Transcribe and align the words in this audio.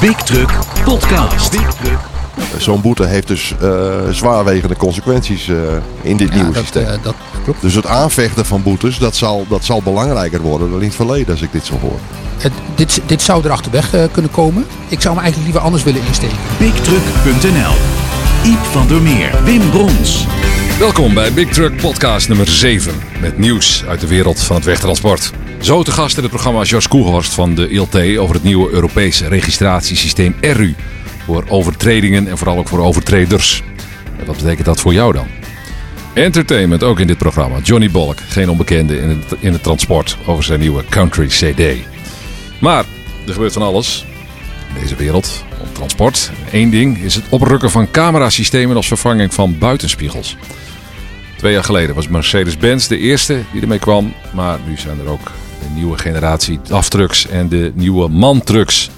Big 0.00 0.16
Truck 0.22 0.50
Podcast. 0.84 1.56
Zo'n 2.58 2.80
boete 2.80 3.06
heeft 3.06 3.26
dus 3.28 3.54
eh, 3.62 3.68
zwaarwegende 4.10 4.76
consequenties 4.76 5.48
eh, 5.48 5.56
in 6.02 6.16
dit 6.16 6.34
nieuwe 6.34 6.52
dat, 6.52 6.62
systeem. 6.62 6.86
eh, 6.86 6.92
dat 7.02 7.14
klopt. 7.44 7.60
Dus 7.60 7.74
het 7.74 7.86
aanvechten 7.86 8.46
van 8.46 8.62
boetes, 8.62 8.98
dat 8.98 9.16
zal, 9.16 9.46
dat 9.48 9.64
zal 9.64 9.82
belangrijker 9.82 10.40
worden 10.40 10.70
dan 10.70 10.80
in 10.80 10.86
het 10.86 10.94
verleden 10.96 11.30
als 11.30 11.42
ik 11.42 11.52
dit 11.52 11.66
zo 11.66 11.78
hoor. 11.80 11.98
Het- 12.38 12.52
dit, 12.74 13.00
dit 13.06 13.22
zou 13.22 13.44
er 13.44 13.50
achterweg 13.50 13.90
kunnen 14.12 14.30
komen. 14.30 14.66
Ik 14.88 15.00
zou 15.00 15.14
hem 15.14 15.22
eigenlijk 15.22 15.44
liever 15.52 15.60
anders 15.60 15.82
willen 15.82 16.06
insteken. 16.06 16.36
BigTruck.nl 16.58 17.72
Iep 18.44 18.58
van 18.70 18.86
der 18.86 19.02
Meer, 19.02 19.30
Wim 19.44 19.70
Brons. 19.70 20.26
Welkom 20.78 21.14
bij 21.14 21.32
Big 21.32 21.48
Truck 21.48 21.76
Podcast 21.76 22.28
nummer 22.28 22.48
7. 22.48 22.94
Met 23.20 23.38
nieuws 23.38 23.84
uit 23.84 24.00
de 24.00 24.06
wereld 24.06 24.42
van 24.42 24.56
het 24.56 24.64
wegtransport. 24.64 25.30
Zo 25.60 25.82
te 25.82 25.92
gast 25.92 26.16
in 26.16 26.22
het 26.22 26.32
programma 26.32 26.62
Jos 26.62 26.88
Koelhorst 26.88 27.34
van 27.34 27.54
de 27.54 27.68
ILT 27.68 28.18
over 28.18 28.34
het 28.34 28.44
nieuwe 28.44 28.70
Europese 28.70 29.28
registratiesysteem 29.28 30.36
RU. 30.40 30.74
Voor 31.24 31.44
overtredingen 31.48 32.28
en 32.28 32.38
vooral 32.38 32.58
ook 32.58 32.68
voor 32.68 32.80
overtreders. 32.80 33.62
En 34.18 34.26
wat 34.26 34.36
betekent 34.36 34.64
dat 34.66 34.80
voor 34.80 34.92
jou 34.92 35.12
dan? 35.12 35.26
Entertainment 36.14 36.82
ook 36.82 37.00
in 37.00 37.06
dit 37.06 37.18
programma. 37.18 37.58
Johnny 37.62 37.90
Bolk, 37.90 38.18
geen 38.28 38.50
onbekende 38.50 39.00
in 39.00 39.08
het, 39.08 39.34
in 39.40 39.52
het 39.52 39.62
transport, 39.62 40.16
over 40.26 40.44
zijn 40.44 40.60
nieuwe 40.60 40.84
Country 40.88 41.26
CD. 41.26 41.62
Maar 42.60 42.84
er 43.26 43.32
gebeurt 43.32 43.52
van 43.52 43.62
alles 43.62 44.06
in 44.74 44.80
deze 44.80 44.96
wereld 44.96 45.44
om 45.60 45.72
transport. 45.72 46.30
Eén 46.52 46.70
ding 46.70 46.98
is 46.98 47.14
het 47.14 47.24
oprukken 47.28 47.70
van 47.70 47.90
camerasystemen 47.90 48.76
als 48.76 48.86
vervanging 48.86 49.34
van 49.34 49.58
buitenspiegels. 49.58 50.36
Twee 51.38 51.52
jaar 51.52 51.64
geleden 51.64 51.94
was 51.94 52.08
Mercedes-Benz 52.08 52.86
de 52.86 52.98
eerste 52.98 53.42
die 53.52 53.62
ermee 53.62 53.78
kwam. 53.78 54.12
Maar 54.34 54.58
nu 54.68 54.76
zijn 54.76 54.98
er 54.98 55.08
ook 55.08 55.32
de 55.60 55.68
nieuwe 55.74 55.98
generatie 55.98 56.60
DAF-trucks 56.62 57.28
en 57.28 57.48
de 57.48 57.72
nieuwe 57.74 58.08
MAN-trucks. 58.08 58.90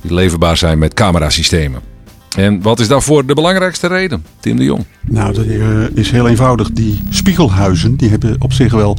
Die 0.00 0.14
leverbaar 0.14 0.56
zijn 0.56 0.78
met 0.78 0.94
camerasystemen. 0.94 1.80
En 2.36 2.62
wat 2.62 2.80
is 2.80 2.88
daarvoor 2.88 3.26
de 3.26 3.34
belangrijkste 3.34 3.86
reden? 3.86 4.24
Tim 4.40 4.56
de 4.56 4.64
Jong. 4.64 4.84
Nou, 5.00 5.32
dat 5.34 5.44
eh, 5.44 5.96
is 5.96 6.10
heel 6.10 6.28
eenvoudig. 6.28 6.70
Die 6.70 7.02
spiegelhuizen 7.10 7.96
die 7.96 8.08
hebben 8.08 8.36
op 8.38 8.52
zich 8.52 8.72
wel 8.72 8.96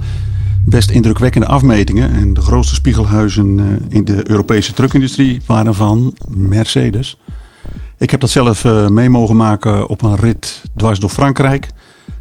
best 0.65 0.89
indrukwekkende 0.89 1.47
afmetingen. 1.47 2.13
En 2.13 2.33
de 2.33 2.41
grootste 2.41 2.75
spiegelhuizen 2.75 3.59
eh, 3.59 3.95
in 3.97 4.05
de 4.05 4.29
Europese 4.29 4.73
truckindustrie 4.73 5.41
waren 5.45 5.75
van 5.75 6.15
Mercedes. 6.27 7.17
Ik 7.97 8.11
heb 8.11 8.19
dat 8.19 8.29
zelf 8.29 8.65
eh, 8.65 8.87
mee 8.87 9.09
mogen 9.09 9.35
maken 9.35 9.87
op 9.87 10.01
een 10.01 10.15
rit 10.15 10.61
dwars 10.75 10.99
door 10.99 11.09
Frankrijk. 11.09 11.67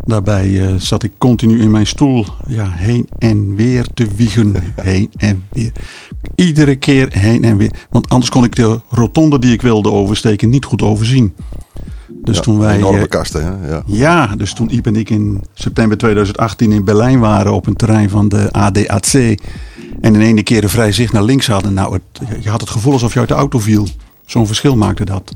Daarbij 0.04 0.66
eh, 0.66 0.74
zat 0.76 1.02
ik 1.02 1.12
continu 1.18 1.60
in 1.60 1.70
mijn 1.70 1.86
stoel 1.86 2.26
ja, 2.46 2.70
heen 2.70 3.08
en 3.18 3.54
weer 3.54 3.86
te 3.94 4.06
wiegen. 4.16 4.54
heen 4.82 5.10
en 5.16 5.44
weer. 5.52 5.72
Iedere 6.34 6.76
keer 6.76 7.08
heen 7.12 7.44
en 7.44 7.56
weer. 7.56 7.72
Want 7.90 8.08
anders 8.08 8.30
kon 8.30 8.44
ik 8.44 8.56
de 8.56 8.80
rotonde 8.88 9.38
die 9.38 9.52
ik 9.52 9.62
wilde 9.62 9.90
oversteken 9.90 10.48
niet 10.48 10.64
goed 10.64 10.82
overzien. 10.82 11.34
Dus 12.24 12.36
Ja, 12.36 12.42
toen 12.42 12.58
wij. 12.58 12.76
enorme 12.76 12.98
eh, 13.00 13.08
kasten, 13.08 13.44
hè? 13.44 13.68
Ja. 13.68 13.82
ja, 13.86 14.36
dus 14.36 14.52
toen 14.52 14.74
Iep 14.74 14.86
en 14.86 14.96
ik 14.96 15.10
in 15.10 15.42
september 15.54 15.98
2018 15.98 16.72
in 16.72 16.84
Berlijn 16.84 17.20
waren 17.20 17.52
op 17.52 17.66
een 17.66 17.76
terrein 17.76 18.10
van 18.10 18.28
de 18.28 18.52
ADAC. 18.52 19.12
En 20.00 20.14
in 20.14 20.20
ene 20.20 20.42
keer 20.42 20.62
een 20.62 20.68
vrij 20.68 20.92
zicht 20.92 21.12
naar 21.12 21.22
links 21.22 21.46
hadden. 21.46 21.74
Nou, 21.74 21.92
het, 21.92 22.28
je 22.40 22.50
had 22.50 22.60
het 22.60 22.70
gevoel 22.70 22.92
alsof 22.92 23.12
je 23.12 23.18
uit 23.18 23.28
de 23.28 23.34
auto 23.34 23.58
viel. 23.58 23.88
Zo'n 24.26 24.46
verschil 24.46 24.76
maakte 24.76 25.04
dat. 25.04 25.34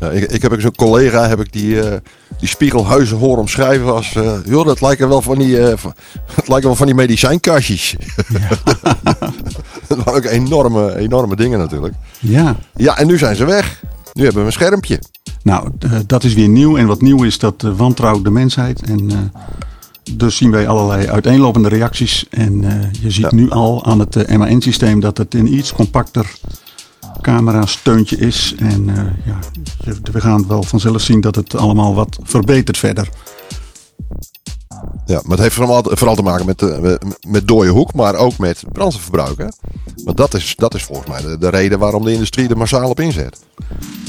Ja, 0.00 0.10
ik, 0.10 0.30
ik 0.32 0.42
heb 0.42 0.52
ook 0.52 0.60
zo'n 0.60 0.74
collega 0.74 1.28
heb 1.28 1.40
ik 1.40 1.52
die, 1.52 1.80
eh, 1.80 1.96
die 2.38 2.48
spiegelhuizen 2.48 3.16
horen 3.16 3.38
omschrijven 3.40 3.94
als... 3.94 4.14
eh, 4.14 4.32
joh, 4.44 4.66
dat 4.66 4.80
lijken 4.80 5.08
wel 5.08 5.22
van 5.22 5.38
die, 5.38 5.60
eh, 5.60 5.76
van- 5.76 5.94
het 6.34 6.48
lijken 6.48 6.66
wel 6.66 6.76
van 6.76 6.86
die 6.86 6.94
medicijnkastjes. 6.94 7.96
dat 9.88 9.98
waren 10.04 10.14
ook 10.14 10.24
enorme, 10.24 10.96
enorme 10.98 11.36
dingen 11.36 11.58
natuurlijk. 11.58 11.94
Ja, 12.20 12.56
Ja, 12.76 12.96
en 12.98 13.06
nu 13.06 13.18
zijn 13.18 13.36
ze 13.36 13.44
weg. 13.44 13.82
Nu 14.12 14.22
hebben 14.24 14.40
we 14.42 14.46
een 14.46 14.52
schermpje. 14.52 14.98
nou, 15.42 15.70
eh, 15.78 15.90
dat 16.06 16.24
is 16.24 16.34
weer 16.34 16.48
nieuw. 16.48 16.76
En 16.76 16.86
wat 16.86 17.00
nieuw 17.00 17.22
is, 17.24 17.38
dat 17.38 17.64
eh, 17.64 17.70
wantrouwt 17.76 18.24
de 18.24 18.30
mensheid. 18.30 18.82
En 18.82 19.10
eh, 19.10 19.16
dus 20.16 20.36
zien 20.36 20.50
wij 20.50 20.68
allerlei 20.68 21.06
uiteenlopende 21.08 21.68
reacties. 21.68 22.26
En 22.30 22.64
eh, 22.64 22.92
je 23.02 23.10
ziet 23.10 23.22
Ja. 23.30 23.34
nu 23.34 23.50
al 23.50 23.84
aan 23.84 23.98
het 23.98 24.16
eh, 24.16 24.36
MAN-systeem 24.36 25.00
dat 25.00 25.18
het 25.18 25.34
een 25.34 25.54
iets 25.54 25.72
compacter 25.72 26.30
camera-steuntje 27.20 28.16
is. 28.16 28.54
En 28.58 28.88
eh, 28.88 29.04
ja, 29.24 29.38
we 30.12 30.20
gaan 30.20 30.46
wel 30.48 30.62
vanzelf 30.62 31.02
zien 31.02 31.20
dat 31.20 31.34
het 31.34 31.54
allemaal 31.54 31.94
wat 31.94 32.18
verbetert 32.22 32.78
verder. 32.78 33.08
Ja, 35.06 35.20
maar 35.22 35.30
het 35.30 35.40
heeft 35.40 35.54
vooral, 35.54 35.82
vooral 35.88 36.14
te 36.16 36.22
maken 36.22 36.46
met, 36.46 36.62
eh, 36.62 36.94
met- 37.28 37.48
dode 37.48 37.68
hoek, 37.68 37.94
maar 37.94 38.14
ook 38.14 38.38
met 38.38 38.64
brandstofverbruik. 38.72 39.38
Hè? 39.38 39.46
Want 40.04 40.16
dat 40.16 40.34
is, 40.34 40.54
dat 40.56 40.74
is 40.74 40.82
volgens 40.82 41.08
mij 41.08 41.20
de, 41.20 41.38
de 41.38 41.48
reden 41.48 41.78
waarom 41.78 42.04
de 42.04 42.12
industrie 42.12 42.48
er 42.48 42.56
massaal 42.56 42.90
op 42.90 43.00
inzet. 43.00 43.40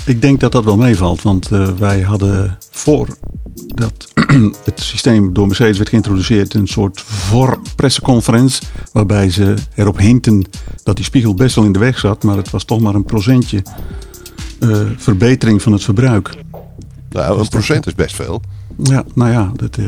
Ik 0.05 0.21
denk 0.21 0.39
dat 0.39 0.51
dat 0.51 0.63
wel 0.63 0.77
meevalt, 0.77 1.21
want 1.21 1.51
eh, 1.51 1.67
wij 1.67 2.01
hadden 2.01 2.57
voor 2.71 3.07
dat 3.53 4.07
het 4.63 4.79
systeem 4.81 5.33
door 5.33 5.47
Mercedes 5.47 5.77
werd 5.77 5.89
geïntroduceerd 5.89 6.53
een 6.53 6.67
soort 6.67 7.01
voor-presseconferentie. 7.01 8.67
Waarbij 8.91 9.29
ze 9.29 9.53
erop 9.75 9.97
hinten 9.97 10.45
dat 10.83 10.95
die 10.95 11.05
spiegel 11.05 11.33
best 11.33 11.55
wel 11.55 11.65
in 11.65 11.71
de 11.71 11.79
weg 11.79 11.99
zat, 11.99 12.23
maar 12.23 12.37
het 12.37 12.49
was 12.49 12.63
toch 12.63 12.79
maar 12.79 12.95
een 12.95 13.03
procentje 13.05 13.63
eh, 14.59 14.79
verbetering 14.97 15.61
van 15.61 15.71
het 15.71 15.83
verbruik. 15.83 16.35
Nou, 17.09 17.39
een 17.39 17.47
procent 17.47 17.87
is 17.87 17.95
best 17.95 18.15
veel. 18.15 18.41
Ja, 18.83 19.03
nou 19.13 19.31
ja, 19.31 19.51
dat, 19.55 19.77
eh, 19.77 19.85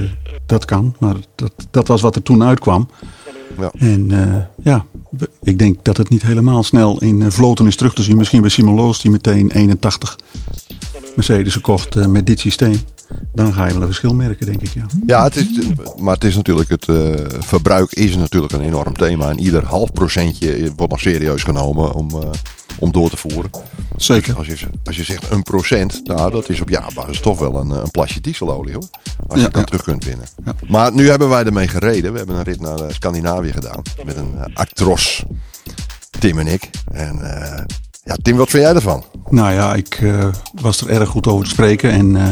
dat 0.49 0.65
kan, 0.65 0.95
maar 0.99 1.15
dat, 1.35 1.51
dat 1.71 1.87
was 1.87 2.01
wat 2.01 2.15
er 2.15 2.23
toen 2.23 2.43
uitkwam. 2.43 2.89
Ja. 3.57 3.71
En 3.77 4.11
eh, 4.11 4.63
ja, 4.63 4.85
ik 5.43 5.59
denk 5.59 5.83
dat 5.83 5.97
het 5.97 6.09
niet 6.09 6.21
helemaal 6.21 6.63
snel 6.63 7.01
in 7.01 7.21
eh, 7.21 7.29
vloten 7.29 7.67
is 7.67 7.75
terug 7.75 7.93
te 7.93 8.03
zien. 8.03 8.17
Misschien 8.17 8.41
bij 8.41 8.49
Simon 8.49 8.75
Loos 8.75 9.01
die 9.01 9.11
meteen 9.11 9.51
81 9.51 10.17
Mercedes 11.15 11.53
gekocht 11.53 11.95
eh, 11.95 12.05
met 12.05 12.25
dit 12.25 12.39
systeem. 12.39 12.79
Dan 13.33 13.53
ga 13.53 13.65
je 13.65 13.71
wel 13.71 13.81
een 13.81 13.87
verschil 13.87 14.13
merken, 14.13 14.45
denk 14.45 14.61
ik. 14.61 14.73
Ja. 14.73 14.85
Ja, 15.05 15.23
het 15.23 15.35
is, 15.35 15.47
maar 15.97 16.13
het 16.13 16.23
is 16.23 16.35
natuurlijk 16.35 16.69
het 16.69 16.87
eh, 16.87 17.13
verbruik 17.39 17.91
is 17.91 18.15
natuurlijk 18.15 18.53
een 18.53 18.61
enorm 18.61 18.93
thema. 18.93 19.29
En 19.29 19.39
ieder 19.39 19.65
half 19.65 19.91
procentje 19.93 20.71
wordt 20.75 20.91
nog 20.91 21.01
serieus 21.01 21.43
genomen 21.43 21.93
om, 21.93 22.09
eh, 22.09 22.29
om 22.79 22.91
door 22.91 23.09
te 23.09 23.17
voeren. 23.17 23.51
Zeker. 23.95 24.35
Als 24.37 24.47
je, 24.47 24.57
als 24.83 24.95
je 24.95 25.03
zegt 25.03 25.31
een 25.31 25.43
procent, 25.43 26.01
nou 26.03 26.31
dat 26.31 26.49
is 26.49 26.61
op 26.61 26.69
jaarbasis 26.69 27.19
toch 27.19 27.39
wel 27.39 27.55
een, 27.55 27.69
een 27.69 27.91
plasje 27.91 28.21
dieselolie 28.21 28.73
hoor. 28.73 28.87
Als 29.27 29.39
je 29.39 29.45
Ja, 29.45 29.49
dan 29.49 29.61
ja. 29.61 29.67
terug 29.67 29.83
kunt 29.83 30.03
winnen. 30.05 30.25
Ja. 30.45 30.55
Maar 30.67 30.93
nu 30.93 31.09
hebben 31.09 31.29
wij 31.29 31.43
ermee 31.43 31.67
gereden. 31.67 32.11
We 32.11 32.17
hebben 32.17 32.35
een 32.35 32.43
rit 32.43 32.61
naar 32.61 32.79
eh, 32.79 32.93
Scandinavië 32.93 33.51
gedaan. 33.51 33.81
Met 34.05 34.17
een 34.17 34.53
Actros. 34.53 35.23
Tim 36.19 36.39
en 36.39 36.47
ik. 36.47 36.69
En 36.91 37.19
ja, 38.09 38.17
Tim, 38.21 38.37
wat 38.37 38.49
vind 38.49 38.63
jij 38.63 38.73
ervan? 38.73 39.03
Nou 39.29 39.53
ja, 39.53 39.75
ik 39.75 39.99
eh, 40.01 40.27
was 40.61 40.81
er 40.81 40.89
erg 40.89 41.09
goed 41.09 41.27
over 41.27 41.45
te 41.45 41.51
spreken. 41.51 41.91
En 41.91 42.15
eh, 42.15 42.29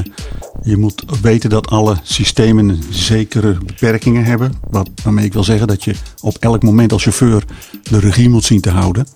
je 0.64 0.78
moet 0.78 1.04
weten 1.22 1.50
dat 1.50 1.70
alle 1.70 1.96
systemen 2.04 2.80
zekere 2.90 3.58
beperkingen 3.66 4.24
hebben. 4.24 4.54
Wat, 4.70 4.90
waarmee 5.04 5.26
ik 5.26 5.34
wil 5.34 5.44
zeggen 5.44 5.68
dat 5.68 5.84
je 5.84 5.96
op 6.22 6.38
elk 6.40 6.64
moment 6.64 6.92
als 6.92 7.04
chauffeur 7.04 7.44
de 7.84 8.00
regie 8.00 8.30
moet 8.30 8.44
zien 8.44 8.62
te 8.62 8.70
houden. 8.70 9.08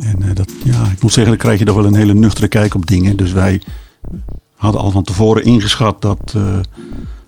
En 0.00 0.22
eh, 0.22 0.34
dat, 0.34 0.50
ja, 0.64 0.82
ik 0.84 1.02
moet 1.02 1.12
zeggen, 1.12 1.32
dan 1.32 1.42
krijg 1.42 1.58
je 1.58 1.64
toch 1.64 1.76
wel 1.76 1.84
een 1.84 1.94
hele 1.94 2.14
nuchtere 2.14 2.48
kijk 2.48 2.74
op 2.74 2.86
dingen. 2.86 3.16
Dus 3.16 3.32
wij 3.32 3.62
hadden 4.54 4.80
al 4.80 4.90
van 4.90 5.04
tevoren 5.04 5.44
ingeschat 5.44 6.02
dat 6.02 6.34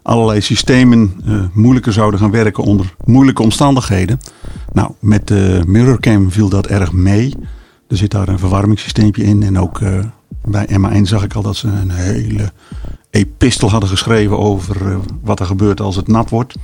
allerlei 0.02 0.40
systemen 0.40 1.20
moeilijker 1.52 1.92
zouden 1.92 2.20
gaan 2.20 2.30
werken 2.30 2.64
onder 2.64 2.94
moeilijke 3.04 3.42
omstandigheden. 3.42 4.20
Nou, 4.72 4.90
met 5.00 5.26
de 5.26 5.62
mirrorcam 5.66 6.30
viel 6.30 6.48
dat 6.48 6.66
erg 6.66 6.92
mee. 6.92 7.34
Er 7.88 7.96
zit 7.96 8.10
daar 8.10 8.28
een 8.28 8.38
verwarmingssysteempje 8.38 9.24
in. 9.24 9.42
En 9.42 9.58
ook 9.58 9.80
eh, 9.80 9.98
bij 10.44 10.78
MAN 10.78 11.06
zag 11.06 11.24
ik 11.24 11.34
al 11.34 11.42
dat 11.42 11.56
ze 11.56 11.68
een 11.68 11.90
hele 11.90 12.52
epistel 13.10 13.70
hadden 13.70 13.88
geschreven 13.88 14.38
over 14.38 14.90
eh, 14.90 14.96
wat 15.22 15.40
er 15.40 15.46
gebeurt 15.46 15.80
als 15.80 15.96
het 15.96 16.08
nat 16.08 16.30
wordt. 16.30 16.54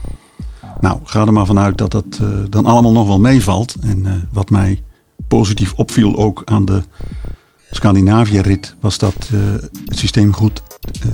Nou, 0.81 0.99
ga 1.05 1.27
er 1.27 1.33
maar 1.33 1.47
vanuit 1.47 1.79
dat 1.79 1.91
dat 1.91 2.05
eh, 2.21 2.29
dan 2.49 2.67
allemaal 2.67 2.93
nog 2.93 3.07
wel 3.07 3.21
meevalt. 3.21 3.75
En 3.81 4.29
wat 4.33 4.51
mij 4.51 4.83
positief 5.29 5.73
opviel 5.73 6.17
ook 6.17 6.43
aan 6.45 6.65
de 6.65 6.83
Scandinavië-rit 7.75 8.75
was 8.81 8.99
dat 8.99 9.15
eh, 9.33 9.39
het 9.87 9.99
systeem 9.99 10.33
goed 10.35 10.63
eh 11.03 11.09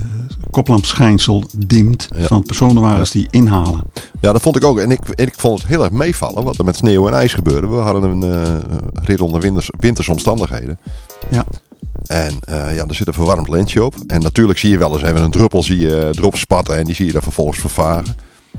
koplampschijnsel 0.51 1.43
dimt 1.57 2.07
Ja. 2.15 2.27
van 2.27 2.43
personenwagens 2.43 3.11
die 3.11 3.27
inhalen. 3.29 3.83
Ja, 4.21 4.31
dat 4.31 4.41
vond 4.41 4.55
ik 4.55 4.63
ook. 4.63 4.79
En 4.79 4.91
ik, 4.91 5.09
en 5.09 5.25
ik 5.25 5.33
vond 5.37 5.59
het 5.59 5.67
heel 5.67 5.83
erg 5.83 5.91
meevallen 5.91 6.43
wat 6.43 6.57
er 6.57 6.65
met 6.65 6.75
sneeuw 6.75 7.07
en 7.07 7.13
ijs 7.13 7.33
gebeurde. 7.33 7.67
We 7.67 7.75
hadden 7.75 8.03
een 8.03 8.23
eh, 8.23 8.57
rit 9.03 9.21
onder 9.21 9.41
winters, 9.41 9.69
wintersomstandigheden. 9.79 10.79
Ja, 11.29 11.45
En 12.05 12.39
ja, 12.47 12.85
er 12.87 12.95
zit 12.95 13.07
een 13.07 13.13
verwarmd 13.13 13.47
lensje 13.49 13.83
op. 13.83 13.95
En 14.07 14.21
natuurlijk 14.21 14.59
zie 14.59 14.69
je 14.69 14.77
wel 14.77 14.93
eens 14.93 15.01
even 15.03 15.21
een 15.21 15.31
druppel 15.31 15.63
zie 15.63 15.79
je 15.79 16.09
erop 16.17 16.35
spatten. 16.35 16.77
En 16.77 16.83
die 16.85 16.95
zie 16.95 17.05
je 17.05 17.11
dan 17.11 17.21
vervolgens 17.21 17.59
vervagen. 17.59 18.15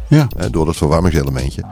ja, 0.09 0.29
door 0.51 0.65
dat 0.67 0.77
verwarmingselementje. 0.77 1.63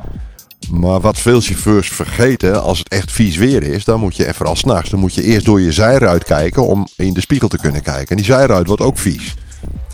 Maar 0.71 1.01
wat 1.01 1.19
veel 1.19 1.41
chauffeurs 1.41 1.89
vergeten, 1.89 2.63
als 2.63 2.79
het 2.79 2.89
echt 2.89 3.13
vies 3.13 3.37
weer 3.37 3.63
is, 3.63 3.85
dan 3.85 4.01
moet 4.01 4.17
je, 4.17 4.25
en 4.25 4.35
vooral 4.35 4.57
s'nachts, 4.57 4.91
dan 4.91 5.01
moet 5.01 5.15
je 5.15 5.23
eerst 5.23 5.45
door 5.47 5.61
je 5.61 5.73
zijruit 5.73 6.25
kijken 6.25 6.67
om 6.67 6.89
in 6.97 7.13
de 7.13 7.21
spiegel 7.21 7.49
te 7.49 7.59
kunnen 7.59 7.83
kijken. 7.83 8.09
En 8.09 8.17
die 8.17 8.25
zijruit 8.25 8.67
wordt 8.67 8.83
ook 8.83 8.99
vies. 8.99 9.35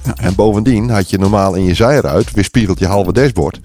Ja. 0.04 0.14
En 0.16 0.34
bovendien 0.34 0.90
had 0.90 1.10
je 1.10 1.18
normaal 1.18 1.54
in 1.54 1.64
je 1.64 1.74
zijruit 1.74 2.30
weerspiegelt 2.30 2.78
je 2.78 2.86
halve 2.86 3.12
dashboard. 3.12 3.60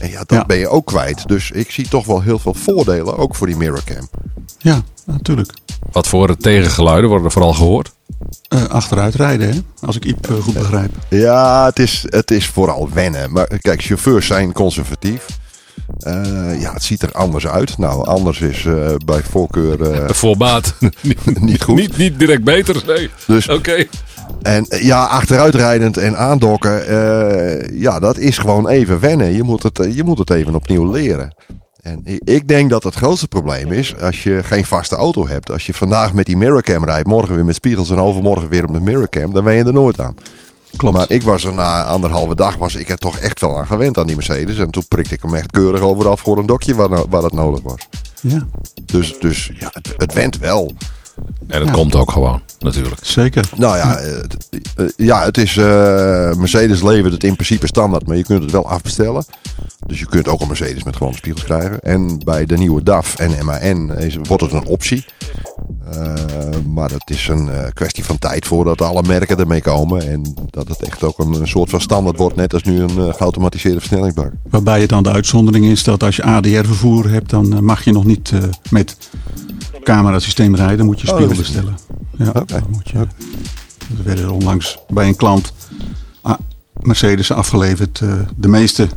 En 0.00 0.10
ja, 0.10 0.18
dat 0.18 0.38
Ja. 0.38 0.44
ben 0.44 0.58
je 0.58 0.68
ook 0.68 0.86
kwijt. 0.86 1.28
Dus 1.28 1.50
ik 1.50 1.70
zie 1.70 1.88
toch 1.88 2.06
wel 2.06 2.20
heel 2.22 2.38
veel 2.38 2.54
voordelen, 2.54 3.16
ook 3.18 3.34
voor 3.34 3.46
die 3.46 3.56
mirrorcam. 3.56 4.08
Ja, 4.58 4.82
natuurlijk. 5.04 5.52
Wat 5.92 6.06
voor 6.08 6.36
tegengeluiden 6.36 7.08
worden 7.08 7.26
er 7.26 7.32
vooral 7.32 7.52
gehoord? 7.54 7.92
Eh, 8.48 8.64
achteruit 8.64 9.14
rijden, 9.14 9.48
hè? 9.50 9.58
als 9.86 9.96
ik 9.96 10.04
Iep 10.04 10.26
eh, 10.30 10.36
goed 10.36 10.54
begrijp. 10.54 10.90
Ja, 11.08 11.64
het 11.66 11.78
is, 11.78 12.04
het 12.08 12.30
is 12.30 12.46
vooral 12.46 12.88
wennen. 12.92 13.32
Maar 13.32 13.46
kijk, 13.60 13.82
chauffeurs 13.82 14.26
zijn 14.26 14.52
conservatief. 14.52 15.26
Eh, 15.98 16.60
ja, 16.60 16.72
het 16.72 16.82
ziet 16.82 17.02
er 17.02 17.12
anders 17.12 17.46
uit. 17.46 17.78
Nou, 17.78 18.06
anders 18.06 18.40
is 18.40 18.64
eh, 18.64 18.94
bij 19.04 19.22
voorkeur 19.30 19.92
eh, 19.92 20.08
Voorbaat. 20.14 20.74
niet, 21.40 21.62
goed. 21.62 21.76
Niet, 21.76 21.96
niet 21.96 22.18
direct 22.18 22.44
beter. 22.44 22.82
Nee. 22.86 23.10
Dus- 23.26 23.48
Oké. 23.48 23.84
En 24.42 24.66
ja, 24.68 25.04
achteruitrijdend 25.04 25.96
en 25.96 26.16
aandokken, 26.16 26.82
ja, 27.80 27.98
dat 27.98 28.18
is 28.18 28.38
gewoon 28.38 28.68
even 28.68 29.00
wennen. 29.00 29.32
Je 29.32 29.42
moet 29.42 29.62
het, 29.62 29.86
je 29.94 30.04
moet 30.04 30.18
het 30.18 30.30
even 30.30 30.54
opnieuw 30.54 30.92
leren. 30.92 31.34
En 31.82 32.00
ik- 32.24 32.48
denk 32.48 32.70
dat 32.70 32.82
het 32.82 32.94
grootste 32.94 33.28
probleem 33.28 33.72
is 33.72 34.00
als 34.00 34.22
je 34.22 34.40
geen 34.42 34.64
vaste 34.64 34.96
auto 34.96 35.28
hebt. 35.28 35.50
Als 35.50 35.66
je 35.66 35.74
vandaag 35.74 36.12
met 36.12 36.26
die 36.26 36.36
mirrorcam 36.36 36.84
rijdt, 36.84 37.08
morgen 37.08 37.34
weer 37.34 37.44
met 37.44 37.54
spiegels 37.54 37.90
en 37.90 37.98
overmorgen 37.98 38.48
weer 38.48 38.70
met 38.70 38.82
mirrorcam, 38.82 39.32
dan 39.32 39.44
ben 39.44 39.54
je 39.54 39.64
er 39.64 39.72
nooit 39.72 40.00
aan. 40.00 40.14
Klopt. 40.76 40.96
Maar 40.96 41.10
ik 41.10 41.22
was 41.22 41.44
er 41.44 41.54
na 41.54 41.84
anderhalve 41.84 42.34
dag, 42.34 42.56
was 42.56 42.74
ik 42.74 42.88
er 42.88 42.98
toch 42.98 43.18
echt 43.18 43.40
wel 43.40 43.58
aan 43.58 43.66
gewend 43.66 43.98
aan 43.98 44.06
die 44.06 44.16
Mercedes. 44.16 44.58
En 44.58 44.70
toen 44.70 44.88
prikte 44.88 45.14
ik 45.14 45.22
hem 45.22 45.34
echt 45.34 45.50
keurig 45.50 45.80
overal 45.80 46.16
voor 46.16 46.38
een 46.38 46.46
dokje 46.46 46.74
waar, 46.74 47.08
waar 47.08 47.22
dat 47.22 47.32
nodig 47.32 47.62
was. 47.62 47.88
Ja, 48.20 48.46
Dus, 48.82 49.18
dus 49.18 49.50
ja, 49.58 49.70
het, 49.72 49.94
het 49.96 50.12
went 50.12 50.38
wel. 50.38 50.72
En 51.46 51.58
dat 51.58 51.68
Ja. 51.68 51.74
komt 51.74 51.94
ook 51.94 52.10
gewoon, 52.10 52.40
natuurlijk. 52.58 53.00
zeker. 53.04 53.48
Nou 53.56 53.76
ja, 53.76 53.96
eh, 53.98 54.16
het, 54.16 54.36
eh, 54.76 54.86
ja, 54.96 55.24
het 55.24 55.38
is. 55.38 55.56
eh, 55.56 55.64
Mercedes 56.34 56.82
levert 56.82 57.12
het 57.12 57.24
in 57.24 57.34
principe 57.34 57.66
standaard, 57.66 58.06
maar 58.06 58.16
je 58.16 58.24
kunt 58.24 58.42
het 58.42 58.50
wel 58.52 58.68
afbestellen. 58.68 59.24
Dus 59.86 59.98
je 59.98 60.06
kunt 60.06 60.28
ook 60.28 60.40
een 60.40 60.46
Mercedes 60.46 60.82
met 60.84 60.96
gewone 60.96 61.16
spiegels 61.16 61.44
krijgen. 61.44 61.80
En 61.80 62.20
bij 62.24 62.46
de 62.46 62.56
nieuwe 62.56 62.82
DAF 62.82 63.18
en 63.18 63.44
MAN 63.44 63.96
is, 63.98 64.16
wordt 64.22 64.42
het 64.42 64.52
een 64.52 64.66
optie. 64.66 65.04
Eh, 65.92 66.14
maar 66.72 66.90
het 66.90 67.10
is 67.10 67.28
een 67.28 67.48
eh, 67.50 67.64
kwestie 67.72 68.04
van 68.04 68.18
tijd 68.18 68.46
voordat 68.46 68.80
alle 68.82 69.02
merken 69.02 69.38
ermee 69.38 69.60
komen. 69.62 70.10
En 70.10 70.34
dat 70.50 70.68
het 70.68 70.82
echt 70.82 71.02
ook 71.02 71.18
een, 71.18 71.32
een 71.32 71.48
soort 71.48 71.70
van 71.70 71.80
standaard 71.80 72.16
wordt, 72.18 72.36
net 72.36 72.52
als 72.52 72.62
nu 72.62 72.80
een 72.80 73.14
geautomatiseerde 73.14 73.78
versnellingsbak. 73.78 74.30
Waarbij 74.50 74.80
het 74.80 74.88
dan 74.88 75.02
de 75.02 75.10
uitzondering 75.10 75.64
is 75.64 75.82
dat 75.84 76.02
als 76.02 76.16
je 76.16 76.22
ADR-vervoer 76.22 77.10
hebt, 77.10 77.30
dan 77.30 77.64
mag 77.64 77.84
je 77.84 77.92
nog 77.92 78.04
niet 78.04 78.30
eh, 78.34 78.38
met 78.70 78.96
camerasysteem 79.94 80.54
rijden. 80.54 80.86
Moet 80.86 81.00
je 81.00 81.08
Oh, 81.10 81.14
spiegel 81.14 81.36
bestellen. 81.36 81.76
Ja, 82.18 82.32
moet 82.70 82.88
je. 82.88 82.98
Er 82.98 84.04
werden 84.04 84.30
onlangs 84.30 84.78
bij 84.88 85.06
een 85.08 85.16
klant 85.16 85.52
ah, 86.22 86.34
Mercedes 86.80 87.32
afgeleverd. 87.32 88.00
eh, 88.00 88.12
de 88.36 88.48
meeste 88.48 88.88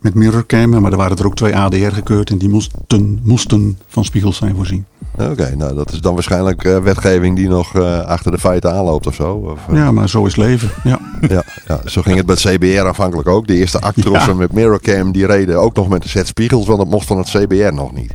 met 0.00 0.14
mirrorcam, 0.14 0.80
maar 0.80 0.90
er 0.92 0.96
waren 0.96 1.16
er 1.16 1.26
ook 1.26 1.34
twee 1.36 1.56
ADR 1.56 1.76
gekeurd 1.94 2.30
en 2.30 2.38
die 2.38 2.48
moesten, 2.48 3.20
moesten 3.22 3.78
van 3.88 4.04
spiegels 4.04 4.36
zijn 4.36 4.54
voorzien. 4.56 4.84
Oké, 5.18 5.54
nou 5.56 5.74
dat 5.74 5.92
is 5.92 6.00
dan 6.00 6.14
waarschijnlijk 6.14 6.64
eh, 6.64 6.78
wetgeving 6.78 7.36
die 7.36 7.48
nog 7.48 7.74
eh, 7.74 8.00
achter 8.00 8.30
de 8.32 8.38
feiten 8.38 8.72
aanloopt 8.74 9.06
of 9.06 9.14
zo. 9.14 9.34
Of, 9.34 9.60
Ja, 9.76 9.92
maar 9.92 10.08
zo 10.08 10.26
is 10.26 10.36
leven. 10.36 10.70
Ja. 10.84 11.00
Ja, 11.28 11.44
ja, 11.66 11.80
zo 11.84 12.02
ging 12.02 12.16
het 12.16 12.26
met 12.26 12.38
CBR 12.40 12.86
aanvankelijk 12.86 13.28
ook. 13.28 13.46
De 13.46 13.54
eerste 13.56 13.80
Actrossen 13.80 14.32
Ja. 14.32 14.38
met 14.38 14.52
mirrorcam, 14.52 15.12
die 15.12 15.26
reden 15.26 15.60
ook 15.60 15.74
nog 15.76 15.88
met 15.88 16.02
de 16.02 16.08
set 16.08 16.26
spiegels, 16.26 16.66
want 16.66 16.78
dat 16.78 16.88
mocht 16.88 17.06
van 17.06 17.18
het 17.18 17.28
CBR 17.28 17.72
nog 17.74 17.92
niet. 17.92 18.12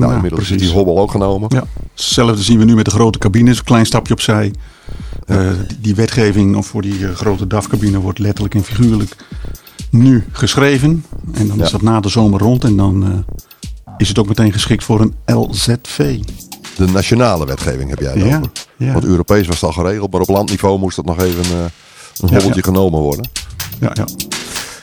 Nou, 0.00 0.14
inmiddels 0.14 0.42
precies. 0.42 0.62
is 0.62 0.68
die 0.68 0.76
hobbel 0.76 0.98
ook 0.98 1.10
genomen. 1.10 1.48
Ja, 1.52 1.64
hetzelfde 1.94 2.42
zien 2.42 2.58
we 2.58 2.64
nu 2.64 2.74
met 2.74 2.84
de 2.84 2.90
grote 2.90 3.18
cabines. 3.18 3.58
Een 3.58 3.64
klein 3.64 3.86
stapje 3.86 4.12
opzij. 4.12 4.52
Eh, 5.26 5.50
die, 5.68 5.80
die 5.80 5.94
wetgeving 5.94 6.66
voor 6.66 6.82
die 6.82 7.06
eh, 7.06 7.14
grote 7.14 7.46
DAF-cabine 7.46 7.98
wordt 7.98 8.18
letterlijk 8.18 8.54
en 8.54 8.64
figuurlijk 8.64 9.16
nu 9.90 10.24
geschreven. 10.32 11.04
En 11.32 11.48
dan 11.48 11.62
is 11.62 11.70
dat 11.70 11.82
na 11.82 12.00
de 12.00 12.08
zomer 12.08 12.40
rond. 12.40 12.64
En 12.64 12.76
dan 12.76 13.04
eh, 13.04 13.90
is 13.96 14.08
het 14.08 14.18
ook 14.18 14.28
meteen 14.28 14.52
geschikt 14.52 14.84
voor 14.84 15.00
een 15.00 15.14
LZV. 15.36 16.18
De 16.76 16.86
nationale 16.86 17.46
wetgeving 17.46 17.90
heb 17.90 17.98
jij 17.98 18.12
het 18.12 18.24
Ja, 18.24 18.40
ja. 18.76 18.92
Want 18.92 19.04
Europees 19.04 19.46
was 19.46 19.60
het 19.60 19.64
al 19.64 19.72
geregeld, 19.84 20.12
maar 20.12 20.20
op 20.20 20.28
landniveau 20.28 20.78
moest 20.78 20.96
dat 20.96 21.04
nog 21.04 21.18
even 21.20 21.70
een 22.20 22.28
hobbeltje 22.28 22.62
genomen 22.62 23.00
worden. 23.00 23.28
Ja, 23.80 23.90
ja. 23.94 24.04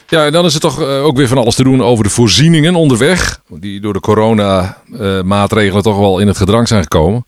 Ja, 0.09 0.25
en 0.25 0.31
dan 0.31 0.45
is 0.45 0.54
er 0.54 0.59
toch 0.59 0.81
eh, 0.81 1.04
ook 1.04 1.18
weer 1.18 1.27
van 1.27 1.38
alles 1.38 1.56
te 1.56 1.63
doen 1.63 1.81
over 1.83 2.04
de 2.04 2.09
voorzieningen 2.09 2.75
onderweg. 2.75 3.42
Die 3.50 3.81
door 3.81 3.94
de 3.94 4.00
corona-maatregelen 4.00 5.83
toch 5.83 5.98
wel 5.98 6.19
in 6.19 6.27
het 6.27 6.38
gedrang 6.38 6.68
zijn 6.68 6.81
gekomen. 6.81 7.25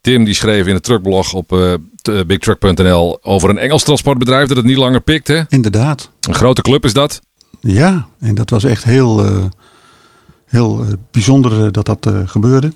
Tim 0.00 0.24
die 0.24 0.34
schreef 0.34 0.66
in 0.66 0.74
het 0.74 0.82
truckblog 0.82 1.32
op 1.32 1.52
eh, 1.52 1.72
t- 2.02 2.26
bigtruck.nl 2.26 3.18
over 3.22 3.50
een 3.50 3.58
Engels 3.58 3.82
transportbedrijf 3.84 4.48
dat 4.48 4.56
het 4.56 4.66
niet 4.66 4.76
langer 4.76 5.00
pikt. 5.00 5.28
Hè? 5.28 5.40
Inderdaad. 5.48 6.10
Een 6.20 6.34
grote 6.34 6.62
club 6.62 6.84
is 6.84 6.92
dat. 6.92 7.20
Ja, 7.60 8.06
en 8.20 8.34
dat 8.34 8.50
was 8.50 8.64
echt 8.64 8.84
heel, 8.84 9.24
eh, 9.24 9.44
heel 10.46 10.80
eh, 10.80 10.86
bijzonder 11.10 11.64
eh, 11.64 11.72
dat 11.72 11.86
dat 11.86 12.06
eh, 12.06 12.20
gebeurde. 12.24 12.72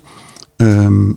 Ehm, 0.57 1.09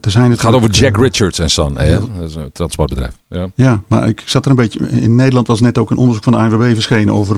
er 0.00 0.10
zijn 0.10 0.30
Het 0.30 0.40
gaat 0.40 0.52
over 0.54 0.70
Jack 0.70 0.96
eh, 0.96 1.02
Richards 1.02 1.38
en 1.38 1.50
Son. 1.50 1.78
Hè? 1.78 1.90
Dat 1.98 2.08
is 2.28 2.34
een 2.34 2.52
transportbedrijf. 2.52 3.12
Ja. 3.28 3.50
Ja, 3.54 3.82
maar 3.88 4.08
ik 4.08 4.22
zat 4.24 4.44
er 4.44 4.50
een 4.50 4.56
beetje. 4.56 4.88
In 4.90 5.14
Nederland 5.14 5.46
was 5.46 5.60
net 5.60 5.78
ook 5.78 5.90
een 5.90 5.96
onderzoek 5.96 6.24
van 6.24 6.32
de 6.32 6.38
ANWB 6.38 6.74
verschenen 6.74 7.14
over 7.14 7.36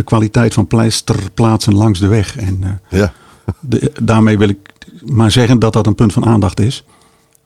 de 0.00 0.06
kwaliteit 0.06 0.54
van 0.54 0.66
pleisterplaatsen 0.66 1.74
langs 1.74 1.98
de 2.00 2.06
weg. 2.06 2.36
En 2.36 2.58
eh, 2.62 2.98
Ja, 3.00 3.12
de- 3.60 3.92
daarmee 4.02 4.38
wil 4.38 4.48
ik 4.48 4.58
maar 5.04 5.30
zeggen 5.30 5.58
dat 5.58 5.72
dat 5.72 5.86
een 5.86 5.94
punt 5.94 6.12
van 6.12 6.24
aandacht 6.24 6.60
is. 6.60 6.84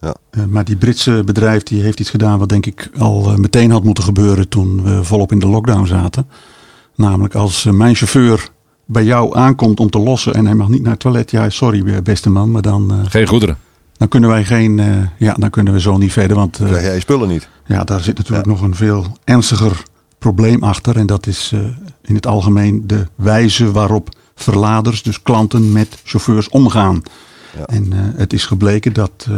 Ja. 0.01 0.15
Eh, 0.31 0.45
maar 0.45 0.65
die 0.65 0.77
Britse 0.77 1.23
bedrijf 1.25 1.63
die 1.63 1.83
heeft 1.83 2.01
iets 2.01 2.11
gedaan 2.11 2.39
wat 2.39 2.49
denk 2.49 2.67
ik 2.67 2.91
al 2.99 3.31
eh, 3.31 3.37
meteen 3.37 3.71
had 3.71 3.85
moeten 3.85 4.05
gebeuren 4.05 4.49
toen 4.49 4.83
we 4.83 5.05
volop 5.05 5.33
in 5.33 5.39
de 5.39 5.47
lockdown 5.49 5.87
zaten. 5.87 6.27
Namelijk 6.95 7.35
als 7.35 7.65
mijn 7.65 7.95
chauffeur 7.95 8.49
bij 8.85 9.05
jou 9.05 9.37
aankomt 9.37 9.81
om 9.81 9.91
te 9.91 9.99
lossen 9.99 10.35
en 10.35 10.45
hij 10.47 10.55
mag 10.55 10.69
niet 10.69 10.83
naar 10.83 10.91
het 10.91 11.01
toilet. 11.01 11.31
Ja, 11.31 11.51
sorry 11.51 12.03
beste 12.03 12.31
man, 12.31 12.51
maar 12.51 12.63
dan, 12.63 12.91
eh, 12.93 12.99
Geen 13.11 13.27
goederen. 13.27 13.57
dan 13.97 14.09
kunnen 14.09 14.31
wij 14.31 14.45
geen, 14.45 14.79
eh, 14.79 14.87
ja, 15.19 15.35
dan 15.39 15.51
kunnen 15.51 15.73
we 15.73 15.81
zo 15.81 15.97
niet 15.97 16.13
verder. 16.13 16.37
Want 16.37 16.57
krijg 16.57 16.83
jij 16.83 16.95
je 16.95 17.01
spullen 17.01 17.29
niet. 17.29 17.49
ja, 17.67 17.85
daar 17.85 18.01
zit 18.01 18.17
natuurlijk 18.17 18.47
nog 18.47 18.61
een 18.61 18.75
veel 18.75 19.07
ernstiger 19.25 19.83
probleem 20.25 20.63
achter. 20.63 20.97
En 20.97 21.07
dat 21.07 21.27
is 21.27 21.51
eh, 21.55 21.61
in 22.03 22.15
het 22.15 22.27
algemeen 22.27 22.87
de 22.87 23.07
wijze 23.15 23.73
waarop 23.73 24.09
verladers, 24.35 25.03
dus 25.03 25.23
klanten, 25.23 25.73
met 25.73 25.99
chauffeurs 26.05 26.49
omgaan. 26.49 27.03
Ja. 27.57 27.65
En 27.65 27.93
eh, 27.93 27.99
het 28.17 28.33
is 28.33 28.45
gebleken 28.45 28.93
dat 28.93 29.27
eh, 29.29 29.37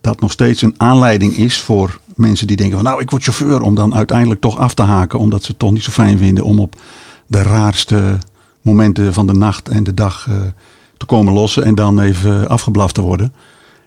dat 0.00 0.20
nog 0.20 0.32
steeds 0.32 0.62
een 0.62 0.74
aanleiding 0.76 1.36
is 1.36 1.60
voor 1.60 2.00
mensen 2.14 2.46
die 2.46 2.56
denken 2.56 2.76
van 2.76 2.84
nou 2.84 3.00
ik 3.00 3.10
word 3.10 3.22
chauffeur 3.22 3.60
om 3.62 3.74
dan 3.74 3.94
uiteindelijk 3.94 4.40
toch 4.40 4.58
af 4.58 4.74
te 4.74 4.82
haken. 4.82 5.18
Omdat 5.18 5.42
ze 5.42 5.48
het 5.48 5.58
toch 5.58 5.72
niet 5.72 5.82
zo 5.82 5.90
fijn 5.90 6.18
vinden 6.18 6.44
om 6.44 6.60
op 6.60 6.76
de 7.26 7.42
raarste 7.42 8.18
momenten 8.62 9.14
van 9.14 9.26
de 9.26 9.34
nacht 9.34 9.68
en 9.68 9.84
de 9.84 9.94
dag 9.94 10.28
te 10.96 11.06
komen 11.06 11.32
lossen. 11.32 11.64
En 11.64 11.74
dan 11.74 12.00
even 12.00 12.48
afgeblaft 12.48 12.94
te 12.94 13.00
worden. 13.00 13.32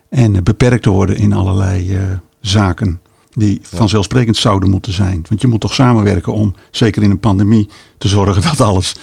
En 0.10 0.44
beperkt 0.44 0.84
te 0.84 0.90
worden 0.90 1.18
in 1.18 1.34
allerlei 1.34 2.00
zaken 2.42 3.00
die 3.40 3.60
vanzelfsprekend 3.62 4.38
zouden 4.38 4.70
moeten 4.70 4.94
zijn. 4.94 5.26
Want 5.30 5.42
je 5.42 5.48
moet 5.48 5.62
toch 5.62 5.74
samenwerken 5.74 6.34
om, 6.34 6.56
zeker 6.72 7.04
in 7.04 7.10
een 7.12 7.20
pandemie, 7.20 7.70
te 7.98 8.08
zorgen 8.08 8.42
dat 8.50 8.62
alles, 8.62 8.96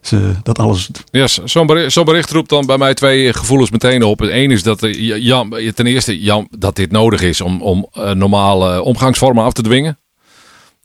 ze, 0.00 0.32
dat 0.42 0.58
alles 0.58 0.90
Ja, 1.10 1.26
zo'n 1.44 1.66
bericht, 1.66 2.04
bericht 2.04 2.30
roept 2.30 2.48
dan 2.48 2.66
bij 2.66 2.78
mij 2.78 2.94
twee 2.94 3.32
gevoelens 3.32 3.70
meteen 3.70 4.02
op. 4.02 4.18
Het 4.18 4.30
één 4.30 4.50
is 4.50 4.62
dat 4.62 4.82
er, 4.82 5.00
ja, 5.00 5.16
ja, 5.16 5.72
ten 5.74 5.86
eerste 5.86 6.22
ja, 6.22 6.46
dat 6.58 6.76
dit 6.76 6.90
nodig 6.90 7.20
is 7.22 7.40
om, 7.40 7.62
om 7.62 7.86
eh, 7.92 8.10
normale 8.10 8.82
omgangsvormen 8.82 9.44
af 9.44 9.52
te 9.52 9.62
dwingen. 9.62 9.96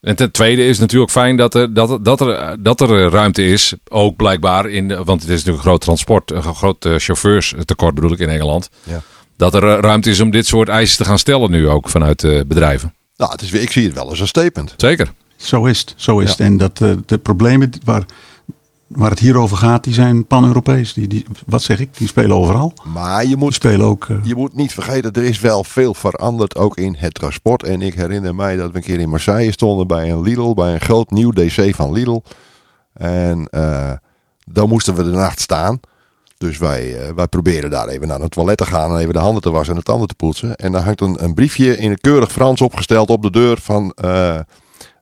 En 0.02 0.16
ten 0.16 0.32
tweede 0.32 0.62
is 0.64 0.70
het 0.72 0.80
natuurlijk 0.80 1.12
fijn 1.12 1.36
dat 1.38 1.54
er, 1.56 1.74
dat, 1.74 1.90
er- 1.92 2.04
dat 2.04 2.22
er, 2.22 2.56
dat 2.64 2.82
er 2.82 3.04
eh, 3.06 3.12
ruimte 3.12 3.46
is, 3.46 3.74
ook 3.90 4.16
blijkbaar, 4.16 4.70
in, 4.70 4.88
want 4.88 5.22
het 5.22 5.30
is 5.30 5.36
natuurlijk 5.38 5.58
een 5.58 5.70
groot 5.70 5.82
transport, 5.82 6.32
een 6.32 6.44
groot 6.56 6.86
eh, 6.86 6.94
chauffeurstekort 6.98 7.96
bedoel 7.96 8.12
ik 8.12 8.20
in 8.20 8.30
Engeland. 8.30 8.70
Ja. 8.84 9.02
Dat 9.38 9.54
er 9.54 9.64
eh, 9.64 9.80
ruimte 9.80 10.10
is 10.10 10.20
om 10.20 10.32
dit 10.32 10.48
soort 10.48 10.70
eisen 10.70 10.98
te 10.98 11.06
gaan 11.06 11.20
stellen 11.20 11.52
nu 11.52 11.70
ook 11.70 11.90
vanuit 11.90 12.24
eh, 12.24 12.40
bedrijven. 12.48 12.94
Nou, 13.18 13.32
het 13.32 13.42
is, 13.42 13.50
weer- 13.50 13.62
ik 13.62 13.72
zie 13.72 13.86
het 13.86 13.94
wel 13.94 14.10
als 14.10 14.20
een 14.20 14.28
statement. 14.28 14.74
Zeker. 14.78 15.14
Zo 15.36 15.66
is 15.66 15.80
het. 15.80 15.94
Zo 15.98 16.20
is 16.20 16.30
het. 16.30 16.40
En 16.40 16.58
dat, 16.58 16.82
eh, 16.82 16.92
de 17.06 17.18
problemen 17.18 17.72
waar, 17.84 18.06
waar 18.88 19.10
het 19.10 19.20
hier 19.20 19.38
over 19.38 19.58
gaat, 19.58 19.84
die 19.84 19.94
zijn 19.94 20.26
pan-Europees. 20.26 20.94
Die, 20.94 21.08
die, 21.08 21.26
wat 21.46 21.62
zeg 21.62 21.80
ik? 21.80 21.98
Die 21.98 22.08
spelen 22.08 22.36
overal. 22.36 22.74
Maar 22.94 23.22
je 23.22 23.28
Die 23.28 23.38
moet 23.38 23.54
spelen 23.54 23.86
ook. 23.86 24.06
eh, 24.10 24.18
Je 24.24 24.36
moet 24.36 24.54
niet 24.56 24.74
vergeten, 24.74 25.12
er 25.14 25.24
is 25.24 25.40
wel 25.40 25.64
veel 25.64 25.94
veranderd 25.94 26.56
ook 26.56 26.78
in 26.78 26.96
het 26.98 27.14
transport. 27.14 27.64
En 27.64 27.82
ik 27.82 27.94
herinner 27.94 28.36
mij 28.36 28.56
dat 28.56 28.72
we 28.72 28.78
een 28.78 28.84
keer 28.84 29.00
in 29.00 29.10
Marseille 29.10 29.52
stonden 29.52 29.88
bij 29.88 30.12
een 30.12 30.22
Lidl, 30.22 30.54
bij 30.54 30.74
een 30.74 30.82
groot 30.82 31.12
nieuw 31.12 31.32
DC 31.32 31.76
van 31.76 31.92
Lidl. 31.92 32.22
En 32.94 33.48
eh 33.50 33.92
dan 34.52 34.70
moesten 34.70 34.96
we 34.96 35.04
de 35.04 35.10
nacht 35.10 35.40
staan. 35.40 35.80
Dus 36.38 36.58
wij, 36.58 37.00
eh, 37.00 37.14
wij 37.14 37.28
proberen 37.28 37.70
daar 37.70 37.88
even 37.88 38.08
naar 38.08 38.20
het 38.20 38.32
toilet 38.32 38.58
te 38.58 38.66
gaan 38.66 38.92
en 38.92 38.98
even 38.98 39.14
de 39.14 39.20
handen 39.20 39.42
te 39.42 39.52
wassen 39.52 39.74
en 39.74 39.80
de 39.80 39.86
tanden 39.86 40.08
te 40.08 40.16
poetsen. 40.16 40.56
En 40.56 40.72
dan 40.72 40.84
hangt 40.84 41.02
een, 41.02 41.24
een 41.24 41.34
briefje 41.34 41.78
in 41.78 41.98
keurig 41.98 42.32
Frans 42.32 42.62
opgesteld 42.62 43.10
op 43.10 43.22
de 43.22 43.32
deur 43.32 43.58
van... 43.62 43.92
eh, 43.96 44.36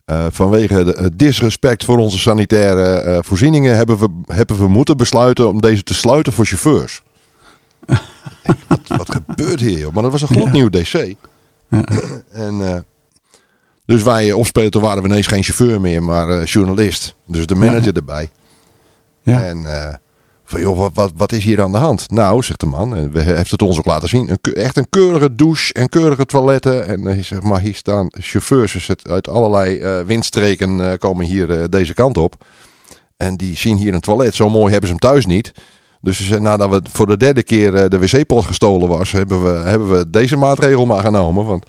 eh, 0.05 0.25
vanwege 0.29 0.83
de, 0.83 0.95
het 0.97 1.19
disrespect 1.19 1.85
voor 1.85 1.97
onze 1.97 2.19
sanitaire 2.19 3.23
voorzieningen 3.23 3.75
hebben 3.75 3.97
we, 3.97 4.09
hebben 4.25 4.57
we 4.57 4.67
moeten 4.67 4.97
besluiten 4.97 5.47
om 5.47 5.61
deze 5.61 5.83
te 5.83 5.93
sluiten 5.93 6.33
voor 6.33 6.45
chauffeurs. 6.45 7.01
wat, 8.67 8.79
wat 8.87 9.11
gebeurt 9.11 9.59
hier, 9.59 9.77
joh? 9.77 9.93
Maar 9.93 10.03
dat 10.03 10.11
was 10.11 10.21
een 10.21 10.27
gloednieuw 10.27 10.69
DC. 10.69 11.15
Ja. 11.69 11.83
En, 12.31 12.85
dus 13.85 14.03
wij 14.03 14.31
opspelen, 14.31 14.71
toen 14.71 14.81
waren 14.81 15.03
we 15.03 15.09
ineens 15.09 15.27
geen 15.27 15.43
chauffeur 15.43 15.81
meer, 15.81 16.03
maar 16.03 16.43
journalist. 16.43 17.15
Dus 17.27 17.45
de 17.45 17.55
manager 17.55 17.95
erbij. 17.95 18.29
Ja. 19.23 19.43
En 19.43 19.65
van 20.45 20.59
joh, 20.61 20.77
wat, 20.77 20.91
wat, 20.93 21.11
wat 21.15 21.31
is 21.31 21.43
hier 21.43 21.61
aan 21.61 21.71
de 21.71 21.77
hand? 21.77 22.11
Nou, 22.11 22.43
zegt 22.43 22.59
de 22.59 22.65
man, 22.65 22.95
en 22.95 23.11
we 23.11 23.21
heeft 23.21 23.51
het 23.51 23.61
ons 23.61 23.77
ook 23.77 23.85
laten 23.85 24.09
zien. 24.09 24.29
Een, 24.29 24.53
echt 24.53 24.77
een 24.77 24.89
keurige 24.89 25.35
douche 25.35 25.73
en 25.73 25.89
keurige 25.89 26.25
toiletten. 26.25 26.87
En 26.87 27.07
eh, 27.07 27.23
zeg 27.23 27.41
maar, 27.41 27.59
hier 27.59 27.75
staan 27.75 28.07
chauffeurs 28.09 28.71
dus 28.73 28.89
uit 29.03 29.27
allerlei 29.27 29.79
eh, 29.79 29.99
windstreken 30.01 30.91
eh, 30.91 30.97
komen 30.97 31.25
hier 31.25 31.69
deze 31.69 31.93
kant 31.93 32.17
op. 32.17 32.45
En 33.17 33.35
die 33.37 33.57
zien 33.57 33.77
hier 33.77 33.93
een 33.93 33.99
toilet. 33.99 34.35
Zo 34.35 34.49
mooi 34.49 34.71
hebben 34.71 34.89
ze 34.89 34.95
hem 34.99 35.09
thuis 35.09 35.25
niet. 35.25 35.51
Dus 36.01 36.17
ze 36.17 36.23
zei, 36.23 36.39
nadat 36.41 36.69
we 36.69 36.81
voor 36.91 37.07
de 37.07 37.17
derde 37.17 37.43
keer 37.43 37.89
de 37.89 37.99
wc-pot 37.99 38.45
gestolen 38.45 38.87
was, 38.87 39.11
hebben 39.11 39.43
we, 39.43 39.49
hebben 39.69 39.97
we 39.97 40.09
deze 40.09 40.35
maatregel 40.37 40.85
maar 40.85 41.03
genomen. 41.03 41.45
Want 41.45 41.65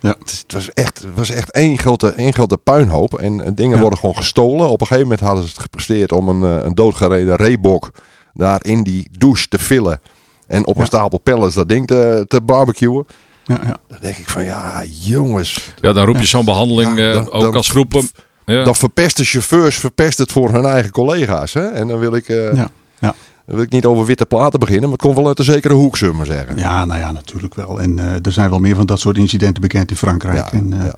Ja. 0.00 0.14
het, 0.18 0.44
was 0.48 0.72
echt, 0.72 0.98
het 0.98 1.14
was 1.14 1.30
echt 1.30 1.50
één 1.50 1.78
grote, 1.78 2.08
één 2.08 2.32
grote 2.32 2.56
puinhoop. 2.56 3.18
En, 3.18 3.54
dingen 3.54 3.74
Ja. 3.74 3.80
worden 3.80 3.98
gewoon 3.98 4.16
gestolen. 4.16 4.68
Op 4.68 4.80
een 4.80 4.86
gegeven 4.86 5.08
moment 5.08 5.26
hadden 5.26 5.44
ze 5.44 5.50
het 5.50 5.58
gepresteerd 5.60 6.12
om 6.12 6.28
een, 6.28 6.66
een 6.66 6.74
doodgereden 6.74 7.36
reebok 7.36 7.90
daar 8.34 8.64
in 8.64 8.82
die 8.82 9.08
douche 9.18 9.48
te 9.48 9.58
vullen. 9.58 10.00
En 10.46 10.66
op 10.66 10.78
een 10.78 10.86
stapel 10.86 11.18
pellets 11.18 11.54
dat 11.54 11.68
ding 11.68 11.86
te, 11.86 12.24
te 12.28 12.40
barbecuen. 12.40 13.06
Ja, 13.44 13.58
ja. 13.64 13.76
Dan 13.88 13.98
denk 14.00 14.16
ik 14.16 14.28
van 14.28 14.44
ja, 14.44 14.82
jongens. 15.00 15.70
Ja, 15.80 15.92
dan 15.92 16.06
roep 16.06 16.16
je 16.18 16.26
zo'n 16.26 16.44
behandeling 16.44 16.98
Ja, 16.98 17.08
eh, 17.08 17.14
dan- 17.14 17.30
ook 17.32 17.42
dan- 17.42 17.54
als 17.54 17.68
groep. 17.68 17.94
om- 17.94 18.08
Ja. 18.46 18.64
Dan 18.64 18.76
verpest 18.76 19.16
de 19.16 19.24
chauffeurs 19.24 19.76
verpest 19.76 20.18
het 20.18 20.32
voor 20.32 20.52
hun 20.52 20.64
eigen 20.64 20.90
collega's. 20.90 21.52
Hè? 21.54 21.66
En 21.68 21.88
dan 21.88 21.98
wil 21.98 22.14
ik, 22.14 22.28
eh, 22.28 22.36
Ja, 22.54 22.68
ja. 22.98 23.14
dan 23.46 23.54
wil 23.56 23.60
ik 23.62 23.70
niet 23.70 23.84
over 23.84 24.04
witte 24.06 24.26
platen 24.26 24.58
beginnen. 24.60 24.82
Maar 24.88 24.92
het 24.92 25.00
komt 25.02 25.16
wel 25.16 25.26
uit 25.26 25.38
een 25.38 25.44
zekere 25.44 25.74
hoek, 25.74 25.96
zullen 25.96 26.12
we 26.12 26.18
maar 26.18 26.26
zeggen. 26.36 26.56
ja, 26.56 26.84
nou 26.84 27.00
ja, 27.00 27.12
natuurlijk 27.12 27.54
wel. 27.54 27.80
En 27.80 27.98
eh, 27.98 28.06
er 28.26 28.32
zijn 28.32 28.50
wel 28.50 28.58
meer 28.58 28.76
van 28.76 28.86
dat 28.86 29.00
soort 29.00 29.16
incidenten 29.16 29.60
bekend 29.62 29.90
in 29.90 29.96
Frankrijk. 29.96 30.36
Ja, 30.36 30.52
en, 30.52 30.72
eh, 30.72 30.84
ja. 30.84 30.94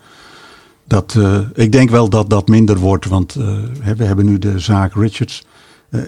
dat, 0.86 1.14
eh, 1.18 1.38
ik 1.54 1.72
denk 1.72 1.90
wel 1.90 2.08
dat 2.08 2.30
dat 2.30 2.48
minder 2.48 2.78
wordt, 2.78 3.06
want 3.06 3.34
eh, 3.34 3.46
hè, 3.80 3.94
we 3.94 4.04
hebben 4.04 4.24
nu 4.24 4.38
de 4.38 4.58
zaak 4.58 4.94
Richards. 4.94 5.44
Eh, 5.90 6.00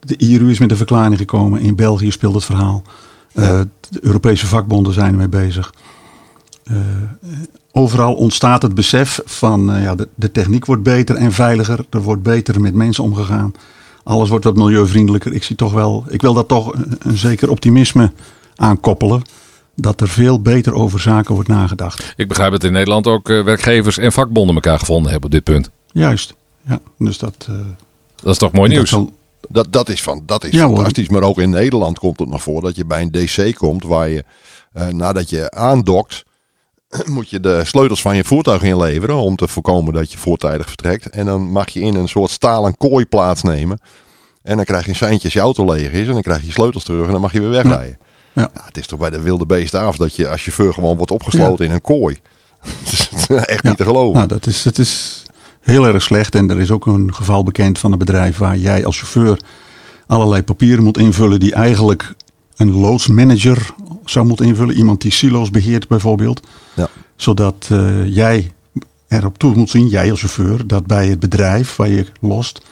de 0.00 0.16
IRU 0.16 0.50
is 0.50 0.58
met 0.58 0.70
een 0.70 0.76
verklaring 0.76 1.18
gekomen. 1.18 1.60
In 1.60 1.74
België 1.74 2.10
speelt 2.10 2.34
het 2.34 2.44
verhaal. 2.44 2.82
Eh, 3.32 3.60
de 3.88 3.98
Europese 4.00 4.46
vakbonden 4.46 4.92
zijn 4.92 5.12
ermee 5.12 5.28
bezig. 5.28 5.74
Eh, 6.64 6.76
overal 7.72 8.14
ontstaat 8.14 8.62
het 8.62 8.74
besef 8.74 9.20
van 9.24 9.64
ja, 9.64 9.94
de, 9.94 10.08
de 10.14 10.30
techniek 10.30 10.64
wordt 10.64 10.82
beter 10.82 11.16
en 11.16 11.32
veiliger. 11.32 11.84
Er 11.90 12.02
wordt 12.02 12.22
beter 12.22 12.60
met 12.60 12.74
mensen 12.74 13.04
omgegaan. 13.04 13.54
Alles 14.04 14.28
wordt 14.28 14.44
wat 14.44 14.56
milieuvriendelijker. 14.56 15.32
Ik 15.32 15.42
zie 15.42 15.56
toch 15.56 15.72
wel, 15.72 16.04
ik 16.08 16.22
wil 16.22 16.34
daar 16.34 16.46
toch 16.46 16.74
een, 16.74 16.96
een 16.98 17.16
zeker 17.16 17.50
optimisme 17.50 18.12
aan 18.56 18.80
koppelen. 18.80 19.22
Dat 19.74 20.00
er 20.00 20.08
veel 20.08 20.40
beter 20.40 20.74
over 20.74 21.00
zaken 21.00 21.34
wordt 21.34 21.48
nagedacht. 21.48 22.12
Ik 22.16 22.28
begrijp 22.28 22.52
dat 22.52 22.64
in 22.64 22.72
Nederland 22.72 23.06
ook 23.06 23.28
werkgevers 23.28 23.98
en 23.98 24.12
vakbonden 24.12 24.54
elkaar 24.54 24.78
gevonden 24.78 25.10
hebben 25.10 25.30
op 25.30 25.34
dit 25.34 25.44
punt. 25.44 25.70
Juist. 25.92 26.34
Ja, 26.66 26.80
dus 26.98 27.18
dat, 27.18 27.48
Dat 28.22 28.32
is 28.32 28.38
toch 28.38 28.52
mooi 28.52 28.68
dat 28.68 28.76
nieuws? 28.76 28.90
zal- 28.90 29.10
Dat, 29.48 29.66
dat 29.72 29.88
is, 29.88 30.02
van, 30.02 30.22
dat 30.26 30.44
is 30.44 30.50
Ja, 30.52 30.64
hoor. 30.66 30.74
fantastisch. 30.74 31.08
Maar 31.08 31.22
ook 31.22 31.38
in 31.38 31.50
Nederland 31.50 31.98
komt 31.98 32.18
het 32.18 32.28
nog 32.28 32.42
voor 32.42 32.60
dat 32.60 32.76
je 32.76 32.84
bij 32.84 33.02
een 33.02 33.10
DC 33.10 33.54
komt 33.56 33.84
waar 33.84 34.08
je 34.08 34.24
eh, 34.72 34.86
nadat 34.88 35.30
je 35.30 35.50
aandokt, 35.50 36.24
moet 37.06 37.30
je 37.30 37.40
de 37.40 37.64
sleutels 37.64 38.02
van 38.02 38.16
je 38.16 38.24
voertuig 38.24 38.62
inleveren 38.62 39.16
om 39.16 39.36
te 39.36 39.48
voorkomen 39.48 39.92
dat 39.94 40.12
je 40.12 40.18
voortijdig 40.18 40.66
vertrekt. 40.66 41.10
En 41.10 41.26
dan 41.26 41.42
mag 41.50 41.68
je 41.70 41.80
in 41.80 41.94
een 41.94 42.08
soort 42.08 42.30
stalen 42.30 42.76
kooi 42.76 43.06
plaatsnemen. 43.06 43.80
En 44.42 44.56
dan 44.56 44.64
krijg 44.64 44.84
je 44.84 44.90
een 44.90 44.96
seintje 44.96 45.24
als 45.24 45.32
je 45.32 45.40
auto 45.40 45.64
leeg 45.72 45.90
is 45.92 46.06
en 46.06 46.12
dan 46.12 46.22
krijg 46.22 46.40
je 46.40 46.46
je 46.46 46.52
sleutels 46.52 46.84
terug 46.84 47.06
en 47.06 47.12
dan 47.12 47.20
mag 47.20 47.32
je 47.32 47.40
weer 47.40 47.50
wegrijden. 47.50 47.98
Ja. 48.32 48.50
Ja, 48.54 48.62
het 48.64 48.76
is 48.76 48.86
toch 48.86 48.98
bij 48.98 49.10
de 49.10 49.20
wilde 49.20 49.46
beesten 49.46 49.80
af 49.80 49.96
dat 49.96 50.16
je 50.16 50.28
als 50.28 50.42
chauffeur 50.42 50.72
gewoon 50.74 50.96
wordt 50.96 51.12
opgesloten 51.12 51.64
in 51.64 51.70
een 51.70 51.80
kooi. 51.80 52.18
Het 52.62 52.92
is 52.92 53.26
echt 53.26 53.62
niet 53.64 53.76
te 53.76 53.84
geloven. 53.84 54.14
Nou, 54.16 54.26
dat 54.28 54.46
is, 54.46 54.62
dat 54.62 54.78
is 54.78 55.21
heel 55.62 55.86
erg 55.86 56.02
slecht. 56.02 56.34
En 56.34 56.50
er 56.50 56.60
is 56.60 56.70
ook 56.70 56.86
een 56.86 57.14
geval 57.14 57.44
bekend 57.44 57.78
van 57.78 57.92
een 57.92 57.98
bedrijf 57.98 58.38
waar 58.38 58.58
jij 58.58 58.86
als 58.86 58.98
chauffeur 58.98 59.40
allerlei 60.06 60.42
papieren 60.42 60.84
moet 60.84 60.98
invullen 60.98 61.40
die 61.40 61.54
eigenlijk 61.54 62.14
een 62.56 62.72
loodsmanager 62.72 63.74
zou 64.04 64.26
moeten 64.26 64.46
invullen. 64.46 64.76
Iemand 64.76 65.00
die 65.00 65.12
silo's 65.12 65.50
beheert 65.50 65.88
bijvoorbeeld. 65.88 66.46
Ja. 66.74 66.88
Zodat 67.16 67.68
eh, 67.70 68.06
jij 68.14 68.52
erop 69.08 69.38
toe 69.38 69.54
moet 69.54 69.70
zien, 69.70 69.88
jij 69.88 70.10
als 70.10 70.20
chauffeur, 70.20 70.66
dat 70.66 70.86
bij 70.86 71.08
het 71.08 71.20
bedrijf 71.20 71.76
waar 71.76 71.88
je 71.88 72.06
lost 72.20 72.62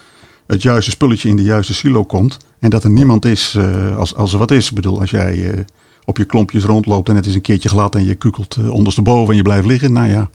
het 0.46 0.62
juiste 0.62 0.90
spulletje 0.90 1.28
in 1.28 1.36
de 1.36 1.42
juiste 1.42 1.74
silo 1.74 2.04
komt. 2.04 2.36
En 2.58 2.70
dat 2.70 2.84
er 2.84 2.90
niemand 2.90 3.24
is 3.24 3.54
eh, 3.56 3.96
als, 3.96 4.14
als 4.14 4.32
er 4.32 4.38
wat 4.38 4.50
is. 4.50 4.68
Ik 4.68 4.74
bedoel, 4.74 5.00
als 5.00 5.10
jij 5.10 5.50
eh, 5.50 5.58
op 6.04 6.16
je 6.16 6.24
klompjes 6.24 6.64
rondloopt 6.64 7.08
en 7.08 7.16
het 7.16 7.26
is 7.26 7.34
een 7.34 7.40
keertje 7.40 7.68
glad 7.68 7.94
en 7.94 8.04
je 8.04 8.14
kukelt 8.14 8.68
ondersteboven 8.68 9.30
en 9.30 9.36
je 9.36 9.42
blijft 9.42 9.66
liggen. 9.66 9.92
Nou 9.92 10.08
Ja. 10.08 10.30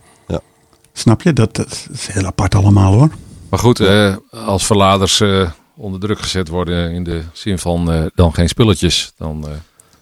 Snap 0.97 1.21
je? 1.21 1.33
Dat, 1.33 1.55
dat 1.55 1.87
is 1.91 2.07
heel 2.07 2.25
apart 2.25 2.55
allemaal 2.55 2.93
hoor. 2.93 3.09
Maar 3.49 3.59
goed, 3.59 3.79
eh, 3.79 4.15
als 4.29 4.65
verladers 4.65 5.19
eh, 5.19 5.51
onder 5.75 5.99
druk 5.99 6.19
gezet 6.19 6.47
worden 6.47 6.91
in 6.91 7.03
de 7.03 7.23
zin 7.33 7.59
van 7.59 7.91
eh, 7.91 8.05
dan 8.15 8.33
geen 8.33 8.49
spulletjes, 8.49 9.13
dan 9.17 9.45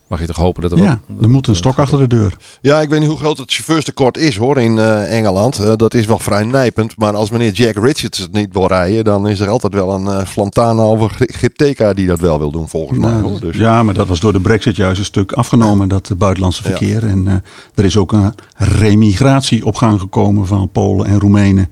mag 0.07 0.19
je 0.19 0.25
toch 0.27 0.35
hopen 0.35 0.61
dat 0.61 0.71
er 0.71 0.77
Ja, 0.77 0.99
wat- 1.07 1.23
er 1.23 1.29
moet 1.29 1.47
een 1.47 1.55
stok 1.55 1.77
achter 1.79 1.97
de 1.97 2.07
deur. 2.07 2.37
Ja, 2.61 2.81
ik 2.81 2.89
weet 2.89 2.99
niet 2.99 3.09
hoe 3.09 3.17
groot 3.17 3.37
het 3.37 3.51
chauffeurstekort 3.53 4.17
is 4.17 4.37
hoor 4.37 4.57
in 4.59 4.77
eh, 4.79 5.17
Engeland. 5.17 5.59
Eh, 5.59 5.71
dat 5.75 5.93
is 5.93 6.05
wel 6.05 6.19
vrij 6.19 6.43
nijpend. 6.43 6.97
Maar 6.97 7.15
als 7.15 7.29
meneer 7.29 7.51
Jack 7.51 7.75
Richards 7.75 8.17
het 8.19 8.31
niet 8.31 8.53
wil 8.53 8.67
rijden, 8.67 9.03
dan 9.03 9.27
is 9.27 9.39
er 9.39 9.47
altijd 9.49 9.73
wel 9.73 9.91
een 9.93 10.05
uh, 10.05 10.25
Flantana 10.25 10.83
of 10.85 11.11
een 11.19 11.93
die 11.95 12.07
dat 12.07 12.19
wel 12.19 12.39
wil 12.39 12.51
doen 12.51 12.69
volgens 12.69 12.99
mij. 12.99 13.19
Hoor. 13.19 13.39
Dus, 13.39 13.57
Ja, 13.57 13.83
maar 13.83 13.93
dat 13.93 14.07
was 14.07 14.19
door 14.19 14.33
de 14.33 14.39
brexit 14.41 14.75
juist 14.75 14.99
een 14.99 15.05
stuk 15.05 15.31
afgenomen, 15.31 15.87
dat 15.87 16.11
buitenlandse 16.17 16.61
Ja. 16.63 16.69
verkeer. 16.69 17.05
En 17.07 17.27
eh, 17.27 17.33
er 17.75 17.85
is 17.85 17.97
ook 17.97 18.11
een 18.11 18.33
remigratie 18.55 19.65
op 19.65 19.75
gang 19.75 19.99
gekomen 19.99 20.47
van 20.47 20.69
Polen 20.69 21.05
en 21.05 21.19
Roemenen 21.19 21.69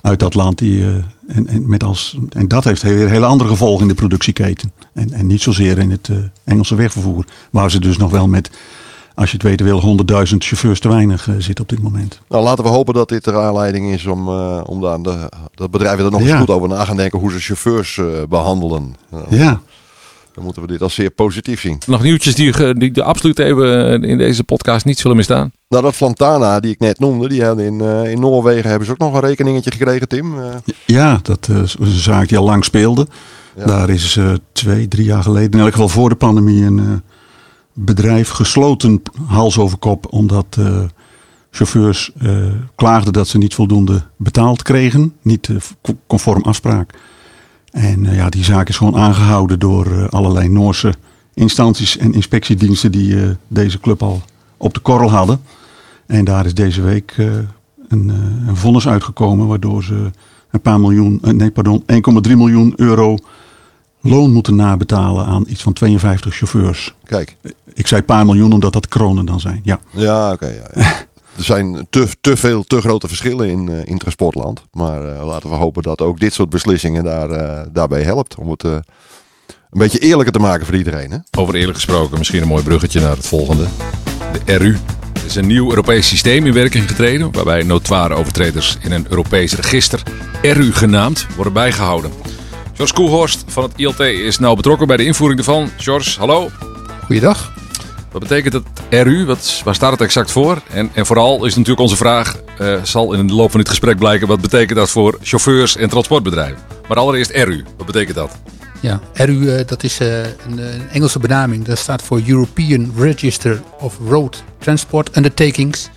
uit 0.00 0.18
dat 0.18 0.34
land. 0.34 0.58
Die, 0.58 0.82
eh, 0.82 0.88
en, 1.36 1.46
en, 1.46 1.68
met 1.68 1.84
als, 1.84 2.18
en 2.28 2.48
dat 2.48 2.64
heeft 2.64 2.82
weer 2.82 3.08
hele 3.08 3.26
andere 3.26 3.50
gevolgen 3.50 3.82
in 3.82 3.88
de 3.88 3.94
productieketen. 3.94 4.72
En, 4.92 5.12
en 5.12 5.26
niet 5.26 5.42
zozeer 5.42 5.78
in 5.78 5.90
het 5.90 6.08
eh, 6.08 6.16
Engelse 6.44 6.74
wegvervoer. 6.74 7.24
Waar 7.50 7.70
ze 7.70 7.80
dus 7.80 7.96
nog 7.96 8.10
wel 8.10 8.28
met, 8.28 8.50
als 9.14 9.30
je 9.30 9.36
het 9.36 9.46
weten 9.46 9.66
wil, 9.66 9.98
100.000 10.28 10.36
chauffeurs 10.38 10.80
te 10.80 10.88
weinig 10.88 11.28
eh, 11.28 11.34
zitten 11.38 11.64
op 11.64 11.70
dit 11.70 11.82
moment. 11.82 12.20
Nou, 12.28 12.44
laten 12.44 12.64
we 12.64 12.70
hopen 12.70 12.94
dat 12.94 13.08
dit 13.08 13.24
de 13.24 13.32
aanleiding 13.32 13.92
is 13.92 14.06
om, 14.06 14.28
eh, 14.28 14.60
om 14.66 14.80
daar 14.80 15.02
de, 15.02 15.28
dat 15.54 15.70
bedrijven 15.70 16.04
er 16.04 16.10
nog 16.10 16.20
eens 16.20 16.32
goed 16.32 16.50
over 16.50 16.68
na 16.68 16.84
gaan 16.84 16.96
denken 16.96 17.18
hoe 17.18 17.30
ze 17.32 17.38
chauffeurs 17.40 17.98
eh, 17.98 18.06
behandelen. 18.28 18.96
Ja, 19.28 19.60
Dan 20.34 20.44
moeten 20.44 20.62
we 20.62 20.68
dit 20.68 20.82
als 20.82 20.94
zeer 20.94 21.10
positief 21.10 21.60
zien. 21.60 21.78
Nog 21.86 22.02
nieuwtjes 22.02 22.34
die, 22.34 22.74
die 22.74 22.90
de 22.90 23.02
absoluut 23.02 23.38
even 23.38 24.02
in 24.04 24.18
deze 24.18 24.44
podcast 24.44 24.84
niet 24.84 24.98
zullen 24.98 25.16
misstaan. 25.16 25.52
Nou, 25.68 25.84
dat 25.84 25.94
Flantana 25.94 26.60
die 26.60 26.70
ik 26.70 26.78
net 26.78 26.98
noemde, 26.98 27.28
die 27.28 27.44
hadden 27.44 27.64
in, 27.64 27.80
eh, 27.80 28.10
in 28.10 28.20
Noorwegen 28.20 28.68
hebben 28.70 28.86
ze 28.86 28.92
ook 28.92 28.98
nog 28.98 29.14
een 29.14 29.20
rekeningetje 29.20 29.70
gekregen, 29.70 30.08
Tim. 30.08 30.38
Eh, 30.40 30.54
Ja, 30.86 31.20
dat 31.22 31.48
eh, 31.50 31.62
is 31.62 31.76
een 31.80 31.86
zaak 31.86 32.28
die 32.28 32.38
al 32.38 32.44
lang 32.44 32.64
speelde. 32.64 33.06
Daar 33.54 33.90
is 33.90 34.16
eh, 34.16 34.32
twee, 34.52 34.88
drie 34.88 35.04
jaar 35.04 35.22
geleden, 35.22 35.50
in 35.52 35.58
elk 35.58 35.72
geval 35.72 35.88
voor 35.88 36.08
de 36.08 36.14
pandemie, 36.14 36.64
een 36.64 36.78
eh, 36.78 36.84
bedrijf 37.72 38.28
gesloten 38.28 39.02
hals 39.26 39.58
over 39.58 39.78
kop. 39.78 40.06
Omdat 40.12 40.56
eh, 40.58 40.80
chauffeurs 41.50 42.12
klaagden 42.74 43.12
dat 43.12 43.28
ze 43.28 43.38
niet 43.38 43.54
voldoende 43.54 44.02
betaald 44.16 44.62
kregen. 44.62 45.14
Niet 45.22 45.48
conform 46.06 46.42
afspraak. 46.42 46.94
En 47.70 48.14
ja, 48.14 48.28
die 48.28 48.44
zaak 48.44 48.68
is 48.68 48.76
gewoon 48.76 48.96
aangehouden 48.96 49.58
door 49.58 50.08
allerlei 50.08 50.48
Noorse 50.48 50.94
instanties 51.34 51.96
en 51.96 52.14
inspectiediensten 52.14 52.92
die 52.92 53.16
deze 53.48 53.80
club 53.80 54.02
al 54.02 54.22
op 54.56 54.74
de 54.74 54.80
korrel 54.80 55.10
hadden. 55.10 55.40
En 56.06 56.24
daar 56.24 56.46
is 56.46 56.54
deze 56.54 56.82
week 56.82 57.14
een, 57.88 58.08
een 58.46 58.56
vonnis 58.56 58.88
uitgekomen 58.88 59.46
waardoor 59.46 59.84
ze 59.84 60.10
een 60.50 60.60
paar 60.60 60.80
miljoen, 60.80 61.18
nee 61.22 61.50
pardon, 61.50 61.82
1,3 62.28 62.36
miljoen 62.36 62.72
euro 62.76 63.16
loon 64.02 64.32
moeten 64.32 64.56
nabetalen 64.56 65.26
aan 65.26 65.44
iets 65.48 65.62
van 65.62 65.72
52 65.72 66.34
chauffeurs. 66.34 66.94
kijk, 67.04 67.36
Ik 67.74 67.86
zei 67.86 68.02
paar 68.02 68.24
miljoen 68.24 68.52
omdat 68.52 68.72
dat 68.72 68.88
kronen 68.88 69.26
dan 69.26 69.40
zijn. 69.40 69.60
Ja, 69.62 69.80
ja, 69.90 70.32
oké. 70.32 70.46
ja, 70.46 70.70
ja. 70.74 70.82
er 71.36 71.44
zijn 71.44 71.86
te, 71.90 72.06
te 72.20 72.36
veel, 72.36 72.64
te 72.64 72.80
grote 72.80 73.08
verschillen 73.08 73.48
in, 73.48 73.68
eh, 73.68 73.84
in 73.84 73.98
transportland. 73.98 74.62
Maar 74.72 75.14
eh, 75.14 75.26
laten 75.26 75.50
we 75.50 75.54
hopen 75.56 75.82
dat 75.82 76.00
ook 76.00 76.20
dit 76.20 76.32
soort 76.32 76.50
beslissingen 76.50 77.04
daar, 77.04 77.30
eh, 77.30 77.66
daarbij 77.72 78.02
helpt. 78.02 78.34
Om 78.34 78.50
het 78.50 78.62
een 78.62 78.82
beetje 79.70 79.98
eerlijker 79.98 80.32
te 80.32 80.38
maken 80.38 80.66
voor 80.66 80.76
iedereen. 80.76 81.10
Hè? 81.10 81.18
Over 81.38 81.54
eerlijk 81.54 81.76
gesproken, 81.76 82.18
misschien 82.18 82.42
een 82.42 82.48
mooi 82.48 82.62
bruggetje 82.62 83.00
naar 83.00 83.16
het 83.16 83.26
volgende. 83.26 83.66
De 84.44 84.56
RU 84.56 84.76
is 85.26 85.34
een 85.34 85.46
nieuw 85.46 85.68
Europees 85.68 86.08
systeem 86.08 86.46
in 86.46 86.52
werking 86.52 86.88
getreden, 86.88 87.32
waarbij 87.32 87.62
notoire 87.62 88.14
overtreders 88.14 88.78
in 88.80 88.92
een 88.92 89.06
Europees 89.08 89.54
register, 89.54 90.02
RU 90.42 90.72
genaamd, 90.72 91.26
worden 91.34 91.52
bijgehouden. 91.52 92.10
George 92.82 93.00
Koelhorst 93.00 93.44
van 93.46 93.62
het 93.62 93.72
ILT 93.76 94.00
is 94.00 94.38
nauw 94.38 94.54
betrokken 94.54 94.86
bij 94.86 94.96
de 94.96 95.04
invoering 95.04 95.38
ervan. 95.38 95.70
George, 95.76 96.18
hallo. 96.18 96.50
Goeiedag. 97.04 97.52
Wat 98.12 98.20
betekent 98.22 98.52
het 98.52 98.64
RU? 98.90 99.24
Wat, 99.24 99.60
waar 99.64 99.74
staat 99.74 99.90
het 99.90 100.00
exact 100.00 100.30
voor? 100.30 100.62
En, 100.70 100.90
en 100.94 101.06
vooral 101.06 101.44
is 101.44 101.54
natuurlijk 101.54 101.80
onze 101.80 101.96
vraag, 101.96 102.36
eh, 102.58 102.82
zal 102.82 103.12
in 103.12 103.26
de 103.26 103.34
loop 103.34 103.50
van 103.50 103.60
dit 103.60 103.68
gesprek 103.68 103.98
blijken, 103.98 104.26
wat 104.26 104.40
betekent 104.40 104.78
dat 104.78 104.90
voor 104.90 105.18
chauffeurs 105.22 105.76
en 105.76 105.88
transportbedrijven? 105.88 106.58
Maar 106.88 106.96
allereerst 106.96 107.30
RU, 107.30 107.64
wat 107.76 107.86
betekent 107.86 108.16
dat? 108.16 108.30
Ja, 108.80 109.00
RU, 109.12 109.48
eh, 109.48 109.66
dat 109.66 109.82
is 109.82 109.98
eh, 109.98 110.18
een, 110.18 110.58
een 110.58 110.88
Engelse 110.90 111.18
benaming. 111.18 111.64
Dat 111.64 111.78
staat 111.78 112.02
voor 112.02 112.20
European 112.26 112.92
Register 112.96 113.62
of 113.80 113.98
Road 114.08 114.42
Transport 114.58 115.16
Undertakings. 115.16 115.90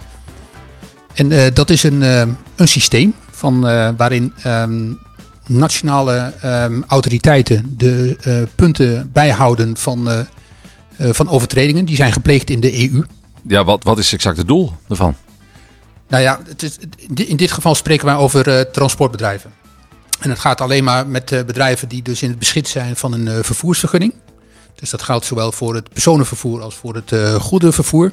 En 1.14 1.54
dat 1.54 1.70
is 1.70 1.84
een, 1.84 2.02
een 2.56 2.68
systeem 2.68 3.14
van, 3.32 3.62
waarin 3.98 4.34
ehm, 4.44 4.92
nationale 5.48 6.34
ehm, 6.42 6.82
autoriteiten 6.88 7.74
de 7.78 8.18
eh, 8.22 8.42
punten 8.56 9.10
bijhouden 9.14 9.78
van, 9.78 10.10
eh, 10.10 10.20
eh, 10.98 11.14
van 11.14 11.30
overtredingen 11.30 11.86
die 11.86 11.96
zijn 11.96 12.12
gepleegd 12.12 12.50
in 12.50 12.60
de 12.60 12.90
EU. 12.90 13.04
Ja, 13.48 13.64
wat, 13.64 13.84
wat 13.84 13.98
is 13.98 14.14
exact 14.14 14.38
het 14.38 14.48
doel 14.48 14.74
ervan? 14.90 15.16
Nou 16.08 16.24
ja, 16.24 16.40
het 16.48 16.64
is, 16.64 16.78
in 17.14 17.38
dit 17.38 17.52
geval 17.52 17.76
spreken 17.76 18.06
wij 18.06 18.16
over 18.16 18.48
uh, 18.48 18.60
transportbedrijven. 18.60 19.52
En 20.20 20.30
het 20.30 20.40
gaat 20.40 20.62
alleen 20.62 20.84
maar 20.84 21.08
met 21.08 21.26
bedrijven 21.26 21.88
die 21.88 22.02
dus 22.02 22.22
in 22.22 22.30
het 22.30 22.40
beschik 22.40 22.68
zijn 22.68 22.96
van 22.96 23.14
een 23.14 23.44
vervoersvergunning. 23.44 24.14
Dus 24.76 24.90
dat 24.90 25.02
geldt 25.02 25.26
zowel 25.26 25.52
voor 25.52 25.76
het 25.76 25.90
personenvervoer 25.90 26.62
als 26.62 26.76
voor 26.76 26.96
het 26.96 27.42
goederenvervoer. 27.42 28.12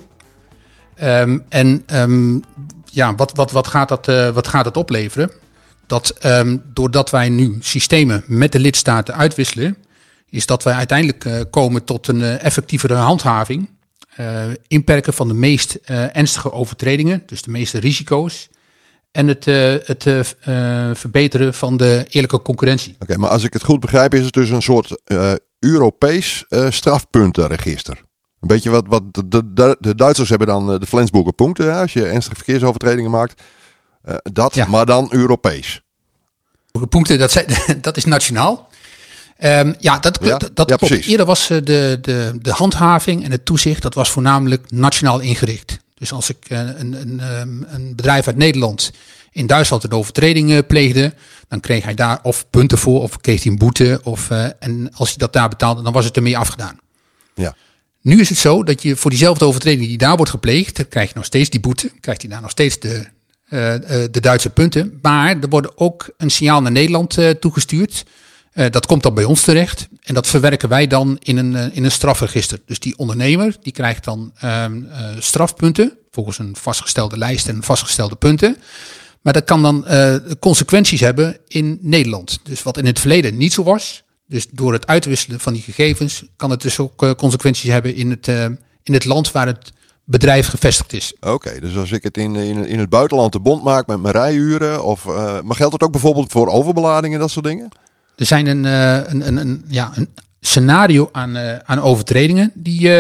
Um, 1.03 1.45
en 1.49 1.85
um, 1.95 2.43
ja, 2.85 3.15
wat, 3.15 3.33
wat, 3.35 3.51
wat, 3.51 3.67
gaat 3.67 3.89
dat, 3.89 4.07
wat 4.35 4.49
gaat 4.49 4.65
dat 4.65 4.77
opleveren? 4.77 5.31
Dat 5.93 6.25
um, 6.25 6.63
doordat 6.73 7.11
wij 7.11 7.29
nu 7.29 7.57
systemen 7.61 8.25
met 8.27 8.53
de 8.53 8.59
lidstaten 8.59 9.15
uitwisselen, 9.15 9.77
is 10.29 10.47
dat 10.47 10.63
wij 10.63 10.75
uiteindelijk 10.75 11.51
komen 11.51 11.85
tot 11.85 12.09
een 12.09 12.23
effectievere 12.23 12.95
handhaving 12.95 13.71
uh, 14.21 14.27
inperken 14.67 15.13
van 15.13 15.29
de 15.29 15.35
meest 15.35 15.75
ernstige 15.85 16.53
overtredingen, 16.53 17.23
dus 17.27 17.43
de 17.43 17.51
meeste 17.51 17.79
risico's. 17.79 18.49
En 19.11 19.29
het, 19.29 19.45
het 19.87 20.03
verbeteren 20.99 21.55
van 21.55 21.77
de 21.77 22.05
eerlijke 22.09 22.43
concurrentie. 22.43 22.97
Oké, 22.99 23.17
maar 23.17 23.31
als 23.31 23.45
ik 23.45 23.53
het 23.53 23.65
goed 23.65 23.81
begrijp, 23.81 24.15
is 24.15 24.25
het 24.25 24.35
dus 24.35 24.51
een 24.51 24.63
soort 24.63 25.01
Europees 25.59 26.45
strafpuntenregister. 26.69 27.97
Een 28.41 28.49
beetje 28.49 28.71
wat, 28.71 28.85
wat 28.87 29.03
de, 29.15 29.53
de, 29.53 29.77
de 29.81 29.95
Duitsers 29.95 30.29
hebben 30.29 30.47
dan 30.47 30.79
de 30.81 30.87
Flensburger 30.87 31.33
punten, 31.33 31.75
als 31.75 31.93
je 31.93 32.07
ernstige 32.07 32.37
verkeersovertredingen 32.37 33.11
maakt. 33.11 33.43
Dat, 34.33 34.55
ja. 34.55 34.67
maar 34.67 34.87
dan 34.87 35.07
Europees. 35.11 35.83
Punten, 36.89 37.19
dat, 37.19 37.33
zijn, 37.33 37.47
dat 37.81 37.97
is 37.97 38.05
nationaal. 38.05 38.71
Um, 39.45 39.75
ja, 39.79 39.99
dat, 39.99 40.19
ja, 40.23 40.39
dat, 40.39 40.57
dat 40.57 40.69
ja, 40.69 40.77
klopt. 40.77 40.93
Precies. 40.93 41.11
Eerder 41.11 41.27
was 41.27 41.47
de, 41.47 41.63
de, 42.01 42.39
de 42.41 42.51
handhaving 42.51 43.25
en 43.25 43.31
het 43.31 43.45
toezicht, 43.45 43.83
dat 43.83 43.95
was 43.95 44.11
voornamelijk 44.11 44.71
nationaal 44.71 45.21
ingericht. 45.21 45.79
Dus 45.95 46.13
als 46.13 46.29
ik 46.29 46.37
een, 46.49 46.93
een, 46.93 47.21
een 47.67 47.97
bedrijf 47.97 48.27
uit 48.27 48.37
Nederland 48.37 48.91
in 49.33 49.47
Duitsland 49.47 49.85
een 49.85 49.93
overtreding 49.93 50.67
pleegde, 50.67 51.15
dan 51.49 51.61
kreeg 51.61 51.85
hij 51.85 51.95
daar 51.95 52.19
of 52.23 52.51
punten 52.51 52.79
voor, 52.79 53.03
of 53.03 53.21
kreeg 53.21 53.43
hij 53.43 53.53
een 53.53 53.59
boete. 53.59 54.01
Of, 54.03 54.31
uh, 54.31 54.45
en 54.59 54.91
als 54.95 55.09
hij 55.09 55.19
dat 55.19 55.33
daar 55.33 55.49
betaalde, 55.49 55.83
dan 55.83 55.93
was 55.93 56.05
het 56.05 56.17
ermee 56.17 56.39
afgedaan. 56.39 56.79
Ja. 57.35 57.55
Nu 58.01 58.21
is 58.21 58.29
het 58.29 58.39
zo 58.39 58.63
dat 58.63 58.83
je 58.83 58.97
voor 58.97 59.11
diezelfde 59.11 59.45
overtreding 59.45 59.87
die 59.87 59.99
daar 59.99 60.17
wordt 60.17 60.31
gepleegd, 60.31 60.77
dan 60.77 60.89
krijg 60.89 61.09
je 61.09 61.15
nog 61.15 61.25
steeds 61.25 61.51
die 61.51 61.61
boete, 61.61 61.91
krijgt 62.01 62.23
hij 62.23 62.31
daar 62.31 62.41
nog 62.41 62.51
steeds 62.51 62.79
de, 62.79 63.07
de 63.53 64.21
Duitse 64.21 64.51
punten. 64.51 64.99
Maar 65.03 65.37
er 65.41 65.49
wordt 65.49 65.77
ook 65.77 66.11
een 66.17 66.31
signaal 66.31 66.63
naar 66.63 66.73
Nederland 66.73 67.19
uh, 67.19 67.31
toegestuurd. 67.31 68.05
Uh, 68.55 68.67
dat 68.71 68.87
komt 68.87 69.03
dan 69.03 69.15
bij 69.15 69.25
ons 69.25 69.43
terecht 69.43 69.89
en 70.01 70.15
dat 70.15 70.27
verwerken 70.27 70.69
wij 70.69 70.87
dan 70.87 71.17
in 71.23 71.37
een, 71.37 71.53
uh, 71.53 71.77
in 71.77 71.85
een 71.85 71.91
strafregister. 71.91 72.61
Dus 72.67 72.79
die 72.79 72.99
ondernemer 72.99 73.57
die 73.63 73.73
krijgt 73.73 74.05
dan 74.05 74.33
uh, 74.45 74.67
strafpunten 75.19 75.99
volgens 76.11 76.39
een 76.39 76.57
vastgestelde 76.57 77.19
lijst 77.19 77.49
en 77.49 77.63
vastgestelde 77.63 78.17
punten. 78.17 78.57
Maar 79.23 79.33
dat 79.33 79.45
kan 79.45 79.63
dan 79.63 79.87
consequenties 80.41 81.01
hebben 81.01 81.39
in 81.49 81.79
Nederland. 81.81 82.39
Dus 82.43 82.63
wat 82.63 82.79
in 82.79 82.87
het 82.87 83.01
verleden 83.01 83.37
niet 83.37 83.53
zo 83.53 83.63
was. 83.63 84.03
Dus 84.27 84.47
door 84.51 84.73
het 84.73 84.87
uitwisselen 84.87 85.41
van 85.41 85.53
die 85.53 85.63
gegevens 85.63 86.25
kan 86.37 86.51
het 86.51 86.63
dus 86.63 86.79
ook 86.79 87.17
consequenties 87.17 87.71
hebben 87.71 87.95
in 87.95 88.11
het, 88.11 88.29
in 88.83 88.93
het 88.93 89.05
land 89.05 89.33
waar 89.33 89.47
het 89.47 89.73
bedrijf 90.05 90.47
gevestigd 90.47 90.93
is. 90.93 91.15
Oké, 91.21 91.31
okay, 91.31 91.61
dus 91.61 91.77
als 91.77 91.93
ik 91.93 92.03
het 92.03 92.17
in, 92.17 92.37
in, 92.37 92.67
in 92.67 92.79
het 92.79 92.89
buitenland 92.89 93.33
de 93.33 93.41
bond 93.41 93.63
maak 93.63 93.87
met 93.87 94.01
mijn 94.01 94.15
rijuren, 94.15 94.85
of, 94.85 95.05
maar 95.43 95.57
geldt 95.57 95.73
het 95.73 95.83
ook 95.83 95.93
bijvoorbeeld 95.93 96.33
voor 96.33 96.49
overbeladingen, 96.49 97.19
dat 97.19 97.31
soort 97.31 97.45
dingen? 97.45 97.69
Er 98.17 98.27
zijn 98.27 98.47
een, 98.47 98.65
een, 98.65 99.27
een, 99.27 99.37
een, 99.37 99.65
ja, 99.69 99.93
een 99.95 100.09
scenario 100.41 101.09
aan, 101.13 101.37
aan 101.65 101.81
overtredingen 101.81 102.51
die, 102.55 102.91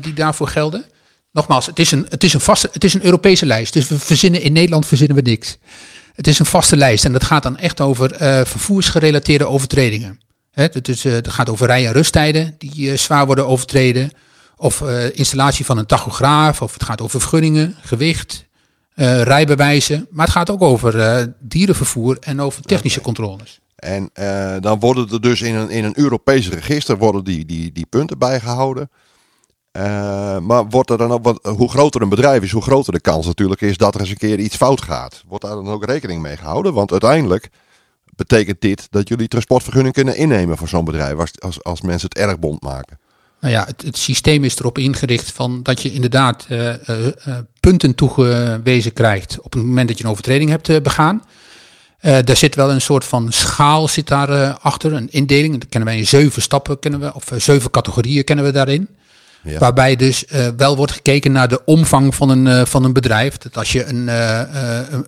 die 0.00 0.12
daarvoor 0.14 0.48
gelden. 0.48 0.84
Nogmaals, 1.32 1.66
het 1.66 1.78
is, 1.78 1.90
een, 1.90 2.06
het, 2.08 2.24
is 2.24 2.34
een 2.34 2.40
vaste, 2.40 2.68
het 2.72 2.84
is 2.84 2.94
een 2.94 3.04
Europese 3.04 3.46
lijst. 3.46 3.72
Dus 3.72 3.88
we 3.88 3.98
verzinnen 3.98 4.42
in 4.42 4.52
Nederland 4.52 4.86
verzinnen 4.86 5.16
we 5.16 5.22
niks. 5.22 5.56
Het 6.14 6.26
is 6.26 6.38
een 6.38 6.46
vaste 6.46 6.76
lijst 6.76 7.04
en 7.04 7.12
dat 7.12 7.24
gaat 7.24 7.42
dan 7.42 7.58
echt 7.58 7.80
over 7.80 8.14
vervoersgerelateerde 8.46 9.46
overtredingen. 9.46 10.20
Het, 10.52 10.88
is, 10.88 11.04
het 11.04 11.28
gaat 11.28 11.48
over 11.48 11.66
rij- 11.66 11.86
en 11.86 11.92
rusttijden 11.92 12.54
die 12.58 12.96
zwaar 12.96 13.26
worden 13.26 13.46
overtreden. 13.46 14.12
Of 14.62 14.80
installatie 15.12 15.64
van 15.64 15.78
een 15.78 15.86
tachograaf. 15.86 16.62
Of 16.62 16.72
het 16.72 16.82
gaat 16.82 17.00
over 17.00 17.20
vergunningen, 17.20 17.76
gewicht, 17.80 18.46
rijbewijzen. 18.94 20.06
Maar 20.10 20.24
het 20.24 20.34
gaat 20.34 20.50
ook 20.50 20.62
over 20.62 21.34
dierenvervoer 21.40 22.16
en 22.20 22.40
over 22.40 22.62
technische 22.62 23.00
okay. 23.00 23.14
controles. 23.14 23.60
En 23.82 24.10
uh, 24.14 24.56
dan 24.60 24.80
worden 24.80 25.08
er 25.10 25.20
dus 25.20 25.42
in 25.42 25.54
een, 25.54 25.70
in 25.70 25.84
een 25.84 25.98
Europees 25.98 26.48
register 26.48 26.98
worden 26.98 27.24
die, 27.24 27.46
die, 27.46 27.72
die 27.72 27.86
punten 27.86 28.18
bijgehouden. 28.18 28.90
Uh, 29.72 29.82
maar 30.38 30.68
wordt 30.68 30.90
er 30.90 30.98
dan 30.98 31.12
ook 31.12 31.24
wat, 31.24 31.38
hoe 31.56 31.70
groter 31.70 32.02
een 32.02 32.08
bedrijf 32.08 32.42
is, 32.42 32.50
hoe 32.50 32.62
groter 32.62 32.92
de 32.92 33.00
kans 33.00 33.26
natuurlijk 33.26 33.60
is 33.60 33.76
dat 33.76 33.94
er 33.94 34.00
eens 34.00 34.10
een 34.10 34.16
keer 34.16 34.38
iets 34.38 34.56
fout 34.56 34.82
gaat. 34.82 35.22
Wordt 35.28 35.44
daar 35.44 35.54
dan 35.54 35.68
ook 35.68 35.84
rekening 35.84 36.22
mee 36.22 36.36
gehouden? 36.36 36.74
Want 36.74 36.90
uiteindelijk 36.90 37.48
betekent 38.16 38.60
dit 38.60 38.86
dat 38.90 39.08
jullie 39.08 39.28
transportvergunning 39.28 39.94
kunnen 39.94 40.16
innemen 40.16 40.56
voor 40.56 40.68
zo'n 40.68 40.84
bedrijf 40.84 41.18
als, 41.18 41.40
als, 41.40 41.62
als 41.62 41.80
mensen 41.80 42.08
het 42.08 42.18
erg 42.18 42.38
bond 42.38 42.62
maken. 42.62 42.98
Nou 43.42 43.54
ja, 43.54 43.64
het, 43.66 43.82
het 43.82 43.96
systeem 43.96 44.44
is 44.44 44.58
erop 44.58 44.78
ingericht 44.78 45.32
van 45.32 45.62
dat 45.62 45.82
je 45.82 45.92
inderdaad 45.92 46.46
uh, 46.48 46.68
uh, 46.68 46.74
punten 47.60 47.94
toegewezen 47.94 48.92
krijgt 48.92 49.38
op 49.40 49.52
het 49.52 49.62
moment 49.62 49.88
dat 49.88 49.98
je 49.98 50.04
een 50.04 50.10
overtreding 50.10 50.50
hebt 50.50 50.82
begaan. 50.82 51.22
Daar 52.00 52.36
zit 52.36 52.54
wel 52.54 52.70
een 52.70 52.80
soort 52.80 53.04
van 53.04 53.32
schaal 53.32 53.88
zit 53.88 54.08
daar 54.08 54.52
achter, 54.52 54.92
een 54.92 55.10
indeling. 55.10 55.58
Dat 55.58 55.68
kennen 55.68 55.88
wij 55.88 55.98
in 55.98 56.06
zeven 56.06 56.42
stappen, 56.42 56.78
kennen 56.78 57.00
we, 57.00 57.14
of 57.14 57.30
zeven 57.36 57.70
categorieën 57.70 58.24
kennen 58.24 58.44
we 58.44 58.52
daarin. 58.52 58.88
Ja. 59.42 59.58
Waarbij 59.58 59.96
dus 59.96 60.24
wel 60.56 60.76
wordt 60.76 60.92
gekeken 60.92 61.32
naar 61.32 61.48
de 61.48 61.64
omvang 61.64 62.14
van 62.14 62.28
een, 62.28 62.66
van 62.66 62.84
een 62.84 62.92
bedrijf. 62.92 63.38
Dat 63.38 63.56
als 63.56 63.72
je 63.72 63.84
een, 63.84 64.08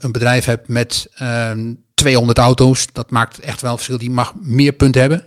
een 0.05 0.13
bedrijf 0.13 0.45
hebt 0.45 0.69
met 0.69 1.09
200 1.95 2.39
ehm, 2.39 2.47
auto's, 2.47 2.87
dat 2.93 3.11
maakt 3.11 3.41
echt 3.41 3.61
wel 3.61 3.75
verschil. 3.75 3.99
Die 3.99 4.11
mag 4.11 4.33
meer 4.41 4.73
punten 4.73 5.01
hebben 5.01 5.25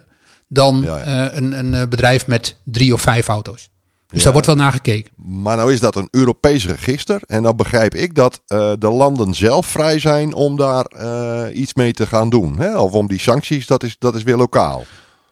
dan 0.47 0.81
ja, 0.81 0.97
ja. 0.97 1.33
een, 1.33 1.73
een 1.73 1.89
bedrijf 1.89 2.27
met 2.27 2.55
drie 2.63 2.93
of 2.93 3.01
vijf 3.01 3.27
auto's. 3.27 3.69
Dus 4.07 4.17
ja. 4.17 4.23
daar 4.23 4.33
wordt 4.33 4.47
wel 4.47 4.55
naar 4.55 4.71
gekeken. 4.71 5.11
Maar 5.15 5.57
nou 5.57 5.73
is 5.73 5.79
dat 5.79 5.95
een 5.95 6.07
Europees 6.11 6.65
register. 6.65 7.21
En 7.25 7.43
dan 7.43 7.55
begrijp 7.55 7.95
ik 7.95 8.15
dat 8.15 8.41
uh, 8.47 8.71
de 8.79 8.89
landen 8.89 9.33
zelf 9.33 9.65
vrij 9.65 9.99
zijn 9.99 10.33
om 10.33 10.57
daar 10.57 10.85
uh, 10.95 11.59
iets 11.59 11.73
mee 11.73 11.93
te 11.93 12.07
gaan 12.07 12.29
doen. 12.29 12.59
Hè? 12.59 12.77
Of 12.77 12.91
om 12.91 13.07
die 13.07 13.19
sancties, 13.19 13.67
dat 13.67 13.83
is, 13.83 13.95
dat 13.99 14.15
is 14.15 14.23
weer 14.23 14.37
lokaal. 14.37 14.85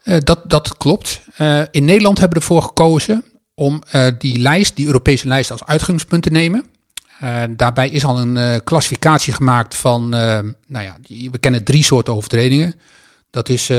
Uh, 0.03 0.17
dat, 0.19 0.49
dat 0.49 0.77
klopt. 0.77 1.21
in 1.71 1.85
Nederland 1.85 2.19
hebben 2.19 2.37
we 2.37 2.43
ervoor 2.43 2.61
gekozen 2.61 3.23
om 3.53 3.81
die 4.17 4.39
lijst, 4.39 4.75
die 4.75 4.85
Europese 4.85 5.27
lijst, 5.27 5.51
als 5.51 5.65
uitgangspunt 5.65 6.23
te 6.23 6.29
nemen. 6.29 6.65
daarbij 7.49 7.89
is 7.89 8.05
al 8.05 8.19
een 8.19 8.63
klassificatie 8.63 9.33
gemaakt 9.33 9.75
van, 9.75 10.09
nou 10.09 10.53
ja, 10.67 10.97
we 11.07 11.37
kennen 11.39 11.63
drie 11.63 11.83
soorten 11.83 12.15
overtredingen. 12.15 12.75
Dat 13.35 13.49
is 13.49 13.69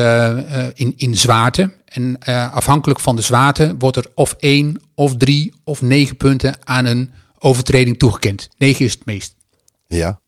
in, 0.74 0.94
in 0.96 1.16
zwaarte. 1.16 1.72
En 1.84 2.18
uh, 2.28 2.54
afhankelijk 2.54 3.00
van 3.00 3.16
de 3.16 3.22
zwaarte 3.22 3.74
wordt 3.78 3.96
er 3.96 4.06
of 4.14 4.36
één 4.38 4.80
of 4.94 5.16
drie 5.16 5.54
of 5.64 5.82
negen 5.82 6.16
punten 6.16 6.54
aan 6.64 6.84
een 6.84 7.10
overtreding 7.38 7.98
toegekend. 7.98 8.48
Negen 8.58 8.84
is 8.84 8.92
het 8.92 9.04
meest. 9.04 9.34
Ja. 9.86 10.20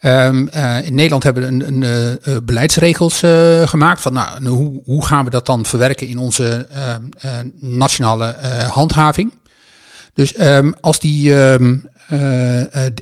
Um, 0.00 0.48
uh, 0.54 0.86
in 0.86 0.94
Nederland 0.94 1.22
hebben 1.22 1.42
we 1.42 1.48
een, 1.48 1.82
een 1.82 2.18
uh, 2.28 2.36
beleidsregels 2.44 3.18
gemaakt 3.64 4.00
van 4.00 4.12
nou, 4.12 4.46
hoe, 4.46 4.80
hoe 4.84 5.06
gaan 5.06 5.24
we 5.24 5.30
dat 5.30 5.46
dan 5.46 5.64
verwerken 5.64 6.08
in 6.08 6.18
onze 6.18 6.66
nationale 7.60 8.36
handhaving. 8.68 9.32
Dus 10.14 10.40
um, 10.40 10.74
als 10.80 11.00
die 11.00 11.34
um, 11.34 11.88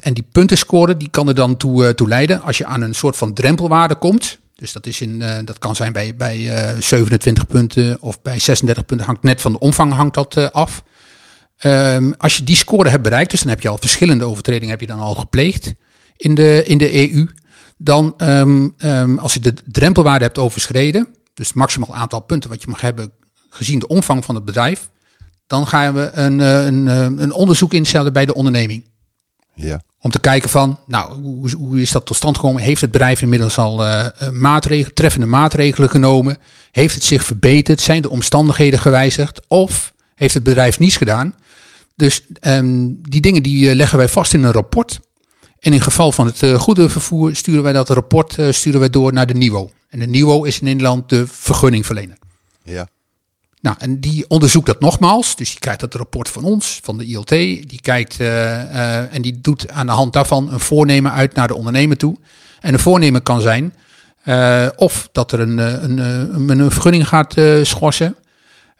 en 0.00 0.12
die 0.12 0.26
puntenscore 0.32 0.96
die 0.96 1.10
kan 1.10 1.28
er 1.28 1.34
dan 1.34 1.56
toe, 1.56 1.94
toe 1.94 2.08
leiden 2.08 2.42
als 2.42 2.58
je 2.58 2.66
aan 2.66 2.80
een 2.80 2.94
soort 2.94 3.16
van 3.16 3.34
drempelwaarde 3.34 3.94
komt. 3.94 4.38
Dus 4.60 4.72
dat, 4.72 4.86
is 4.86 5.00
in, 5.00 5.20
uh, 5.20 5.38
dat 5.44 5.58
kan 5.58 5.76
zijn 5.76 5.92
bij, 5.92 6.16
bij 6.16 6.38
uh, 6.38 6.70
eh, 6.70 6.80
27 6.80 7.46
punten 7.46 8.00
of 8.00 8.22
bij 8.22 8.38
36 8.38 8.84
punten. 8.84 9.06
Hangt 9.06 9.22
net 9.22 9.40
van 9.40 9.52
de 9.52 9.58
omvang 9.58 9.92
hangt 9.92 10.14
dat 10.14 10.36
uh, 10.36 10.48
af. 10.50 10.82
Um, 11.64 12.14
als 12.18 12.36
je 12.36 12.44
die 12.44 12.56
score 12.56 12.88
hebt 12.88 13.02
bereikt, 13.02 13.30
dus 13.30 13.40
dan 13.40 13.48
heb 13.48 13.60
je 13.60 13.68
al 13.68 13.78
verschillende 13.78 14.24
overtredingen 14.24 14.70
heb 14.70 14.80
je 14.80 14.86
dan 14.86 14.98
al 14.98 15.14
gepleegd 15.14 15.74
in 16.16 16.34
de, 16.34 16.64
in 16.66 16.78
de 16.78 17.12
EU. 17.12 17.28
Dan 17.76 18.14
um, 18.18 18.74
um, 18.78 19.18
als 19.18 19.34
je 19.34 19.40
de 19.40 19.54
drempelwaarde 19.66 20.24
hebt 20.24 20.38
overschreden, 20.38 21.08
dus 21.34 21.52
maximaal 21.52 21.94
aantal 21.94 22.20
punten 22.20 22.50
wat 22.50 22.62
je 22.62 22.68
mag 22.68 22.80
hebben 22.80 23.12
gezien 23.50 23.78
de 23.78 23.86
omvang 23.86 24.24
van 24.24 24.34
het 24.34 24.44
bedrijf, 24.44 24.90
dan 25.46 25.66
gaan 25.66 25.94
we 25.94 26.10
een, 26.12 26.38
een, 26.38 26.86
een 27.22 27.32
onderzoek 27.32 27.72
instellen 27.72 28.12
bij 28.12 28.26
de 28.26 28.34
onderneming. 28.34 28.89
Ja. 29.54 29.80
Om 30.00 30.10
te 30.10 30.20
kijken 30.20 30.50
van, 30.50 30.78
nou, 30.86 31.22
hoe, 31.22 31.50
hoe 31.56 31.80
is 31.80 31.90
dat 31.90 32.06
tot 32.06 32.16
stand 32.16 32.36
gekomen? 32.36 32.62
Heeft 32.62 32.80
het 32.80 32.90
bedrijf 32.90 33.22
inmiddels 33.22 33.58
al 33.58 33.86
uh, 33.86 34.06
maatregelen, 34.32 34.94
treffende 34.94 35.26
maatregelen 35.26 35.90
genomen? 35.90 36.38
Heeft 36.70 36.94
het 36.94 37.04
zich 37.04 37.24
verbeterd? 37.24 37.80
Zijn 37.80 38.02
de 38.02 38.10
omstandigheden 38.10 38.78
gewijzigd? 38.78 39.40
Of 39.48 39.92
heeft 40.14 40.34
het 40.34 40.42
bedrijf 40.42 40.78
niets 40.78 40.96
gedaan? 40.96 41.34
Dus 41.96 42.26
um, 42.40 43.00
die 43.08 43.20
dingen 43.20 43.42
die 43.42 43.74
leggen 43.74 43.98
wij 43.98 44.08
vast 44.08 44.34
in 44.34 44.44
een 44.44 44.52
rapport. 44.52 45.00
En 45.58 45.72
in 45.72 45.80
geval 45.80 46.12
van 46.12 46.26
het 46.26 46.42
uh, 46.42 46.58
goede 46.58 46.88
vervoer 46.88 47.36
sturen 47.36 47.62
wij 47.62 47.72
dat 47.72 47.88
rapport 47.88 48.38
uh, 48.38 48.52
sturen 48.52 48.80
wij 48.80 48.90
door 48.90 49.12
naar 49.12 49.26
de 49.26 49.34
NIVO. 49.34 49.70
En 49.88 49.98
de 49.98 50.06
NIWO 50.06 50.44
is 50.44 50.58
in 50.58 50.64
Nederland 50.64 51.08
de 51.08 51.26
vergunningverlener. 51.26 52.16
Ja. 52.62 52.88
Nou, 53.60 53.76
en 53.78 54.00
die 54.00 54.24
onderzoekt 54.28 54.66
dat 54.66 54.80
nogmaals. 54.80 55.36
Dus 55.36 55.50
die 55.50 55.58
krijgt 55.58 55.80
dat 55.80 55.94
rapport 55.94 56.28
van 56.28 56.44
ons, 56.44 56.80
van 56.82 56.98
de 56.98 57.04
ILT. 57.04 57.28
Die 57.28 57.80
kijkt 57.80 58.20
eh, 58.20 58.60
eh, 58.60 59.14
en 59.14 59.22
die 59.22 59.40
doet 59.40 59.70
aan 59.70 59.86
de 59.86 59.92
hand 59.92 60.12
daarvan 60.12 60.52
een 60.52 60.60
voornemen 60.60 61.12
uit 61.12 61.34
naar 61.34 61.48
de 61.48 61.54
ondernemer 61.54 61.96
toe. 61.96 62.16
En 62.60 62.72
een 62.72 62.80
voornemen 62.80 63.22
kan 63.22 63.40
zijn 63.40 63.74
eh, 64.22 64.66
of 64.76 65.08
dat 65.12 65.32
er 65.32 65.40
een, 65.40 65.58
een, 65.58 65.98
een, 65.98 66.58
een 66.58 66.70
vergunning 66.70 67.08
gaat 67.08 67.34
schorsen. 67.62 68.16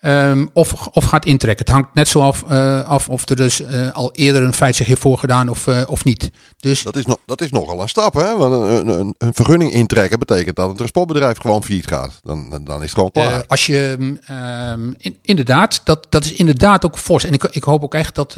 Ehm, 0.01 0.47
of, 0.53 0.87
of 0.87 1.05
gaat 1.05 1.25
intrekken. 1.25 1.65
Het 1.65 1.75
hangt 1.75 1.95
net 1.95 2.09
zo 2.09 2.21
af, 2.21 2.45
eh, 2.49 2.89
af 2.89 3.09
of 3.09 3.29
er 3.29 3.37
dus 3.37 3.61
eh, 3.63 3.93
al 3.93 4.13
eerder 4.13 4.43
een 4.43 4.53
feit 4.55 4.77
zich 4.77 4.87
heeft 4.87 5.01
voorgedaan 5.01 5.49
of, 5.49 5.67
eh, 5.67 5.83
of 5.87 6.05
niet. 6.05 6.31
Dus 6.57 6.83
Dat 6.83 6.97
is, 6.97 7.07
nog, 7.07 7.17
dat 7.27 7.41
is 7.41 7.51
nogal 7.51 7.81
een 7.83 7.89
stap, 7.89 8.15
hè? 8.15 8.37
Want 8.37 8.55
een, 8.55 8.89
een, 9.01 9.15
een- 9.19 9.35
vergunning 9.35 9.73
intrekken 9.73 10.19
betekent 10.19 10.57
dat 10.57 10.69
het 10.69 10.77
transportbedrijf 10.77 11.39
gewoon 11.39 11.65
failliet 11.65 11.87
gaat. 11.87 12.21
Dan, 12.23 12.61
dan- 12.65 12.77
is 12.77 12.83
het 12.83 12.91
gewoon 12.95 13.11
klaar. 13.11 13.45
Als 13.47 13.67
je, 13.67 13.97
ehm, 14.27 14.91
in- 14.99 15.19
inderdaad, 15.23 15.81
dat, 15.85 16.07
dat 16.09 16.25
is 16.25 16.33
inderdaad 16.33 16.85
ook 16.85 16.99
fors. 16.99 17.25
En 17.25 17.33
ik, 17.33 17.45
ik 17.45 17.65
hoop 17.65 17.83
ook 17.83 17.95
echt 17.95 18.15
dat 18.15 18.35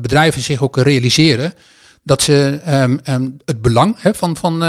bedrijven 0.00 0.42
zich 0.42 0.62
ook 0.62 0.76
realiseren 0.76 1.54
dat 2.02 2.22
ze 2.22 2.60
ehm, 2.64 3.28
het 3.44 3.62
belang 3.62 3.96
hè, 3.98 4.14
van, 4.14 4.36
van, 4.36 4.62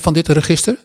van 0.00 0.12
dit 0.12 0.28
register. 0.28 0.76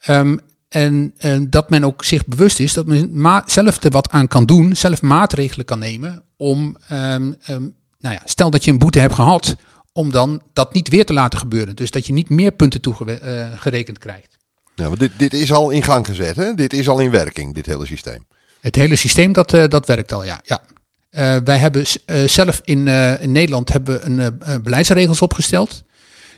ehm, 0.00 0.36
en, 0.74 1.14
en 1.16 1.50
dat 1.50 1.70
men 1.70 1.84
ook 1.84 2.04
zich 2.04 2.26
bewust 2.26 2.60
is 2.60 2.72
dat 2.72 2.86
men 2.86 3.42
zelf 3.46 3.82
er 3.82 3.90
wat 3.90 4.10
aan 4.10 4.28
kan 4.28 4.46
doen, 4.46 4.76
zelf 4.76 5.02
maatregelen 5.02 5.64
kan 5.64 5.78
nemen 5.78 6.22
om, 6.36 6.76
ehm, 6.88 7.32
ehm, 7.42 7.62
nou 7.98 8.14
ja, 8.14 8.20
stel 8.24 8.50
dat 8.50 8.64
je 8.64 8.70
een 8.70 8.78
boete 8.78 8.98
hebt 8.98 9.14
gehad, 9.14 9.56
om 9.92 10.10
dan 10.10 10.42
dat 10.52 10.72
niet 10.72 10.88
weer 10.88 11.04
te 11.04 11.12
laten 11.12 11.38
gebeuren. 11.38 11.76
Dus 11.76 11.90
dat 11.90 12.06
je 12.06 12.12
niet 12.12 12.28
meer 12.28 12.52
punten 12.52 12.80
toegerekend 12.80 13.98
krijgt. 13.98 14.36
Ja, 14.74 14.86
want 14.86 14.98
dit, 14.98 15.12
dit 15.16 15.32
is 15.32 15.52
al 15.52 15.70
in 15.70 15.82
gang 15.82 16.06
gezet, 16.06 16.36
hè? 16.36 16.54
Dit 16.54 16.72
is 16.72 16.88
al 16.88 16.98
in 16.98 17.10
werking, 17.10 17.54
dit 17.54 17.66
hele 17.66 17.86
systeem. 17.86 18.26
Het 18.60 18.74
hele 18.74 18.96
systeem 18.96 19.32
dat, 19.32 19.52
eh, 19.52 19.68
dat 19.68 19.86
werkt 19.86 20.12
al, 20.12 20.24
ja. 20.24 20.40
ja. 20.44 20.62
Eh, 21.10 21.36
wij 21.44 21.58
hebben 21.58 21.84
eh, 22.06 22.24
zelf 22.24 22.60
in, 22.64 22.88
eh, 22.88 23.22
in 23.22 23.32
Nederland 23.32 23.72
hebben 23.72 23.94
we 23.94 24.04
een, 24.04 24.20
eh, 24.20 24.54
eh, 24.54 24.62
beleidsregels 24.62 25.22
opgesteld. 25.22 25.82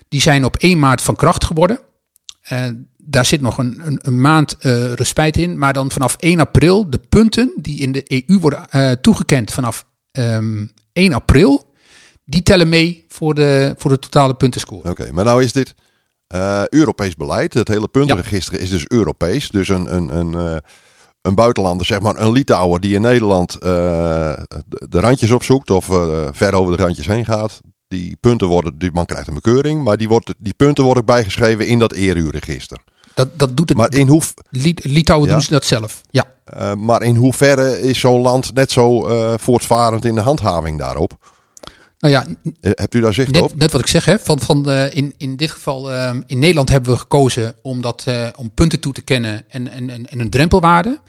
Die 0.09 0.21
zijn 0.21 0.45
op 0.45 0.57
1 0.57 0.79
maart 0.79 1.03
van 1.03 1.17
kracht 1.17 1.45
geworden. 1.45 1.81
Eh, 2.43 2.65
daar 3.07 3.25
zit 3.25 3.41
nog 3.41 3.59
een, 3.59 3.81
een, 3.85 3.99
een 4.03 4.21
maand 4.21 4.57
eh 4.59 4.93
respijt 4.93 5.37
in. 5.37 5.59
Maar 5.59 5.73
dan 5.73 5.91
vanaf 5.91 6.17
1 6.19 6.41
april 6.41 6.91
de 6.91 7.01
punten 7.09 7.53
die 7.57 7.81
in 7.81 7.93
de 7.93 8.03
EU 8.07 8.39
worden 8.39 8.69
eh, 8.71 8.91
toegekend 8.91 9.53
vanaf 9.53 9.87
ehm, 10.11 10.67
1 10.93 11.13
april. 11.13 11.75
Die 12.25 12.43
tellen 12.43 12.69
mee 12.69 13.05
voor 13.09 13.35
de, 13.35 13.75
voor 13.79 13.91
de 13.91 13.99
totale 13.99 14.35
puntenscore. 14.35 14.91
Oké, 14.91 15.13
maar 15.13 15.25
nou 15.25 15.45
is 15.45 15.53
dit 15.53 15.75
eh, 16.27 16.63
Europees 16.69 17.15
beleid. 17.15 17.55
Het 17.55 17.69
hele 17.69 17.89
puntenregister 17.89 18.61
is 18.61 18.71
dus 18.71 18.87
Europees. 18.89 19.49
Dus 19.49 19.69
een, 19.69 19.95
een, 19.95 20.17
een, 20.17 20.63
een 21.23 21.35
buitenlander, 21.35 21.87
zeg 21.87 22.01
maar 22.01 22.21
een 22.21 22.33
Litouwer 22.33 22.81
die 22.81 22.95
in 22.95 23.01
Nederland 23.01 23.61
de, 23.61 24.47
de 24.89 25.01
randjes 25.01 25.31
opzoekt 25.31 25.71
of 25.71 25.85
ver 26.33 26.53
over 26.55 26.77
de 26.77 26.83
randjes 26.83 27.07
heen 27.07 27.25
gaat. 27.25 27.61
Die 27.89 28.17
punten 28.21 28.47
worden, 28.47 28.79
die 28.79 28.91
man 28.93 29.07
krijgt 29.07 29.29
een 29.29 29.35
bekeuring, 29.35 29.85
maar 29.85 29.97
die, 29.97 30.09
wordt, 30.09 30.35
die 30.39 30.55
punten 30.55 30.85
worden 30.85 31.05
bijgeschreven 31.05 31.67
in 31.67 31.79
dat 31.79 31.93
ERU-register. 31.93 32.79
Dat, 33.17 33.39
dat 33.39 33.57
doet 33.57 33.69
het. 33.69 33.79
Maar 33.79 33.93
in, 33.95 34.09
hoe, 34.09 34.23
Lit- 34.51 34.85
Litouwen 34.85 35.29
Ja? 35.29 35.33
doen 35.35 35.43
ze 35.43 35.51
dat 35.51 35.65
zelf. 35.65 36.01
Ja. 36.11 36.25
eh, 36.45 36.75
maar 36.75 37.03
in 37.03 37.17
hoeverre 37.17 37.81
is 37.81 37.99
zo'n 38.01 38.21
land 38.21 38.55
net 38.55 38.71
zo 38.73 39.07
eh, 39.07 39.35
voortvarend 39.39 40.05
in 40.05 40.15
de 40.15 40.21
handhaving 40.21 40.79
daarop? 40.79 41.35
Nou 41.99 42.15
ja, 42.15 42.27
Eh, 42.61 42.71
hebt 42.75 42.95
u 42.95 43.01
daar 43.01 43.15
zicht 43.15 43.41
op? 43.41 43.55
Net, 43.57 43.73
wat 43.73 43.81
ik 43.81 43.87
zeg, 43.87 44.05
hè, 44.05 44.19
van, 44.19 44.41
van, 44.41 44.71
in, 44.71 45.15
in 45.17 45.37
dit 45.37 45.51
geval, 45.51 45.93
in 46.27 46.39
Nederland 46.39 46.69
hebben 46.69 46.93
we 46.93 46.99
gekozen 46.99 47.55
om, 47.63 47.81
dat, 47.81 48.05
om 48.37 48.51
punten 48.51 48.81
toe 48.81 48.93
te 48.93 49.03
kennen 49.03 49.45
en, 49.49 49.69
en, 49.71 49.91
en, 49.91 50.07
en 50.11 50.21
een 50.21 50.31
drempelwaarde. 50.31 51.01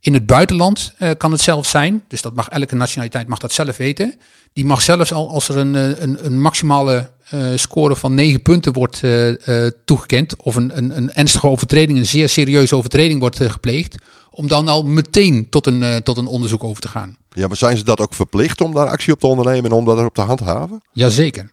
In 0.00 0.14
het 0.14 0.26
buitenland 0.26 0.94
kan 1.18 1.32
het 1.32 1.40
zelfs 1.40 1.70
zijn, 1.70 2.04
dus 2.08 2.22
dat 2.22 2.34
mag 2.34 2.48
elke 2.48 2.74
nationaliteit 2.74 3.28
mag 3.28 3.38
dat 3.38 3.52
zelf 3.52 3.76
weten. 3.76 4.14
Die 4.52 4.64
mag 4.64 4.82
zelfs 4.82 5.12
al 5.12 5.28
als 5.30 5.48
er 5.48 5.56
een, 5.56 5.74
een, 6.02 6.26
een 6.26 6.40
maximale 6.40 7.10
score 7.54 7.96
van 7.96 8.14
9 8.14 8.42
punten 8.42 8.72
wordt 8.72 9.02
eh, 9.02 9.64
eh, 9.66 9.72
toegekend, 9.84 10.36
of 10.42 10.56
een, 10.56 10.76
een, 10.76 10.96
een 10.96 11.12
ernstige 11.12 11.46
overtreding, 11.46 11.98
een 11.98 12.06
zeer 12.06 12.28
serieuze 12.28 12.76
overtreding 12.76 13.20
wordt 13.20 13.40
eh, 13.40 13.50
gepleegd, 13.50 13.94
om 14.36 14.48
dan 14.48 14.68
al 14.68 14.84
meteen 14.84 15.48
tot 15.48 15.66
een, 15.66 15.82
eh, 15.82 15.96
tot 15.96 16.16
een 16.16 16.26
onderzoek 16.26 16.64
over 16.64 16.82
te 16.82 16.88
gaan. 16.88 17.16
Ja, 17.28 17.46
maar 17.46 17.56
zijn 17.56 17.76
ze 17.76 17.84
dat 17.84 18.00
ook 18.00 18.14
verplicht 18.14 18.60
om 18.60 18.74
daar 18.74 18.88
actie 18.88 19.12
op 19.12 19.20
te 19.20 19.26
ondernemen 19.26 19.70
en 19.70 19.76
om 19.76 19.84
dat 19.84 20.04
op 20.04 20.14
te 20.14 20.20
handhaven? 20.20 20.82
Jazeker. 20.92 21.50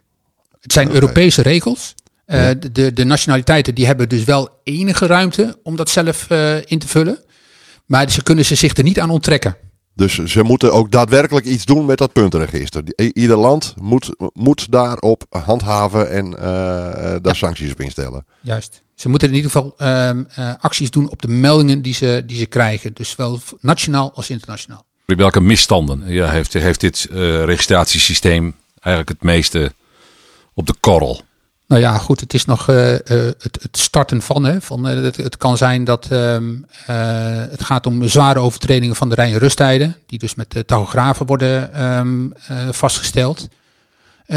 Het 0.62 0.74
zijn 0.74 0.92
Europese 0.92 1.42
regels. 1.42 1.96
Eh, 2.26 2.50
de, 2.72 2.94
de, 2.94 3.04
nationaliteiten 3.04 3.76
die 3.76 3.86
hebben 3.86 4.10
dus 4.10 4.24
wel 4.24 4.50
enige 4.64 5.06
ruimte 5.06 5.60
om 5.64 5.76
dat 5.76 5.90
zelf 5.90 6.30
eh, 6.30 6.56
in 6.66 6.80
te 6.80 6.88
vullen. 6.88 7.20
Maar 7.86 8.12
ze 8.12 8.24
kunnen 8.24 8.46
ze 8.46 8.56
zich 8.56 8.78
er 8.78 8.84
niet 8.84 9.00
aan 9.00 9.10
onttrekken. 9.10 9.58
Dus 9.96 10.14
ze 10.24 10.44
moeten 10.44 10.74
ook 10.74 10.92
daadwerkelijk 10.92 11.46
iets 11.46 11.66
doen 11.66 11.86
met 11.86 11.98
dat 11.98 12.14
puntenregister. 12.14 12.84
Ieder 12.96 13.38
land 13.38 13.74
moet, 13.82 14.10
moet 14.34 14.72
daarop 14.72 15.26
handhaven 15.30 16.12
en 16.12 16.38
eh, 16.38 17.16
daar 17.22 17.36
sancties 17.36 17.72
op 17.72 17.80
instellen. 17.80 18.26
Juist. 18.42 18.84
Ze 18.96 19.10
moeten 19.10 19.28
in 19.30 19.36
ieder 19.36 19.52
geval 19.52 19.74
ehm, 19.78 20.24
eh, 20.36 20.54
acties 20.60 20.92
doen 20.92 21.10
op 21.10 21.22
de 21.22 21.28
meldingen 21.28 21.82
die 21.82 21.94
ze, 21.94 22.24
die 22.26 22.38
ze 22.38 22.46
krijgen. 22.46 22.94
Dus 22.94 23.10
zowel 23.10 23.40
nationaal 23.60 24.12
als 24.14 24.30
internationaal. 24.30 24.86
Welke 25.06 25.42
misstanden 25.42 26.04
ja, 26.08 26.30
heeft, 26.30 26.54
heeft 26.54 26.80
dit 26.80 27.08
eh, 27.12 27.44
registratiesysteem 27.44 28.56
eigenlijk 28.80 29.20
het 29.20 29.30
meeste 29.30 29.74
op 30.54 30.68
de 30.68 30.74
korrel? 30.80 31.22
Nou 31.74 31.86
ja, 31.86 31.98
goed, 31.98 32.20
het 32.20 32.34
is 32.34 32.46
nog 32.46 32.70
eh, 32.70 32.94
eh, 32.94 33.00
het, 33.40 33.60
het 33.62 33.78
starten 33.78 34.22
van. 34.22 34.44
Hè, 34.44 34.62
van 34.62 34.88
eh, 34.88 35.04
het, 35.04 35.38
kan 35.38 35.58
zijn 35.58 35.84
dat 35.84 36.08
ehm, 36.12 36.56
eh, 36.86 36.96
het 37.50 37.64
gaat 37.64 37.86
om 37.86 38.08
zware 38.08 38.40
overtredingen 38.40 38.96
van 38.96 39.10
de 39.10 39.16
rij- 39.16 39.34
en 39.34 39.40
rusttijden, 39.40 39.96
die 40.06 40.20
dus 40.20 40.36
met 40.36 40.52
de 40.52 40.66
tachografen 40.66 41.26
worden 41.26 41.74
ehm, 41.74 42.32
eh, 42.48 42.70
vastgesteld. 42.72 43.48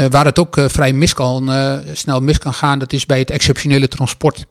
Waar 0.09 0.25
het 0.25 0.39
ook 0.39 0.59
vrij 0.65 0.93
mis 0.93 1.13
kan, 1.13 1.51
snel 1.93 2.21
mis 2.21 2.37
kan 2.37 2.53
gaan, 2.53 2.79
dat 2.79 2.93
is 2.93 3.05
bij 3.05 3.19
het 3.19 3.31
exceptionele 3.31 3.87
transport. 3.87 4.45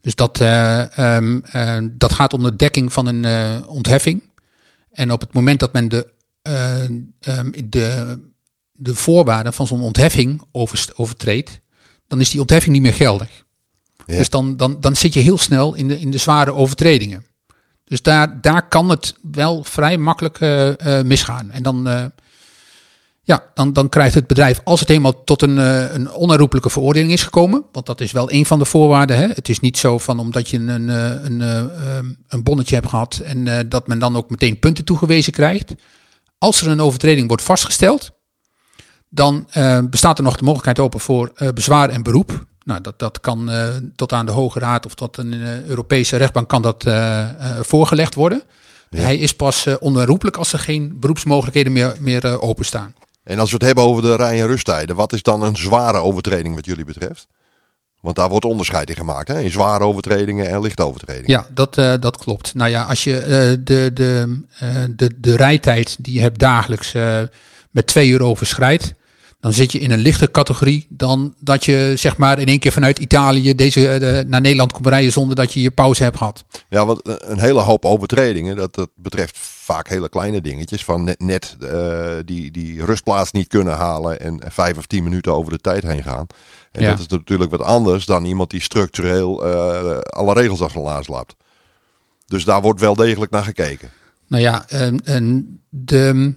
Dus 0.00 0.14
dat, 0.14 0.40
eh, 0.40 1.18
dat 1.82 2.12
gaat 2.12 2.32
om 2.32 2.42
de 2.42 2.56
dekking 2.56 2.92
van 2.92 3.06
een 3.06 3.66
ontheffing. 3.66 4.22
En 4.92 5.12
op 5.12 5.20
het 5.20 5.32
moment 5.32 5.60
dat 5.60 5.72
men 5.72 5.88
de, 5.88 6.08
de 7.64 8.18
de 8.78 8.94
voorwaarden 8.94 9.52
van 9.52 9.66
zo'n 9.66 9.82
ontheffing 9.82 10.42
overtreedt, 10.96 11.60
dan 12.06 12.20
is 12.20 12.30
die 12.30 12.40
ontheffing 12.40 12.74
niet 12.74 12.82
meer 12.82 12.94
geldig. 12.94 13.44
Ja. 14.06 14.16
Dus 14.16 14.30
dan, 14.30 14.56
dan, 14.56 14.80
dan 14.80 14.96
zit 14.96 15.14
je 15.14 15.20
heel 15.20 15.38
snel 15.38 15.74
in 15.74 15.88
de, 15.88 16.00
in 16.00 16.10
de 16.10 16.18
zware 16.18 16.52
overtredingen. 16.52 17.26
Dus 17.84 18.02
daar, 18.02 18.40
daar 18.40 18.68
kan 18.68 18.88
het 18.88 19.14
wel 19.32 19.64
vrij 19.64 19.98
makkelijk 19.98 20.40
eh, 20.40 20.98
eh, 20.98 21.06
misgaan. 21.06 21.50
En 21.50 21.62
dan, 21.62 21.88
eh, 21.88 22.04
ja, 23.22 23.44
dan, 23.54 23.72
dan 23.72 23.88
krijgt 23.88 24.14
het 24.14 24.26
bedrijf, 24.26 24.60
als 24.64 24.80
het 24.80 24.90
eenmaal 24.90 25.24
tot 25.24 25.42
een, 25.42 25.56
een 25.94 26.10
onherroepelijke 26.10 26.70
veroordeling 26.70 27.12
is 27.12 27.22
gekomen, 27.22 27.64
want 27.72 27.86
dat 27.86 28.00
is 28.00 28.12
wel 28.12 28.32
een 28.32 28.46
van 28.46 28.58
de 28.58 28.64
voorwaarden. 28.64 29.16
Hè? 29.16 29.26
Het 29.26 29.48
is 29.48 29.60
niet 29.60 29.78
zo 29.78 29.98
van 29.98 30.18
omdat 30.18 30.48
je 30.48 30.58
een, 30.58 30.88
een, 30.88 31.40
eh, 31.40 31.58
ehm, 31.58 32.06
een 32.28 32.42
bonnetje 32.42 32.74
hebt 32.74 32.88
gehad 32.88 33.20
en 33.24 33.68
dat 33.68 33.86
men 33.86 33.98
dan 33.98 34.16
ook 34.16 34.30
meteen 34.30 34.58
punten 34.58 34.84
toegewezen 34.84 35.32
krijgt. 35.32 35.74
Als 36.38 36.60
er 36.60 36.68
een 36.68 36.80
overtreding 36.80 37.28
wordt 37.28 37.42
vastgesteld, 37.42 38.10
dan 39.08 39.46
eh, 39.50 39.78
bestaat 39.90 40.18
er 40.18 40.24
nog 40.24 40.36
de 40.36 40.44
mogelijkheid 40.44 40.78
open 40.78 41.00
voor 41.00 41.30
eh, 41.34 41.48
bezwaar 41.48 41.88
en 41.88 42.02
beroep. 42.02 42.46
Nou, 42.64 42.80
dat, 42.80 42.98
dat 42.98 43.20
kan 43.20 43.50
eh, 43.50 43.68
tot 43.96 44.12
aan 44.12 44.26
de 44.26 44.32
Hoge 44.32 44.58
Raad 44.58 44.86
of 44.86 44.94
tot 44.94 45.16
een 45.16 45.32
Europese 45.66 46.16
rechtbank 46.16 46.48
kan 46.48 46.62
dat 46.62 46.84
voorgelegd 47.60 48.14
worden. 48.14 48.42
Hij 48.90 49.16
is 49.16 49.34
pas 49.34 49.66
onherroepelijk 49.78 50.36
als 50.36 50.52
er 50.52 50.58
geen 50.58 50.96
beroepsmogelijkheden 51.00 51.72
meer, 51.72 51.96
meer 52.00 52.40
openstaan. 52.40 52.94
En 53.22 53.38
als 53.38 53.50
we 53.50 53.56
het 53.56 53.64
hebben 53.64 53.84
over 53.84 54.02
de 54.02 54.16
rij- 54.16 54.40
en 54.40 54.46
rusttijden, 54.46 54.96
wat 54.96 55.12
is 55.12 55.22
dan 55.22 55.42
een 55.42 55.56
zware 55.56 55.98
overtreding 55.98 56.54
wat 56.54 56.64
jullie 56.64 56.84
betreft? 56.84 57.26
Want 58.00 58.16
daar 58.16 58.28
wordt 58.28 58.44
onderscheid 58.44 58.88
in 58.88 58.96
gemaakt, 58.96 59.28
hè? 59.28 59.40
in 59.40 59.50
zware 59.50 59.84
overtredingen 59.84 60.48
en 60.48 60.60
lichte 60.60 60.84
overtredingen. 60.84 61.30
Ja, 61.30 61.46
dat, 61.54 61.74
dat 62.02 62.16
klopt. 62.16 62.54
Nou 62.54 62.70
ja, 62.70 62.82
als 62.82 63.04
je 63.04 63.20
de, 63.64 63.92
de, 63.92 64.42
de, 64.96 65.10
de 65.16 65.36
rijtijd 65.36 65.96
die 65.98 66.14
je 66.14 66.20
hebt 66.20 66.38
dagelijks 66.38 66.92
met 67.70 67.86
twee 67.86 68.08
uur 68.08 68.22
overschrijdt, 68.22 68.94
dan 69.40 69.52
zit 69.52 69.72
je 69.72 69.78
in 69.78 69.90
een 69.90 69.98
lichte 69.98 70.30
categorie 70.30 70.86
dan 70.88 71.34
dat 71.40 71.64
je 71.64 71.92
zeg 71.96 72.16
maar 72.16 72.38
in 72.38 72.46
één 72.46 72.58
keer 72.58 72.72
vanuit 72.72 72.98
Italië 72.98 73.54
deze, 73.54 73.88
eh, 73.88 74.24
naar 74.26 74.40
Nederland 74.40 74.72
komt 74.72 74.86
rijden 74.86 75.12
zonder 75.12 75.36
dat 75.36 75.52
je 75.52 75.60
je 75.60 75.70
pauze 75.70 76.02
hebt 76.02 76.16
gehad. 76.16 76.44
Ja, 76.68 76.86
want 76.86 77.02
eh, 77.02 77.14
een 77.18 77.38
hele 77.38 77.60
hoop 77.60 77.84
overtredingen, 77.84 78.56
dat, 78.56 78.74
dat 78.74 78.90
betreft 78.94 79.38
vaak 79.38 79.88
hele 79.88 80.08
kleine 80.08 80.40
dingetjes. 80.40 80.84
Van 80.84 81.04
net, 81.04 81.20
net 81.20 81.56
eh, 81.60 82.16
die, 82.24 82.50
die 82.50 82.84
rustplaats 82.84 83.32
niet 83.32 83.48
kunnen 83.48 83.74
halen 83.74 84.20
en 84.20 84.40
vijf 84.48 84.76
of 84.78 84.86
tien 84.86 85.04
minuten 85.04 85.34
over 85.34 85.52
de 85.52 85.58
tijd 85.58 85.82
heen 85.82 86.02
gaan. 86.02 86.26
En 86.72 86.82
Ja. 86.82 86.90
dat 86.90 86.98
is 86.98 87.06
natuurlijk 87.06 87.50
wat 87.50 87.62
anders 87.62 88.04
dan 88.06 88.24
iemand 88.24 88.50
die 88.50 88.60
structureel 88.62 89.44
alle 90.04 90.34
regels 90.34 90.60
af 90.60 90.72
zijn 90.72 90.84
laars 90.84 91.08
lapt. 91.08 91.34
Dus 92.26 92.44
daar 92.44 92.62
wordt 92.62 92.80
wel 92.80 92.94
degelijk 92.94 93.30
naar 93.30 93.44
gekeken. 93.44 93.90
Nou 94.26 94.42
ja, 94.42 94.68
en, 94.68 95.00
en 95.04 95.60
de, 95.68 96.34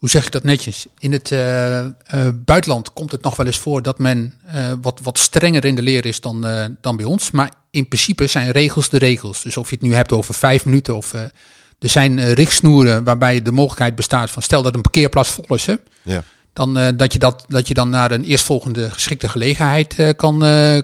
hoe 0.00 0.08
zeg 0.10 0.26
ik 0.26 0.32
dat 0.32 0.42
netjes? 0.42 0.86
In 0.98 1.12
het 1.12 1.32
eh, 1.32 1.78
eh, 1.78 1.90
buitenland 2.34 2.92
komt 2.92 3.12
het 3.12 3.22
nog 3.22 3.36
wel 3.36 3.46
eens 3.46 3.58
voor 3.58 3.82
dat 3.82 3.98
men 3.98 4.34
eh, 4.46 4.72
wat, 4.82 5.00
wat 5.02 5.18
strenger 5.18 5.64
in 5.64 5.74
de 5.74 5.82
leer 5.82 6.06
is 6.06 6.20
dan, 6.20 6.46
dan 6.80 6.96
bij 6.96 7.04
ons. 7.04 7.30
Maar 7.30 7.52
in 7.70 7.88
principe 7.88 8.26
zijn 8.26 8.50
regels 8.50 8.88
de 8.88 8.98
regels. 8.98 9.42
Dus 9.42 9.56
of 9.56 9.70
je 9.70 9.74
het 9.74 9.84
nu 9.84 9.94
hebt 9.94 10.12
over 10.12 10.34
vijf 10.34 10.64
minuten 10.64 10.96
of 10.96 11.12
er 11.12 11.88
zijn 11.88 12.32
richtsnoeren 12.32 13.04
waarbij 13.04 13.42
de 13.42 13.52
mogelijkheid 13.52 13.94
bestaat 13.94 14.30
van 14.30 14.42
stel 14.42 14.62
dat 14.62 14.74
een 14.74 14.80
parkeerplaats 14.80 15.30
vol 15.30 15.54
is. 15.54 15.66
Hè, 15.66 15.74
Ja. 16.02 16.22
dan 16.52 16.96
dat, 16.96 17.12
je 17.12 17.18
dat, 17.18 17.44
dat 17.48 17.68
je 17.68 17.74
dan 17.74 17.90
naar 17.90 18.10
een 18.10 18.24
eerstvolgende 18.24 18.90
geschikte 18.90 19.28
gelegenheid 19.28 20.14
kan, 20.16 20.38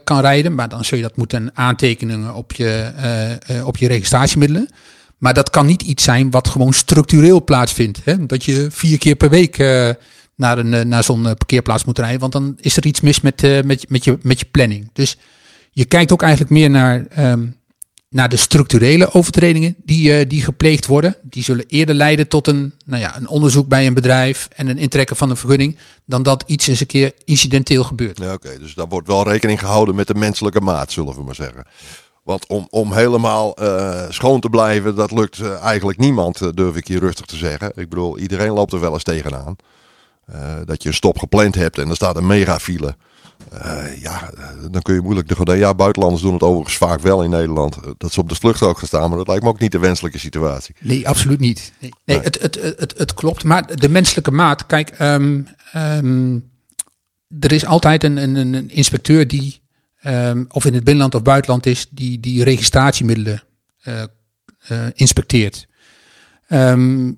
kan 0.05 0.21
rijden. 0.21 0.55
Maar 0.55 0.69
dan 0.69 0.85
zul 0.85 0.97
je 0.97 1.05
dat 1.05 1.17
moeten 1.17 1.51
aantekenen 1.55 2.35
op 2.35 2.53
je, 2.53 2.93
op 3.65 3.77
je 3.77 3.89
registratiemiddelen. 3.89 4.69
Maar 5.19 5.35
dat 5.35 5.51
kan 5.51 5.67
niet 5.67 5.83
iets 5.83 6.05
zijn 6.05 6.31
wat 6.31 6.49
gewoon 6.49 6.73
structureel 6.73 7.45
plaatsvindt. 7.45 8.01
Hè? 8.05 8.27
Dat 8.27 8.45
je 8.45 8.67
vier 8.71 8.99
keer 8.99 9.15
per 9.15 9.31
week 9.31 9.59
eh, 9.59 9.91
naar, 10.37 10.59
een, 10.59 10.75
eh, 10.75 10.85
naar 10.85 11.05
zo'n 11.05 11.27
eh, 11.27 11.35
parkeerplaats 11.35 11.85
moet 11.85 11.99
rijden. 11.99 12.21
Want 12.21 12.33
dan 12.33 12.57
is 12.61 12.77
er 12.77 12.87
iets 12.87 13.01
mis 13.01 13.21
met, 13.21 13.43
eh, 13.43 13.63
met, 13.63 13.91
met, 13.91 14.05
je, 14.05 14.19
met 14.23 14.41
je 14.41 14.47
planning. 14.51 14.91
Dus 14.93 15.19
je 15.71 15.85
kijkt 15.85 16.13
ook 16.13 16.23
eigenlijk 16.23 16.53
meer 16.53 16.71
naar, 16.71 17.07
ehm, 17.07 17.47
naar 18.09 18.29
de 18.29 18.37
structurele 18.37 19.13
overtredingen 19.13 19.75
die, 19.85 20.27
die 20.27 20.43
gepleegd 20.43 20.87
worden. 20.87 21.17
Die 21.23 21.43
zullen 21.43 21.65
eerder 21.69 21.95
leiden 21.95 22.29
tot 22.29 22.47
een, 22.47 22.75
nou 22.85 23.01
ja, 23.01 23.17
een 23.17 23.29
onderzoek 23.29 23.69
bij 23.69 23.87
een 23.87 23.95
bedrijf 23.95 24.49
en 24.55 24.69
een 24.69 24.79
intrekken 24.79 25.17
van 25.17 25.31
een 25.31 25.37
vergunning. 25.37 25.77
Dan 26.05 26.23
dat 26.23 26.45
iets 26.47 26.67
eens 26.67 26.81
een 26.81 26.87
keer 26.87 27.13
incidenteel 27.25 27.85
gebeurt. 27.85 28.19
Ja, 28.19 28.33
Oké, 28.33 28.59
dus 28.59 28.75
daar 28.75 28.89
wordt 28.89 29.07
wel 29.07 29.29
rekening 29.29 29.59
gehouden 29.59 29.95
met 29.95 30.07
de 30.07 30.15
menselijke 30.15 30.61
maat, 30.61 30.93
zullen 30.93 31.15
we 31.15 31.23
maar 31.23 31.35
zeggen. 31.35 31.67
Want 32.27 32.47
om, 32.47 32.67
om 32.71 32.93
helemaal 32.93 33.57
eh, 33.57 34.03
schoon 34.09 34.41
te 34.41 34.49
blijven, 34.49 34.95
dat 34.95 35.11
lukt 35.11 35.41
eh, 35.41 35.63
eigenlijk 35.63 35.99
niemand, 35.99 36.41
eh, 36.41 36.49
durf 36.55 36.77
ik 36.77 36.87
hier 36.87 36.99
rustig 36.99 37.27
te 37.27 37.37
zeggen. 37.37 37.73
Ik 37.75 37.89
bedoel, 37.89 38.19
iedereen 38.19 38.53
loopt 38.53 38.73
er 38.73 38.81
wel 38.81 38.93
eens 38.93 39.03
tegenaan. 39.03 39.57
Dat 40.65 40.83
je 40.83 40.89
een 40.89 40.95
stop 40.95 41.19
gepland 41.19 41.55
hebt 41.55 41.79
en 41.79 41.89
er 41.89 41.95
staat 41.95 42.17
een 42.17 42.27
megafile. 42.27 42.97
Eh 43.51 44.01
ja, 44.01 44.31
dan 44.71 44.83
kun 44.83 44.95
je 44.95 45.01
moeilijk 45.01 45.29
de 45.29 45.35
gordijn. 45.35 45.59
Ja, 45.59 45.75
buitenlanders 45.75 46.23
doen 46.23 46.33
het 46.33 46.43
overigens 46.43 46.77
vaak 46.77 47.01
wel 47.01 47.23
in 47.23 47.31
Nederland. 47.31 47.77
Dat 47.99 48.13
ze 48.13 48.21
op 48.21 48.29
de 48.29 48.35
vlucht 48.35 48.63
ook 48.63 48.79
gaan 48.79 48.87
staan, 48.87 49.09
maar 49.09 49.19
dat 49.19 49.27
lijkt 49.27 49.43
me 49.43 49.49
ook 49.49 49.59
niet 49.59 49.73
de 49.73 49.79
wenselijke 49.79 50.19
situatie. 50.19 50.75
Nee, 50.81 51.09
absoluut 51.09 51.41
niet. 51.41 51.73
Nee, 51.81 51.91
nee, 52.05 52.17
Nee. 52.17 52.25
Het, 52.27 52.41
het, 52.41 52.55
het, 52.79 52.95
het, 52.97 53.15
klopt. 53.15 53.45
Maar 53.45 53.77
de 53.77 53.89
menselijke 53.89 54.31
maat, 54.31 54.67
kijk, 54.67 54.89
ehm, 54.89 55.41
ehm, 55.73 56.39
er 57.41 57.53
is 57.53 57.67
altijd 57.67 58.05
een, 58.05 58.17
een 58.17 58.37
een 58.37 58.71
inspecteur 58.71 59.29
die, 59.29 59.61
ehm, 60.07 60.45
of 60.49 60.65
in 60.65 60.75
het 60.75 60.85
binnenland 60.85 61.15
of 61.15 61.23
buitenland 61.23 61.67
is, 61.67 61.87
die, 61.91 62.21
die 62.21 62.45
registratiemiddelen 62.45 63.43
eh, 63.83 64.03
eh, 64.03 64.79
inspecteert. 64.95 65.67
Ehm, 66.49 67.13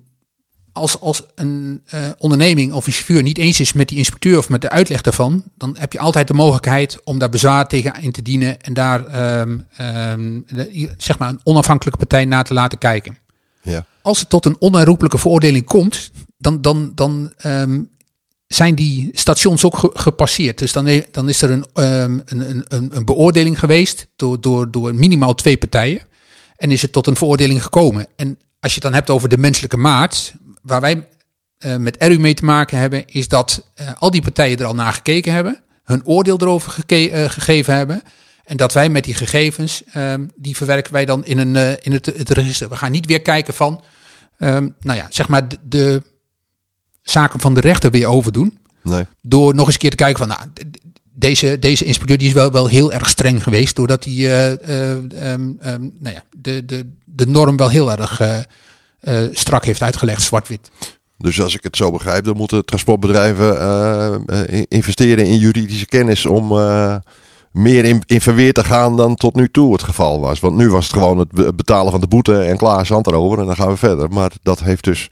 als, 0.71 0.99
als 0.99 1.23
een 1.35 1.81
eh, 1.85 2.09
onderneming 2.17 2.73
of 2.73 2.87
een 2.87 2.93
chauffeur 2.93 3.21
niet 3.23 3.37
eens 3.37 3.59
is 3.59 3.73
met 3.73 3.87
die 3.89 3.97
inspecteur 3.97 4.37
of 4.37 4.49
met 4.49 4.61
de 4.61 4.69
uitleg 4.69 5.01
daarvan, 5.01 5.43
dan 5.57 5.75
heb 5.79 5.93
je 5.93 5.99
altijd 5.99 6.27
de 6.27 6.33
mogelijkheid 6.33 7.03
om 7.03 7.19
daar 7.19 7.29
bezwaar 7.29 7.67
tegen 7.67 8.01
in 8.01 8.11
te 8.11 8.21
dienen 8.21 8.61
en 8.61 8.73
daar 8.73 9.05
ehm, 9.05 9.57
de- 10.47 10.93
zeg 10.97 11.17
maar 11.17 11.29
een 11.29 11.39
onafhankelijke 11.43 11.99
partij 11.99 12.25
naar 12.25 12.43
te 12.43 12.53
laten 12.53 12.77
kijken 12.77 13.17
Ja, 13.61 13.85
als 14.01 14.19
het 14.19 14.29
tot 14.29 14.45
een 14.45 14.55
onherroepelijke 14.59 15.17
veroordeling 15.17 15.65
komt, 15.65 16.11
dan, 16.37 16.61
dan, 16.61 16.91
dan 16.95 17.33
zijn 18.55 18.75
die 18.75 19.09
stations 19.13 19.63
ook 19.65 19.77
ge- 19.77 19.91
gepasseerd. 19.93 20.57
Dus 20.57 20.71
dan, 20.71 21.03
dan 21.11 21.29
is 21.29 21.41
er 21.41 21.51
een, 21.51 21.65
ehm, 21.73 22.19
een, 22.25 22.49
een- 22.49 22.65
een, 22.67 22.89
een 22.95 23.05
beoordeling 23.05 23.59
geweest 23.59 24.07
door, 24.15 24.41
door, 24.41 24.71
door 24.71 24.95
minimaal 24.95 25.35
twee 25.35 25.57
partijen. 25.57 26.01
En 26.55 26.71
is 26.71 26.81
het 26.81 26.91
tot 26.91 27.07
een 27.07 27.15
veroordeling 27.15 27.63
gekomen. 27.63 28.07
En 28.15 28.39
als 28.59 28.71
je 28.73 28.79
het 28.79 28.83
dan 28.83 28.93
hebt 28.93 29.09
over 29.09 29.29
de 29.29 29.37
menselijke 29.37 29.77
maat, 29.77 30.33
waar 30.61 30.81
wij 30.81 31.07
eh, 31.57 31.75
met 31.75 31.95
RU 31.99 32.17
mee 32.19 32.33
te 32.33 32.45
maken 32.45 32.77
hebben, 32.77 33.07
is 33.07 33.27
dat 33.27 33.63
eh, 33.73 33.87
al 33.99 34.11
die 34.11 34.21
partijen 34.21 34.57
er 34.57 34.65
al 34.65 34.75
naar 34.75 34.93
gekeken 34.93 35.33
hebben, 35.33 35.61
hun 35.83 36.05
oordeel 36.05 36.37
erover 36.41 36.83
eh, 36.85 37.29
gegeven 37.29 37.75
hebben. 37.75 38.01
En 38.43 38.57
dat 38.57 38.73
wij 38.73 38.89
met 38.89 39.03
die 39.03 39.13
gegevens, 39.13 39.83
ehm, 39.93 40.25
die 40.35 40.55
verwerken 40.55 40.93
wij 40.93 41.05
dan 41.05 41.25
in, 41.25 41.37
een, 41.37 41.81
in 41.81 41.91
het, 41.91 42.07
register. 42.29 42.69
We 42.69 42.75
gaan 42.75 42.91
niet 42.91 43.05
weer 43.05 43.21
kijken 43.21 43.53
van, 43.53 43.81
ehm, 44.37 44.69
nou 44.79 44.97
ja, 44.97 45.07
zeg 45.09 45.27
maar 45.27 45.47
de 45.63 46.01
zaken 47.01 47.39
van 47.39 47.53
de 47.53 47.59
rechter 47.59 47.91
weer 47.91 48.07
overdoen. 48.07 48.57
nee. 48.83 49.05
Door 49.21 49.55
nog 49.55 49.65
eens 49.65 49.73
een 49.73 49.79
keer 49.81 49.89
te 49.89 49.95
kijken 49.95 50.17
van, 50.17 50.27
nou, 50.27 50.41
deze, 51.13 51.59
deze 51.59 51.85
inspecteur 51.85 52.17
die 52.17 52.27
is 52.27 52.33
wel, 52.33 52.51
wel 52.51 52.67
heel 52.67 52.91
erg 52.91 53.09
streng 53.09 53.43
geweest. 53.43 53.75
Doordat 53.75 54.03
hij 54.03 54.13
eh, 54.13 54.51
eh, 54.51 54.91
ehm, 54.91 55.51
ehm, 55.59 55.81
nou 55.99 56.15
ja, 56.15 56.23
de, 56.37 56.65
de, 56.65 56.89
de 57.05 57.27
norm 57.27 57.57
wel 57.57 57.69
heel 57.69 57.91
erg 57.91 58.19
eh, 58.19 59.23
strak 59.31 59.65
heeft 59.65 59.81
uitgelegd, 59.81 60.21
zwart-wit. 60.21 60.71
Dus 61.17 61.41
als 61.41 61.55
ik 61.55 61.63
het 61.63 61.75
zo 61.75 61.91
begrijp, 61.91 62.23
dan 62.23 62.37
moeten 62.37 62.65
transportbedrijven 62.65 64.25
investeren 64.67 65.25
in 65.25 65.37
juridische 65.37 65.85
kennis 65.85 66.25
om 66.25 66.47
meer 67.51 67.85
in, 67.85 68.03
in 68.05 68.21
verweer 68.21 68.53
te 68.53 68.63
gaan 68.63 68.97
dan 68.97 69.15
tot 69.15 69.35
nu 69.35 69.49
toe 69.49 69.71
het 69.71 69.83
geval 69.83 70.19
was. 70.19 70.39
Want 70.39 70.55
nu 70.55 70.69
was 70.69 70.83
het 70.83 70.93
gewoon 70.93 71.17
het 71.17 71.31
be- 71.31 71.53
betalen 71.53 71.91
van 71.91 72.01
de 72.01 72.07
boete 72.07 72.41
en 72.41 72.57
klaar, 72.57 72.85
zand 72.85 73.07
erover 73.07 73.39
en 73.39 73.45
dan 73.45 73.55
gaan 73.55 73.69
we 73.69 73.77
verder. 73.77 74.09
Maar 74.09 74.31
dat 74.41 74.59
heeft 74.59 74.83
dus, 74.83 75.09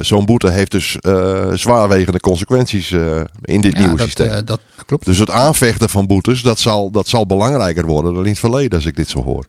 zo'n 0.00 0.24
boete 0.24 0.50
heeft 0.50 0.70
dus 0.70 0.96
eh, 0.98 1.52
zwaarwegende 1.52 2.20
consequenties 2.20 2.90
eh, 2.90 3.20
in 3.42 3.60
dit 3.60 3.72
Ja, 3.72 3.78
nieuwe 3.78 3.96
dat, 3.96 4.06
systeem. 4.06 4.28
eh, 4.30 4.38
dat 4.44 4.60
klopt. 4.86 5.04
dus 5.04 5.18
het 5.18 5.30
aanvechten 5.30 5.88
van 5.90 6.06
boetes, 6.06 6.42
dat 6.42 6.58
zal, 6.58 6.90
dat 6.90 7.08
zal 7.08 7.26
belangrijker 7.26 7.86
worden 7.86 8.14
dan 8.14 8.22
in 8.24 8.30
het 8.30 8.38
verleden 8.38 8.72
als 8.78 8.86
ik 8.86 8.96
dit 8.96 9.08
zo 9.08 9.22
hoor. 9.22 9.46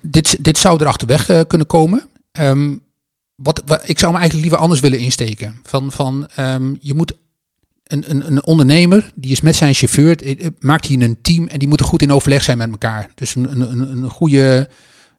Dit, 0.00 0.36
dit 0.44 0.58
zou 0.58 0.80
er 0.80 0.86
achterweg 0.86 1.46
kunnen 1.46 1.66
komen. 1.66 2.08
Ehm, 2.32 2.74
wat, 3.34 3.62
wa- 3.66 3.80
ik 3.84 3.98
zou 3.98 4.12
me 4.12 4.18
eigenlijk 4.18 4.48
liever 4.48 4.58
anders 4.58 4.80
willen 4.80 4.98
insteken. 4.98 5.60
Van, 5.62 5.92
van 5.92 6.28
ehm, 6.34 6.74
je 6.80 6.94
moet 6.94 7.12
een, 7.84 8.04
een, 8.10 8.26
een 8.26 8.44
ondernemer, 8.44 9.10
die 9.14 9.30
is 9.30 9.40
met 9.40 9.56
zijn 9.56 9.74
chauffeur, 9.74 10.40
maakt 10.58 10.86
hier 10.86 11.02
een 11.02 11.18
team 11.22 11.46
en 11.46 11.58
die 11.58 11.68
moeten 11.68 11.86
goed 11.86 12.02
in 12.02 12.12
overleg 12.12 12.42
zijn 12.42 12.58
met 12.58 12.70
elkaar. 12.70 13.10
Dus 13.14 13.34
een, 13.34 13.60
een, 13.60 13.90
een, 14.02 14.10
goede 14.10 14.68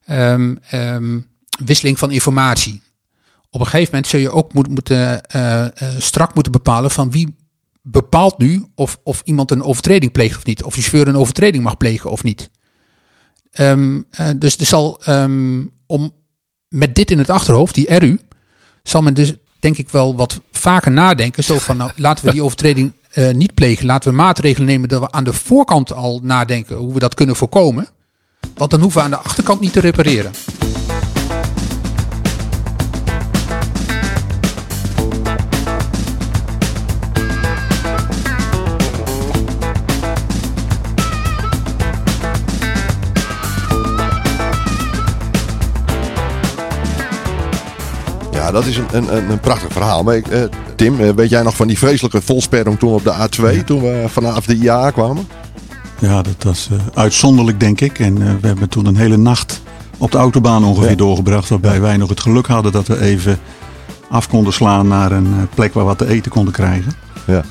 ehm, 0.05 1.19
wisseling 1.65 1.99
van 1.99 2.11
informatie. 2.11 2.81
Op 3.57 3.63
een 3.63 3.69
gegeven 3.69 3.93
moment 3.93 4.11
zul 4.11 4.19
je 4.19 4.31
ook 4.31 4.53
moet, 4.53 4.67
moeten, 4.67 5.25
eh, 5.25 5.65
eh, 5.65 5.71
strak 5.97 6.33
moeten 6.33 6.51
bepalen 6.51 6.91
van 6.91 7.11
wie 7.11 7.35
bepaalt 7.81 8.37
nu 8.37 8.65
of, 8.75 8.99
of 9.03 9.21
iemand 9.25 9.51
een 9.51 9.63
overtreding 9.63 10.11
pleegt 10.11 10.37
of 10.37 10.45
niet. 10.45 10.63
Of 10.63 10.75
je 10.75 10.81
chauffeur 10.81 11.07
een 11.07 11.17
overtreding 11.17 11.63
mag 11.63 11.77
plegen 11.77 12.11
of 12.11 12.23
niet. 12.23 12.49
Ehm, 13.51 14.01
eh, 14.09 14.27
dus 14.35 14.57
er 14.57 14.65
zal 14.65 15.01
ehm, 15.03 15.63
om 15.85 16.11
met 16.67 16.95
dit 16.95 17.11
in 17.11 17.17
het 17.17 17.29
achterhoofd, 17.29 17.75
die 17.75 17.95
RU, 17.95 18.19
zal 18.83 19.01
men 19.01 19.13
dus 19.13 19.33
denk 19.59 19.77
ik 19.77 19.89
wel 19.89 20.15
wat 20.15 20.41
vaker 20.51 20.91
nadenken. 20.91 21.43
Zo 21.43 21.57
van 21.57 21.77
nou 21.77 21.91
laten 21.95 22.25
we 22.25 22.31
die 22.31 22.43
overtreding 22.43 22.93
niet 23.31 23.53
plegen. 23.53 23.85
Laten 23.85 24.09
we 24.09 24.15
maatregelen 24.15 24.67
nemen 24.67 24.89
dat 24.89 25.01
we 25.01 25.11
aan 25.11 25.23
de 25.23 25.33
voorkant 25.33 25.93
al 25.93 26.19
nadenken 26.23 26.75
hoe 26.75 26.93
we 26.93 26.99
dat 26.99 27.13
kunnen 27.13 27.35
voorkomen. 27.35 27.87
Want 28.55 28.71
dan 28.71 28.81
hoeven 28.81 28.99
we 28.99 29.05
aan 29.05 29.11
de 29.11 29.17
achterkant 29.17 29.59
niet 29.59 29.73
te 29.73 29.79
repareren. 29.79 30.31
Ja, 48.47 48.53
dat 48.53 48.65
is 48.65 48.77
een, 48.77 48.85
een, 48.91 49.31
een, 49.31 49.39
prachtig 49.39 49.71
verhaal. 49.71 50.03
Maar 50.03 50.15
ik, 50.15 50.27
eh, 50.27 50.41
Tim, 50.75 50.99
eh, 50.99 51.09
weet 51.09 51.29
jij 51.29 51.43
nog 51.43 51.55
van 51.55 51.67
die 51.67 51.77
vreselijke 51.77 52.21
volsperring 52.21 52.79
toen 52.79 52.93
op 52.93 53.03
de 53.03 53.13
A2, 53.13 53.63
toen 53.63 53.81
we 53.81 54.05
vanaf 54.07 54.45
de 54.45 54.55
IA 54.55 54.91
kwamen? 54.91 55.27
Ja, 55.99 56.21
dat 56.21 56.43
was 56.43 56.69
eh, 56.71 56.77
uitzonderlijk, 56.93 57.59
denk 57.59 57.81
ik. 57.81 57.99
En 57.99 58.41
we 58.41 58.47
hebben 58.47 58.69
toen 58.69 58.85
een 58.85 58.95
hele 58.95 59.17
nacht 59.17 59.61
op 59.97 60.11
de 60.11 60.17
autobaan 60.17 60.63
ongeveer 60.63 60.89
Ja. 60.89 60.95
doorgebracht. 60.95 61.49
Waarbij 61.49 61.81
wij 61.81 61.97
nog 61.97 62.09
het 62.09 62.19
geluk 62.19 62.47
hadden 62.47 62.71
dat 62.71 62.87
we 62.87 63.01
even 63.01 63.39
af 64.09 64.29
konden 64.29 64.53
slaan 64.53 64.87
naar 64.87 65.11
een 65.11 65.47
plek 65.55 65.73
waar 65.73 65.83
we 65.83 65.89
wat 65.89 65.97
te 65.97 66.07
eten 66.07 66.31
konden 66.31 66.53
krijgen. 66.53 66.93
Ja. 67.25 67.43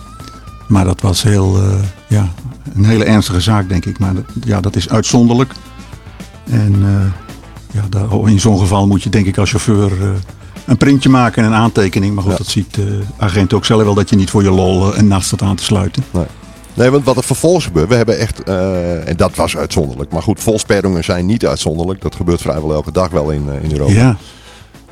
Maar 0.69 0.85
dat 0.85 1.01
was 1.01 1.23
heel, 1.23 1.59
ja, 2.07 2.29
een 2.75 2.85
hele 2.85 3.05
ernstige 3.05 3.41
zaak, 3.41 3.69
denk 3.69 3.85
ik. 3.85 3.99
Maar 3.99 4.15
dat, 4.15 4.25
ja, 4.45 4.61
dat 4.61 4.77
is 4.77 4.89
uitzonderlijk. 4.89 5.53
En 6.51 6.85
ja, 7.73 7.83
daar, 7.89 8.29
in 8.29 8.41
zo'n 8.41 8.59
geval 8.59 8.87
moet 8.87 9.03
je, 9.03 9.11
denk 9.11 9.27
ik, 9.27 9.39
als 9.39 9.51
chauffeur 9.51 9.91
een 10.67 10.77
printje 10.77 11.09
maken 11.09 11.43
en 11.45 11.49
een 11.53 11.59
aantekening. 11.59 12.15
Maar 12.15 12.23
goed, 12.23 12.33
Ja. 12.33 12.39
dat 12.39 12.47
ziet 12.47 12.75
de 12.75 13.01
agent 13.17 13.53
ook 13.53 13.65
zelf 13.65 13.83
wel 13.83 13.95
dat 13.95 14.11
je 14.11 14.17
niet 14.17 14.31
voor 14.31 14.43
je 14.43 14.51
lol 14.51 14.93
eh, 14.93 14.99
een 14.99 15.07
nacht 15.09 15.27
staat 15.27 15.43
aan 15.43 15.57
te 15.57 15.65
sluiten. 15.65 16.05
Nee, 16.75 16.91
want 16.91 17.05
wat 17.05 17.17
er 17.17 17.23
vervolgens 17.25 17.65
gebeurt, 17.65 17.89
we 17.89 17.95
hebben 17.95 18.19
echt, 18.19 18.43
eh, 18.43 19.09
en 19.09 19.17
dat 19.17 19.35
was 19.37 19.57
uitzonderlijk. 19.57 20.13
Maar 20.13 20.23
goed, 20.23 20.41
volsperringen 20.41 21.05
zijn 21.05 21.27
niet 21.27 21.47
uitzonderlijk. 21.47 22.01
Dat 22.03 22.15
gebeurt 22.15 22.41
vrijwel 22.41 22.73
elke 22.73 22.93
dag 22.93 23.09
wel 23.11 23.31
in, 23.31 23.49
eh, 23.49 23.63
in 23.65 23.73
Europa. 23.73 23.93
Ja, 23.93 24.09
Eh, 24.09 24.15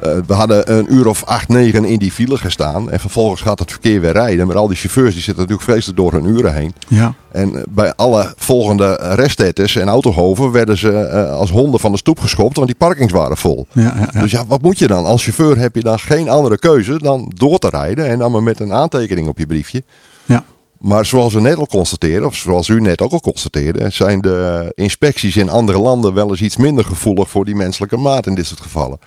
we 0.00 0.34
hadden 0.34 0.72
een 0.78 0.94
uur 0.94 1.06
of 1.06 1.24
acht, 1.24 1.48
negen 1.48 1.84
in 1.84 1.98
die 1.98 2.12
file 2.12 2.36
gestaan. 2.36 2.90
En 2.90 3.00
vervolgens 3.00 3.40
gaat 3.40 3.58
het 3.58 3.70
verkeer 3.70 4.00
weer 4.00 4.12
rijden. 4.12 4.46
Maar 4.46 4.56
al 4.56 4.68
die 4.68 4.76
chauffeurs 4.76 5.12
die 5.14 5.22
zitten 5.22 5.42
natuurlijk 5.42 5.70
vreselijk 5.70 5.98
door 5.98 6.12
hun 6.12 6.24
uren 6.24 6.54
heen. 6.54 6.74
Ja. 6.88 7.14
En 7.32 7.56
eh, 7.56 7.62
bij 7.68 7.94
alle 7.94 8.32
volgende 8.36 8.94
restettes 9.14 9.76
en 9.76 9.88
autohoven 9.88 10.50
werden 10.52 10.76
ze 10.76 10.92
eh, 10.92 11.32
als 11.32 11.50
honden 11.50 11.80
van 11.80 11.92
de 11.92 11.98
stoep 11.98 12.20
geschopt. 12.20 12.56
Want 12.56 12.66
die 12.66 12.76
parkings 12.76 13.12
waren 13.12 13.36
vol. 13.36 13.66
Ja, 13.72 13.82
ja, 13.82 14.08
ja. 14.12 14.20
Dus 14.20 14.30
ja, 14.30 14.46
wat 14.46 14.62
moet 14.62 14.78
je 14.78 14.86
dan? 14.86 15.04
Als 15.04 15.22
chauffeur 15.22 15.58
heb 15.58 15.74
je 15.74 15.82
dan 15.82 15.98
geen 15.98 16.28
andere 16.28 16.58
keuze 16.58 16.98
dan 16.98 17.32
door 17.34 17.58
te 17.58 17.68
rijden. 17.68 18.06
En 18.06 18.18
dan 18.18 18.32
maar 18.32 18.42
met 18.42 18.60
een 18.60 18.72
aantekening 18.72 19.28
op 19.28 19.38
je 19.38 19.46
briefje. 19.46 19.82
ja. 20.24 20.44
Maar 20.78 21.06
zoals 21.06 21.34
we 21.34 21.40
net 21.40 21.56
al 21.56 21.66
constateerden, 21.66 22.28
of 22.28 22.34
zoals 22.34 22.68
u 22.68 22.80
net 22.80 23.00
ook 23.00 23.12
al 23.12 23.20
constateerde, 23.20 23.90
zijn 23.90 24.20
de 24.20 24.72
inspecties 24.74 25.36
in 25.36 25.48
andere 25.48 25.78
landen 25.78 26.14
wel 26.14 26.30
eens 26.30 26.40
iets 26.40 26.56
minder 26.56 26.84
gevoelig 26.84 27.30
voor 27.30 27.44
die 27.44 27.54
menselijke 27.54 27.96
maat 27.96 28.26
in 28.26 28.34
dit 28.34 28.46
soort 28.46 28.60
gevallen. 28.60 28.98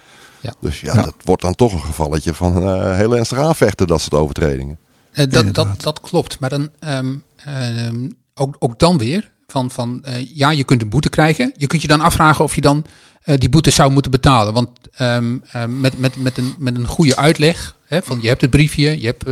Ja. 0.41 0.53
Dus 0.61 0.81
ja, 0.81 0.93
Ja. 0.95 1.01
dat 1.01 1.13
wordt 1.23 1.41
dan 1.41 1.55
toch 1.55 1.73
een 1.73 1.81
gevalletje 1.81 2.33
van 2.33 2.63
eh, 2.63 2.95
heel 2.95 3.15
ernstig 3.17 3.37
aanvechten, 3.37 3.87
dat 3.87 4.01
soort 4.01 4.13
overtredingen. 4.21 4.77
Eh, 5.11 5.25
dat, 5.29 5.53
dat, 5.53 5.81
dat 5.81 5.99
klopt. 6.01 6.39
Maar 6.39 6.49
dan 6.49 6.69
ehm, 6.79 7.15
ehm, 7.45 8.09
ook, 8.35 8.55
ook 8.59 8.79
dan 8.79 8.97
weer 8.97 9.31
van, 9.47 9.71
van 9.71 10.03
eh, 10.03 10.13
ja, 10.35 10.49
je 10.51 10.63
kunt 10.63 10.81
een 10.81 10.89
boete 10.89 11.09
krijgen. 11.09 11.53
Je 11.57 11.67
kunt 11.67 11.81
je 11.81 11.87
dan 11.87 12.01
afvragen 12.01 12.43
of 12.43 12.55
je 12.55 12.61
dan 12.61 12.85
eh, 13.23 13.37
die 13.37 13.49
boete 13.49 13.69
zou 13.69 13.91
moeten 13.91 14.11
betalen. 14.11 14.53
Want 14.53 14.69
ehm, 14.93 15.37
met, 15.81 15.99
met, 15.99 16.15
met, 16.15 16.37
een, 16.37 16.55
met 16.57 16.75
een 16.75 16.87
goede 16.87 17.15
uitleg. 17.15 17.75
Hè, 17.85 18.01
van 18.03 18.19
je 18.21 18.27
hebt 18.27 18.41
het 18.41 18.49
briefje. 18.49 19.01
Je 19.01 19.05
hebt, 19.15 19.23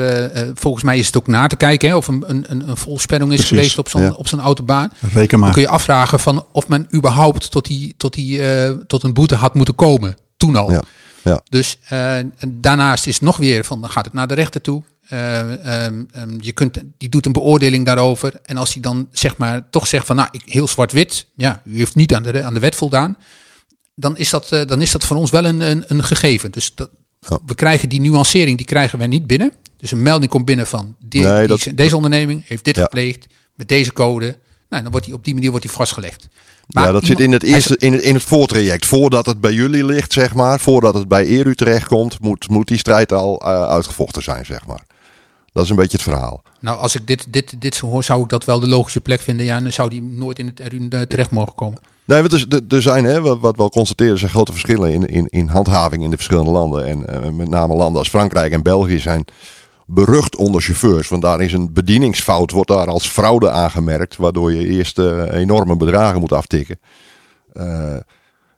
volgens 0.59 0.83
mij 0.83 0.97
is 0.97 1.05
het 1.05 1.17
ook 1.17 1.27
na 1.27 1.47
te 1.47 1.55
kijken 1.55 1.89
hè, 1.89 1.95
of 1.95 2.07
een, 2.07 2.23
een, 2.27 2.45
een 2.47 2.69
een 2.69 2.77
volsperring 2.77 3.29
is 3.31 3.35
Precies, 3.35 3.55
geweest 3.57 3.77
op 3.77 3.89
zo'n 3.89 4.01
ja. 4.01 4.11
op 4.11 4.27
zo'n 4.27 4.39
autobaan. 4.39 4.91
Reken 5.13 5.27
Dan 5.29 5.39
maar. 5.39 5.51
kun 5.51 5.61
je 5.61 5.67
afvragen 5.67 6.19
van 6.19 6.45
of 6.51 6.67
men 6.67 6.87
überhaupt 6.95 7.51
tot, 7.51 7.65
die, 7.65 7.93
tot, 7.97 8.13
die, 8.13 8.47
eh, 8.47 8.71
tot 8.87 9.03
een 9.03 9.13
boete 9.13 9.35
had 9.35 9.53
moeten 9.53 9.75
komen. 9.75 10.17
Toen 10.37 10.55
al. 10.55 10.71
Ja, 10.71 10.81
ja. 11.23 11.41
Dus 11.49 11.77
eh, 11.87 12.17
daarnaast 12.47 13.07
is 13.07 13.19
nog 13.19 13.37
weer 13.37 13.63
van 13.65 13.81
dan 13.81 13.89
gaat 13.89 14.05
het 14.05 14.13
naar 14.13 14.27
de 14.27 14.33
rechter 14.33 14.61
toe. 14.61 14.83
Eh, 15.09 15.85
ehm, 15.85 16.03
ehm, 16.11 16.37
je 16.39 16.51
kunt, 16.51 16.77
die 16.97 17.09
doet 17.09 17.25
een 17.25 17.31
beoordeling 17.31 17.85
daarover. 17.85 18.33
En 18.43 18.57
als 18.57 18.73
hij 18.73 18.81
dan 18.81 19.07
zeg 19.11 19.37
maar 19.37 19.69
toch 19.69 19.87
zegt 19.87 20.05
van 20.05 20.15
nou, 20.15 20.27
ik, 20.31 20.41
heel 20.45 20.67
zwart-wit. 20.67 21.25
Ja, 21.35 21.61
u 21.65 21.77
heeft 21.77 21.95
niet 21.95 22.13
aan 22.15 22.23
de, 22.23 22.43
aan 22.43 22.53
de 22.53 22.59
wet 22.59 22.75
voldaan. 22.75 23.17
Dan 23.95 24.17
is 24.17 24.29
dat, 24.29 24.51
eh, 24.51 24.65
dan 24.67 24.81
is 24.81 24.91
dat 24.91 25.03
voor 25.05 25.17
ons 25.17 25.31
wel 25.31 25.45
een, 25.45 25.61
een, 25.61 25.83
een 25.87 26.03
gegeven. 26.03 26.51
Dus 26.51 26.75
dat, 26.75 26.89
Ja. 27.19 27.39
we 27.45 27.55
krijgen 27.55 27.89
die 27.89 28.01
nuancering, 28.01 28.57
die 28.57 28.65
krijgen 28.65 28.97
wij 28.97 29.07
niet 29.07 29.27
binnen. 29.27 29.51
Dus 29.77 29.91
een 29.91 30.01
melding 30.01 30.31
komt 30.31 30.45
binnen 30.45 30.67
van 30.67 30.95
die, 30.99 31.21
Nee, 31.23 31.37
die- 31.39 31.47
dat- 31.47 31.67
deze 31.75 31.95
onderneming 31.95 32.43
heeft 32.47 32.63
dit 32.65 32.75
Ja. 32.75 32.83
gepleegd 32.83 33.25
met 33.55 33.67
deze 33.67 33.93
code. 33.93 34.37
Nou, 34.75 34.83
dan 34.83 34.91
wordt 34.91 35.05
die 35.05 35.15
op 35.15 35.23
die 35.23 35.33
manier 35.33 35.49
wordt 35.49 35.65
die 35.65 35.75
vastgelegd. 35.75 36.27
Maar 36.67 36.85
ja, 36.85 36.91
dat 36.91 37.01
iemand- 37.01 37.19
zit 37.19 37.27
in 37.27 37.31
het, 37.31 37.43
eerste, 37.43 37.77
in, 37.77 37.93
het, 37.93 38.01
in 38.01 38.13
het 38.13 38.23
voortraject. 38.23 38.85
Voordat 38.85 39.25
het 39.25 39.41
bij 39.41 39.53
jullie 39.53 39.85
ligt, 39.85 40.13
zeg 40.13 40.33
maar. 40.33 40.59
Voordat 40.59 40.93
het 40.93 41.07
bij 41.07 41.25
Eru 41.25 41.55
terechtkomt, 41.55 42.19
moet, 42.19 42.49
moet 42.49 42.67
die 42.67 42.77
strijd 42.77 43.11
al 43.11 43.41
eh, 43.41 43.67
uitgevochten 43.67 44.23
zijn, 44.23 44.45
zeg 44.45 44.65
maar. 44.67 44.85
Dat 45.53 45.63
is 45.63 45.69
een 45.69 45.75
beetje 45.75 45.97
het 45.97 46.07
verhaal. 46.07 46.43
Nou, 46.59 46.77
als 46.79 46.95
ik 46.95 47.07
dit, 47.07 47.25
dit, 47.29 47.61
dit 47.61 47.75
zo 47.75 47.87
hoor, 47.87 48.03
zou 48.03 48.23
ik 48.23 48.29
dat 48.29 48.45
wel 48.45 48.59
de 48.59 48.67
logische 48.67 49.01
plek 49.01 49.21
vinden. 49.21 49.45
Ja, 49.45 49.55
en 49.55 49.63
dan 49.63 49.71
zou 49.71 49.89
die 49.89 50.01
nooit 50.01 50.39
in 50.39 50.45
het 50.45 50.61
RU 50.67 50.87
eh, 50.89 51.01
terecht 51.01 51.31
mogen 51.31 51.55
komen. 51.55 51.79
Nee, 52.05 52.21
want 52.21 52.71
er, 52.73 52.81
zijn, 52.81 53.05
hè, 53.05 53.21
wat, 53.21 53.55
we 53.55 53.61
al 53.61 53.69
constateren, 53.69 54.13
er 54.13 54.19
zijn 54.19 54.31
grote 54.31 54.51
verschillen 54.51 54.91
in, 54.93 55.05
in, 55.05 55.27
in 55.29 55.47
handhaving 55.47 56.03
in 56.03 56.09
de 56.09 56.15
verschillende 56.15 56.51
landen. 56.51 56.85
En 56.85 57.07
eh, 57.07 57.29
met 57.29 57.49
name 57.49 57.75
landen 57.75 57.99
als 57.99 58.09
Frankrijk 58.09 58.51
en 58.51 58.63
België 58.63 58.99
zijn 58.99 59.25
berucht 59.85 60.35
onder 60.35 60.61
chauffeurs. 60.61 61.07
Want 61.07 61.21
daar 61.21 61.41
is 61.41 61.53
een 61.53 61.73
bedieningsfout, 61.73 62.51
wordt 62.51 62.69
daar 62.69 62.87
als 62.87 63.07
fraude 63.07 63.49
aangemerkt. 63.49 64.15
Waardoor 64.15 64.53
je 64.53 64.67
eerst 64.67 64.99
eh, 64.99 65.33
enorme 65.33 65.77
bedragen 65.77 66.19
moet 66.19 66.31
aftikken. 66.31 66.79
Eh, 67.53 67.95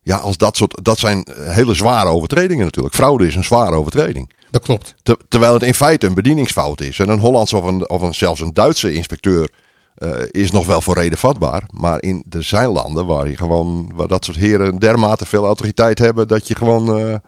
ja, 0.02 0.18
als 0.18 0.38
dat 0.38 0.58
soort, 0.58 0.80
dat 0.82 1.00
zijn 1.00 1.28
hele 1.36 1.74
zware 1.74 2.10
overtredingen 2.10 2.66
natuurlijk. 2.66 2.96
Fraude 2.96 3.28
is 3.28 3.36
een 3.36 3.44
zware 3.44 3.76
overtreding. 3.76 4.32
Dat 4.52 4.62
klopt. 4.62 4.96
Ter- 5.04 5.18
terwijl 5.28 5.54
het 5.54 5.64
in 5.64 5.74
feite 5.74 6.08
een 6.08 6.14
bedieningsfout 6.14 6.82
is. 6.82 7.00
En 7.00 7.10
een 7.10 7.20
Hollandse 7.20 7.58
of, 7.58 7.64
een, 7.64 7.90
of 7.90 8.02
een, 8.02 8.16
zelfs 8.16 8.42
een 8.42 8.54
Duitse 8.54 8.94
inspecteur 8.94 9.50
eh, 9.96 10.12
is 10.32 10.52
nog 10.52 10.66
wel 10.66 10.82
voor 10.82 10.96
reden 10.96 11.18
vatbaar. 11.18 11.64
Maar 11.74 12.02
in, 12.02 12.26
er 12.30 12.44
zijn 12.44 12.70
landen 12.70 13.06
waar, 13.06 13.30
je 13.30 13.38
gewoon, 13.38 13.92
waar 13.94 14.08
dat 14.08 14.26
soort 14.26 14.38
heren 14.38 14.80
dermate 14.80 15.26
veel 15.26 15.46
autoriteit 15.46 16.00
hebben 16.00 16.28
dat 16.28 16.48
je 16.48 16.56
gewoon 16.56 17.22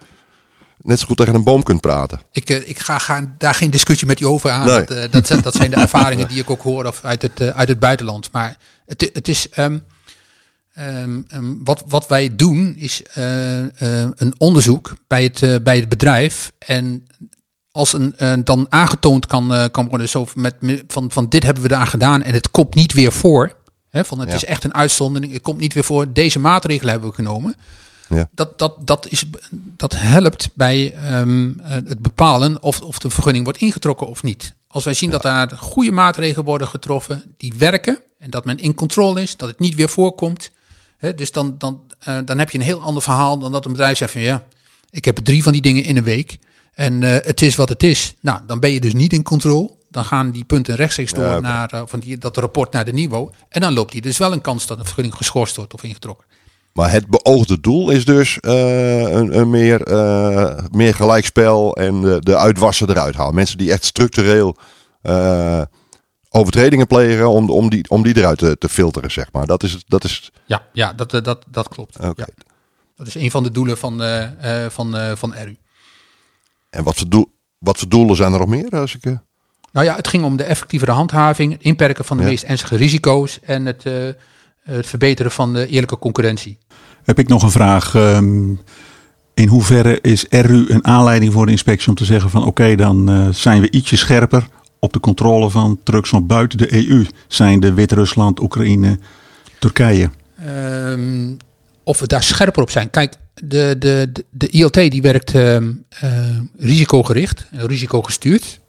net 0.89 0.99
zo 0.99 1.06
goed 1.06 1.17
tegen 1.17 1.36
een 1.36 1.43
boom 1.43 1.63
kunt 1.63 1.82
praten. 1.82 2.19
Ik, 2.32 2.49
eh, 2.49 2.69
ik 2.69 2.80
ga, 2.80 2.97
ga 2.97 3.34
daar 3.38 3.54
geen 3.56 3.69
discussie 3.71 4.08
met 4.08 4.19
u 4.19 4.25
over 4.25 4.49
aan. 4.52 4.65
Nee. 4.67 4.78
Dat, 4.86 4.91
eh, 4.97 5.12
dat, 5.12 5.28
zijn, 5.28 5.41
dat 5.41 5.54
zijn 5.56 5.69
de 5.71 5.75
ervaringen 5.88 6.28
die 6.28 6.39
ik 6.39 6.49
ook 6.49 6.62
hoor 6.62 6.86
of 6.86 7.04
uit, 7.04 7.21
het, 7.21 7.39
eh, 7.39 7.47
uit 7.47 7.67
het 7.67 7.80
buitenland. 7.80 8.32
Maar 8.32 8.58
het, 8.86 9.10
het 9.13 9.28
is. 9.28 9.49
ehm, 9.49 9.78
wat, 11.63 11.84
wat 11.88 12.08
wij 12.08 12.36
doen 12.36 12.75
is 12.78 13.02
een 13.13 14.34
onderzoek 14.38 14.93
bij 15.08 15.23
het, 15.23 15.63
bij 15.63 15.75
het 15.78 15.89
bedrijf. 15.89 16.52
En 16.58 17.08
als 17.71 17.93
een, 17.93 18.15
dan 18.43 18.65
aangetoond 18.69 19.25
kan, 19.25 19.69
kan 19.71 19.88
worden 19.89 20.10
zo 20.10 20.28
met, 20.36 20.62
met- 20.62 20.84
van, 20.88 21.12
van 21.12 21.30
dit 21.30 21.43
hebben 21.43 21.63
we 21.63 21.69
daar 21.69 21.88
gedaan 21.88 22.21
en 22.23 22.34
het 22.34 22.52
komt 22.52 22.75
niet 22.75 22.93
weer 22.93 23.12
voor. 23.12 23.58
Hè, 23.89 24.06
van 24.06 24.19
het 24.19 24.30
Ja. 24.30 24.36
is 24.36 24.45
echt 24.45 24.63
een 24.63 24.73
uitzondering, 24.73 25.34
het 25.34 25.41
komt 25.41 25.60
niet 25.60 25.73
weer 25.73 25.84
voor. 25.84 26.13
Deze 26.13 26.39
maatregelen 26.39 26.91
hebben 26.91 27.10
we 27.10 27.15
genomen. 27.15 27.56
Ja. 28.10 28.30
Dat, 28.32 28.60
dat, 28.60 28.88
dat, 28.88 29.08
is, 29.08 29.24
dat 29.52 29.93
helpt 29.95 30.50
bij 30.54 30.93
ehm, 30.93 31.52
eh, 31.60 31.69
het 31.72 32.00
bepalen 32.00 32.63
of, 32.63 32.82
of 32.82 33.00
de 33.00 33.10
vergunning 33.10 33.43
wordt 33.43 33.60
ingetrokken 33.60 34.08
of 34.08 34.24
niet. 34.24 34.56
Als 34.67 34.84
wij 34.84 34.93
zien 34.93 35.10
dat 35.10 35.22
daar 35.22 35.50
goede 35.50 35.91
maatregelen 35.91 36.45
worden 36.45 36.67
getroffen 36.67 37.24
die 37.38 37.54
werken 37.58 38.00
en 38.19 38.30
dat 38.30 38.45
men 38.45 38.58
in 38.58 38.74
controle 38.74 39.22
is, 39.22 39.38
dat 39.38 39.50
het 39.50 39.60
niet 39.60 39.76
weer 39.76 39.89
voorkomt. 39.89 40.52
Hè, 40.98 41.15
dus 41.15 41.32
dan, 41.32 41.56
dan, 41.58 41.82
eh, 42.00 42.17
dan 42.26 42.39
heb 42.39 42.50
je 42.50 42.58
een 42.58 42.63
heel 42.63 42.82
ander 42.82 43.04
verhaal 43.04 43.39
dan 43.39 43.52
dat 43.52 43.65
een 43.65 43.72
bedrijf 43.72 43.98
zegt 43.98 44.12
van 44.12 44.22
ja, 44.22 44.43
ik 44.89 45.06
heb 45.06 45.17
drie 45.17 45.43
van 45.43 45.52
die 45.52 45.62
dingen 45.62 45.84
in 45.84 45.98
een 45.98 46.04
week 46.04 46.38
en 46.74 47.04
eh, 47.04 47.26
het 47.26 47.41
is 47.41 47.56
wat 47.56 47.69
het 47.69 47.84
is. 47.84 48.13
Nou, 48.19 48.39
dan 48.48 48.60
ben 48.60 48.72
je 48.72 48.80
dus 48.80 48.93
niet 48.93 49.13
in 49.13 49.24
controle. 49.24 49.78
Dan 49.89 50.06
gaan 50.06 50.32
die 50.32 50.43
punten 50.43 50.76
rechtstreeks 50.76 51.13
door 51.13 51.24
Ja, 51.24 51.39
naar 51.39 51.88
van 51.88 52.00
die, 52.00 52.17
dat 52.17 52.38
rapport 52.38 52.72
naar 52.72 52.86
de 52.86 52.93
niveau. 52.93 53.32
En 53.50 53.62
dan 53.62 53.74
loopt 53.74 53.91
die 53.91 54.02
dus 54.02 54.17
wel 54.17 54.32
een 54.32 54.41
kans 54.41 54.67
dat 54.67 54.78
een 54.80 54.86
vergunning 54.86 55.15
geschorst 55.15 55.56
wordt 55.56 55.74
of 55.74 55.84
ingetrokken. 55.84 56.26
Maar 56.79 56.91
het 56.91 57.07
beoogde 57.07 57.59
doel 57.59 57.89
is 57.89 58.05
dus 58.05 58.39
eh, 58.39 59.01
een, 59.01 59.37
een 59.39 59.49
meer, 59.49 59.83
eh, 59.83 60.65
meer 60.71 60.95
gelijkspel 60.95 61.75
en 61.75 62.01
de, 62.01 62.19
de 62.19 62.37
uitwassen 62.37 62.89
eruit 62.89 63.15
halen. 63.15 63.35
Mensen 63.35 63.57
die 63.57 63.71
echt 63.71 63.85
structureel 63.85 64.55
eh, 65.01 65.61
overtredingen 66.29 66.87
plegen 66.87 67.29
om, 67.29 67.49
om, 67.49 67.69
die, 67.69 67.89
om 67.89 68.03
die 68.03 68.17
eruit 68.17 68.37
te, 68.37 68.57
te 68.57 68.69
filteren, 68.69 69.11
zeg 69.11 69.31
maar. 69.31 69.45
Dat 69.45 69.63
is, 69.63 69.83
dat 69.87 70.03
is 70.03 70.31
Ja, 70.45 70.63
ja 70.73 70.93
dat, 70.93 71.11
dat, 71.11 71.45
dat 71.49 71.67
klopt. 71.67 71.97
Ja, 72.01 72.27
dat 72.95 73.07
is 73.07 73.15
een 73.15 73.31
van 73.31 73.43
de 73.43 73.51
doelen 73.51 73.77
van, 73.77 74.01
van, 74.69 75.17
van 75.17 75.33
RU. 75.33 75.57
En 76.69 76.83
wat 76.83 76.95
voor, 76.95 77.09
doel, 77.09 77.31
wat 77.57 77.77
voor 77.77 77.89
doelen 77.89 78.15
zijn 78.15 78.33
er 78.33 78.39
nog 78.39 78.47
meer? 78.47 78.69
Als 78.69 78.95
ik, 78.95 79.03
Nou 79.71 79.85
ja, 79.85 79.95
het 79.95 80.07
ging 80.07 80.23
om 80.23 80.37
de 80.37 80.43
effectievere 80.43 80.91
handhaving, 80.91 81.51
het 81.51 81.61
inperken 81.61 82.05
van 82.05 82.17
de 82.17 82.23
Ja. 82.23 82.29
meest 82.29 82.43
ernstige 82.43 82.75
risico's 82.75 83.39
en 83.39 83.65
het, 83.65 83.83
het 84.63 84.87
verbeteren 84.87 85.31
van 85.31 85.53
de 85.53 85.67
eerlijke 85.67 85.97
concurrentie. 85.97 86.57
Heb 87.10 87.19
ik 87.19 87.28
nog 87.28 87.43
een 87.43 87.52
vraag. 87.52 87.95
ehm, 87.95 88.50
in 89.34 89.48
hoeverre 89.48 90.00
is 90.02 90.26
RU 90.30 90.65
een 90.67 90.86
aanleiding 90.86 91.34
voor 91.34 91.45
de 91.45 91.52
inspectie 91.52 91.89
om 91.89 91.95
te 91.95 92.06
zeggen 92.06 92.30
van 92.30 92.45
oké, 92.45 92.76
dan 92.76 93.10
eh, 93.10 93.28
zijn 93.32 93.62
we 93.62 93.72
ietsje 93.72 93.98
scherper 93.98 94.48
op 94.80 94.93
de 94.93 95.00
controle 95.00 95.50
van 95.50 95.80
trucks 95.84 96.10
van 96.10 96.28
buiten 96.28 96.58
de 96.58 96.74
EU. 96.89 97.06
Zijn 97.28 97.60
de 97.60 97.74
Wit-Rusland, 97.74 98.39
Oekraïne, 98.41 99.00
Turkije. 99.60 100.10
Ehm, 100.45 101.34
of 101.84 102.00
we 102.00 102.08
daar 102.08 102.24
scherper 102.24 102.62
op 102.62 102.69
zijn. 102.69 102.89
Kijk, 102.89 103.13
de, 103.34 103.76
de, 103.80 104.10
de, 104.13 104.26
de 104.32 104.48
ILT 104.48 104.74
die 104.74 105.02
werkt 105.02 105.36
ehm, 105.36 105.72
eh, 105.89 106.12
risicogericht, 106.60 107.45
eh, 107.52 107.63
risicogestuurd. 107.65 108.60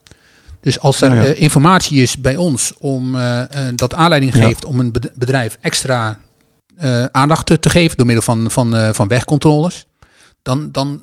Dus 0.60 0.80
als 0.80 1.00
er 1.00 1.14
Ja, 1.14 1.22
ja. 1.22 1.24
eh, 1.28 1.40
informatie 1.42 2.02
is 2.02 2.16
bij 2.18 2.36
ons 2.36 2.72
om 2.78 3.16
dat 3.74 3.94
aanleiding 3.94 4.34
Ja. 4.34 4.44
geeft 4.44 4.64
om 4.64 4.80
een 4.80 4.92
bed- 4.92 5.12
bedrijf 5.14 5.58
extra 5.60 6.18
eh, 6.80 7.04
aandacht 7.04 7.46
te, 7.46 7.58
te 7.58 7.70
geven 7.70 7.96
door 7.96 8.06
middel 8.06 8.24
van, 8.24 8.50
van, 8.50 8.76
eh, 8.76 8.92
van 8.92 9.08
wegcontroles, 9.08 9.86
dan, 10.42 10.72
dan 10.72 11.02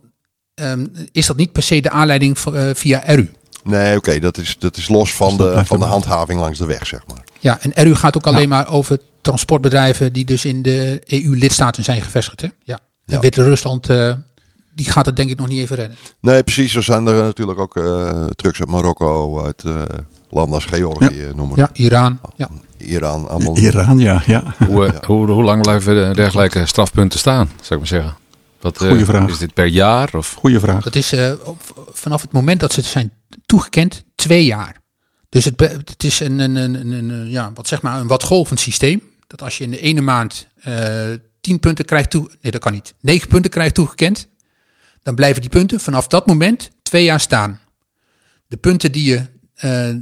ehm, 0.53 0.85
is 1.11 1.25
dat 1.25 1.37
niet 1.37 1.51
per 1.51 1.63
se 1.63 1.81
de 1.81 1.89
aanleiding 1.89 2.37
eh, 2.37 2.69
via 2.73 3.03
RU. 3.05 3.31
nee, 3.63 3.97
oké, 3.97 4.19
dat, 4.19 4.37
is, 4.37 4.55
dat 4.59 4.77
is 4.77 4.87
los 4.87 5.13
van 5.13 5.27
Dus 5.29 5.37
dat 5.37 5.55
de, 5.55 5.65
van 5.65 5.79
de 5.79 5.85
handhaving 5.85 6.39
langs 6.39 6.59
de 6.59 6.65
weg, 6.65 6.87
zeg 6.87 7.07
maar. 7.07 7.23
Ja, 7.39 7.59
en 7.61 7.83
RU 7.83 7.95
gaat 7.95 8.17
ook 8.17 8.27
alleen 8.27 8.49
maar 8.49 8.69
over 8.69 8.99
transportbedrijven 9.21 10.13
die 10.13 10.25
dus 10.25 10.45
in 10.45 10.61
de 10.61 11.01
EU-lidstaten 11.05 11.83
zijn 11.83 12.01
gevestigd. 12.01 12.41
Hè? 12.41 12.47
Ja. 12.63 12.79
En 13.05 13.13
Ja. 13.13 13.19
Wit-Rusland, 13.19 13.89
eh, 13.89 14.13
die 14.73 14.91
gaat 14.91 15.05
het 15.05 15.15
denk 15.15 15.29
ik 15.29 15.37
nog 15.37 15.47
niet 15.47 15.59
even 15.59 15.75
redden. 15.75 15.97
Nee, 16.21 16.43
precies. 16.43 16.75
Er 16.75 16.83
zijn 16.83 17.07
er 17.07 17.23
natuurlijk 17.23 17.59
ook 17.59 17.77
eh, 17.77 18.25
trucks 18.25 18.59
uit 18.59 18.69
Marokko, 18.69 19.43
uit 19.43 19.63
eh, 19.63 19.81
landen 20.29 20.53
als 20.53 20.65
Georgië, 20.65 21.31
noem 21.35 21.47
maar. 21.47 21.57
Ja, 21.57 21.69
Iran. 21.73 22.19
Ja. 22.35 22.49
Iran, 22.77 23.29
allemaal. 23.29 23.57
Iran, 23.57 23.99
ja. 23.99 24.23
ja. 24.25 24.55
Hoe, 24.67 24.93
hoe, 25.05 25.29
hoe 25.29 25.43
lang 25.43 25.61
blijven 25.61 26.15
dergelijke 26.15 26.65
strafpunten 26.65 27.19
staan, 27.19 27.47
zou 27.61 27.73
ik 27.73 27.77
maar 27.77 27.87
zeggen? 27.87 28.15
Wat, 28.59 28.81
eh, 28.81 28.87
Goeie 28.87 29.05
vraag. 29.05 29.29
Is 29.29 29.37
dit 29.37 29.53
per 29.53 29.65
jaar? 29.65 30.09
Of? 30.15 30.33
Goeie 30.33 30.59
vraag. 30.59 30.83
Dat 30.83 30.95
is 30.95 31.11
eh, 31.11 31.31
vanaf 31.91 32.21
het 32.21 32.31
moment 32.31 32.59
dat 32.59 32.73
ze 32.73 32.81
zijn 32.81 33.11
toegekend, 33.45 34.03
twee 34.15 34.45
jaar. 34.45 34.81
Dus 35.29 35.45
het, 35.45 35.59
het 35.59 36.03
is 36.03 36.19
een, 36.19 36.39
een, 36.39 36.55
een, 36.55 36.75
een, 36.75 37.09
een, 37.09 37.29
ja, 37.29 37.51
wat 37.53 37.67
zeg 37.67 37.81
maar 37.81 37.99
een 37.99 38.07
wat 38.07 38.23
golvend 38.23 38.59
systeem. 38.59 39.01
Dat 39.27 39.41
als 39.41 39.57
je 39.57 39.63
in 39.63 39.71
de 39.71 39.79
ene 39.79 40.01
maand 40.01 40.47
eh 40.61 41.13
tien 41.47 41.59
punten 41.59 41.85
krijgt 41.85 42.09
toe, 42.09 42.29
nee 42.41 42.51
dat 42.51 42.61
kan 42.61 42.73
niet, 42.73 42.93
negen 43.01 43.27
punten 43.27 43.51
krijgt 43.51 43.73
toegekend, 43.73 44.27
dan 45.03 45.15
blijven 45.15 45.41
die 45.41 45.49
punten 45.49 45.79
vanaf 45.79 46.07
dat 46.07 46.27
moment 46.27 46.69
twee 46.81 47.03
jaar 47.03 47.19
staan. 47.19 47.59
De 48.47 48.57
punten 48.57 48.91
die 48.91 49.09
je 49.09 49.25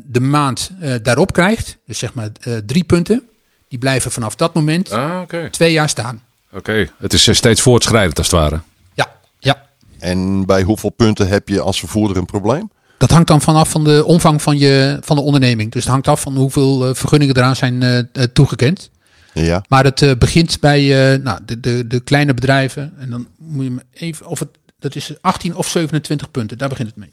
de 0.06 0.20
maand 0.20 0.70
eh, 0.80 0.94
daarop 1.04 1.34
krijgt, 1.34 1.78
dus 1.86 1.98
zeg 2.00 2.14
maar 2.14 2.30
eh, 2.42 2.54
drie 2.66 2.84
punten, 2.84 3.24
die 3.68 3.80
blijven 3.80 4.12
vanaf 4.12 4.36
dat 4.36 4.54
moment 4.54 4.92
Ah, 4.92 5.22
oké. 5.22 5.50
twee 5.52 5.72
jaar 5.72 5.90
staan. 5.90 6.22
Oké, 6.54 6.90
het 7.00 7.14
is 7.14 7.28
eh, 7.28 7.36
steeds 7.36 7.62
voortschrijdend 7.62 8.18
als 8.18 8.28
het 8.32 8.36
ware. 8.40 8.60
Ja, 8.94 9.12
ja. 9.40 9.62
En 10.00 10.46
bij 10.46 10.62
hoeveel 10.64 10.90
punten 10.90 11.28
heb 11.28 11.50
je 11.50 11.62
als 11.62 11.80
vervoerder 11.80 12.18
een 12.18 12.26
probleem? 12.26 12.70
Dat 12.98 13.12
hangt 13.12 13.28
dan 13.28 13.42
vanaf 13.42 13.70
van 13.70 13.84
de 13.84 14.06
omvang 14.06 14.42
van, 14.42 14.58
je, 14.58 14.98
van 15.02 15.16
de 15.16 15.22
onderneming. 15.22 15.72
Dus 15.72 15.84
het 15.84 15.92
hangt 15.92 16.08
af 16.08 16.22
van 16.22 16.36
hoeveel 16.36 16.88
eh, 16.88 16.96
vergunningen 16.96 17.38
eraan 17.38 17.56
zijn 17.56 17.84
eh, 17.84 17.98
eh, 17.98 18.06
toegekend. 18.34 18.90
Ja. 19.34 19.64
Maar 19.68 19.84
het 19.84 20.02
eh, 20.02 20.12
begint 20.18 20.60
bij 20.60 21.14
eh, 21.14 21.20
nou, 21.22 21.40
de, 21.46 21.60
de, 21.60 21.88
de 21.88 22.00
kleine 22.00 22.34
bedrijven. 22.34 22.94
En 22.98 23.10
dan 23.10 23.28
moet 23.38 23.64
je 23.64 23.72
me 23.72 23.82
even, 23.94 24.26
of 24.28 24.40
het, 24.40 24.50
dat 24.80 24.96
is 24.96 25.12
18 25.22 25.56
of 25.56 25.68
27 25.70 26.32
punten, 26.32 26.58
daar 26.58 26.70
begint 26.70 26.88
het 26.88 26.98
mee. 26.98 27.10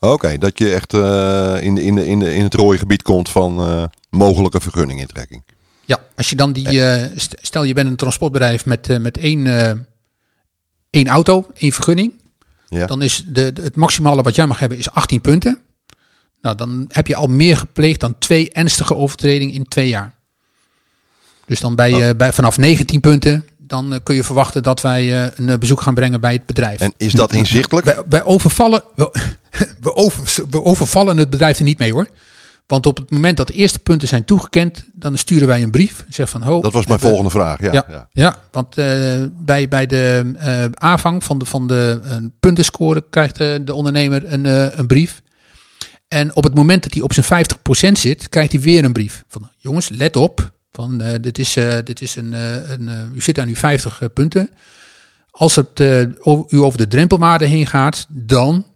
Oké, 0.00 0.38
dat 0.38 0.58
je 0.58 0.72
echt 0.74 0.94
eh, 0.94 1.56
in, 1.60 1.74
de, 1.74 1.82
in, 1.82 1.94
de, 1.94 2.06
in, 2.06 2.18
de, 2.18 2.34
in 2.34 2.42
het 2.42 2.54
rode 2.54 2.78
gebied 2.78 3.02
komt 3.02 3.28
van 3.28 3.58
eh, 3.60 3.84
mogelijke 4.10 4.60
vergunningintrekking. 4.60 5.42
Ja, 5.84 6.00
als 6.16 6.30
je 6.30 6.36
dan 6.36 6.52
die, 6.52 6.82
eh, 6.84 7.10
st- 7.16 7.34
stel 7.40 7.64
je 7.64 7.74
bent 7.74 7.88
een 7.88 7.96
transportbedrijf 7.96 8.66
met, 8.66 9.00
met 9.00 9.18
één, 9.18 9.46
één 10.90 11.06
auto, 11.08 11.46
één 11.56 11.72
vergunning. 11.72 12.12
Ja. 12.68 12.86
Dan 12.86 13.02
is 13.02 13.24
de, 13.26 13.52
de- 13.52 13.62
het 13.62 13.76
maximale 13.76 14.22
wat 14.22 14.34
jij 14.34 14.46
mag 14.46 14.58
hebben 14.58 14.78
is 14.78 14.90
18 14.90 15.20
punten. 15.20 15.60
Nou, 16.40 16.56
dan 16.56 16.84
heb 16.88 17.06
je 17.06 17.16
al 17.16 17.26
meer 17.26 17.56
gepleegd 17.56 18.00
dan 18.00 18.18
twee 18.18 18.50
ernstige 18.52 18.94
overtredingen 18.96 19.54
in 19.54 19.68
twee 19.68 19.88
jaar. 19.88 20.14
Dus 21.46 21.60
dan 21.60 21.74
bij, 21.74 22.08
eh, 22.08 22.16
bij 22.16 22.32
vanaf 22.32 22.58
19 22.58 23.00
punten, 23.00 23.44
dan 23.66 23.92
eh, 23.92 23.98
kun 24.02 24.14
je 24.14 24.24
verwachten 24.24 24.62
dat 24.62 24.80
wij 24.80 25.24
eh, 25.24 25.30
een 25.36 25.48
eh, 25.48 25.58
bezoek 25.58 25.80
gaan 25.80 25.94
brengen 25.94 26.20
bij 26.20 26.32
het 26.32 26.46
bedrijf. 26.46 26.80
En 26.80 26.92
is 26.96 27.12
dat 27.12 27.32
inzichtelijk? 27.42 28.02
Wij, 28.08 28.24
overvallen, 28.24 28.82
we, 28.94 29.10
we, 29.80 29.94
over, 29.94 30.44
we 30.50 30.64
overvallen 30.64 31.16
het 31.16 31.30
bedrijf 31.30 31.58
er 31.58 31.64
niet 31.64 31.78
mee 31.78 31.92
hoor. 31.92 32.08
Want 32.66 32.86
op 32.86 32.96
het 32.96 33.10
moment 33.10 33.36
dat 33.36 33.46
de 33.46 33.52
eerste 33.52 33.78
punten 33.78 34.08
zijn 34.08 34.24
toegekend, 34.24 34.84
dan 34.92 35.18
sturen 35.18 35.48
wij 35.48 35.62
een 35.62 35.70
brief. 35.70 36.04
Zeg 36.08 36.30
van, 36.30 36.42
ho, 36.42 36.60
Dat 36.60 36.72
was 36.72 36.86
mijn 36.86 37.00
we- 37.00 37.06
volgende 37.06 37.30
vraag. 37.30 37.60
Ja, 37.60 37.72
ja, 37.72 37.84
ja. 37.88 38.08
ja. 38.12 38.36
want 38.50 38.74
bij, 39.44 39.68
bij 39.68 39.86
de 39.86 40.32
aanvang 40.74 41.24
van 41.24 41.38
de, 41.38 41.44
van 41.44 41.66
de 41.66 42.00
puntenscore 42.40 43.04
krijgt 43.10 43.36
de 43.38 43.74
ondernemer 43.74 44.32
een, 44.32 44.44
een 44.78 44.86
brief. 44.86 45.22
En 46.08 46.36
op 46.36 46.44
het 46.44 46.54
moment 46.54 46.82
dat 46.82 46.92
hij 46.92 47.02
op 47.02 47.12
zijn 47.12 47.46
50% 47.88 47.92
zit, 47.92 48.28
krijgt 48.28 48.52
hij 48.52 48.60
weer 48.60 48.84
een 48.84 48.92
brief. 48.92 49.24
Van 49.28 49.50
jongens, 49.56 49.88
let 49.88 50.16
op. 50.16 50.50
Van, 50.76 51.00
eh, 51.00 51.14
dit 51.20 51.38
is, 51.38 51.56
eh, 51.56 51.78
dit 51.84 52.00
is 52.02 52.16
een, 52.16 52.34
eh, 52.34 52.70
een 52.70 53.12
u 53.14 53.20
zit 53.20 53.38
aan 53.38 53.48
uw 53.48 53.54
50 53.54 54.00
eh, 54.00 54.08
punten. 54.14 54.50
Als 55.30 55.54
het 55.56 55.80
u 56.48 56.58
over 56.58 56.78
de 56.78 56.88
drempelwaarde 56.88 57.44
heen 57.46 57.66
gaat, 57.66 58.06
dan 58.08 58.66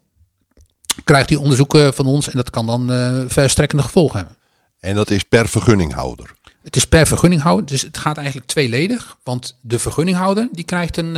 krijgt 1.04 1.30
u 1.30 1.34
onderzoek 1.34 1.74
eh, 1.74 1.92
van 1.92 2.06
ons. 2.06 2.28
En 2.28 2.36
dat 2.36 2.50
kan 2.50 2.66
dan 2.66 2.86
verstrekkende 3.30 3.82
gevolgen 3.82 4.18
hebben. 4.18 4.36
En 4.80 4.94
dat 4.94 5.10
is 5.10 5.22
per 5.22 5.48
vergunninghouder. 5.48 6.30
Het 6.62 6.76
is 6.76 6.84
per 6.84 7.06
vergunninghouder, 7.06 7.66
dus 7.66 7.82
het 7.82 7.98
gaat 7.98 8.16
eigenlijk 8.16 8.46
tweeledig. 8.46 9.16
Want 9.22 9.58
de 9.60 9.78
vergunninghouder 9.78 10.48
die 10.52 10.64
krijgt, 10.64 10.96
een, 10.96 11.12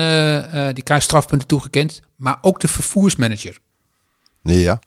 die 0.75 0.85
krijgt 0.85 1.05
strafpunten 1.05 1.49
toegekend, 1.49 2.01
maar 2.17 2.39
ook 2.41 2.61
de 2.61 2.69
vervoersmanager. 2.69 3.59
Ja. 4.43 4.81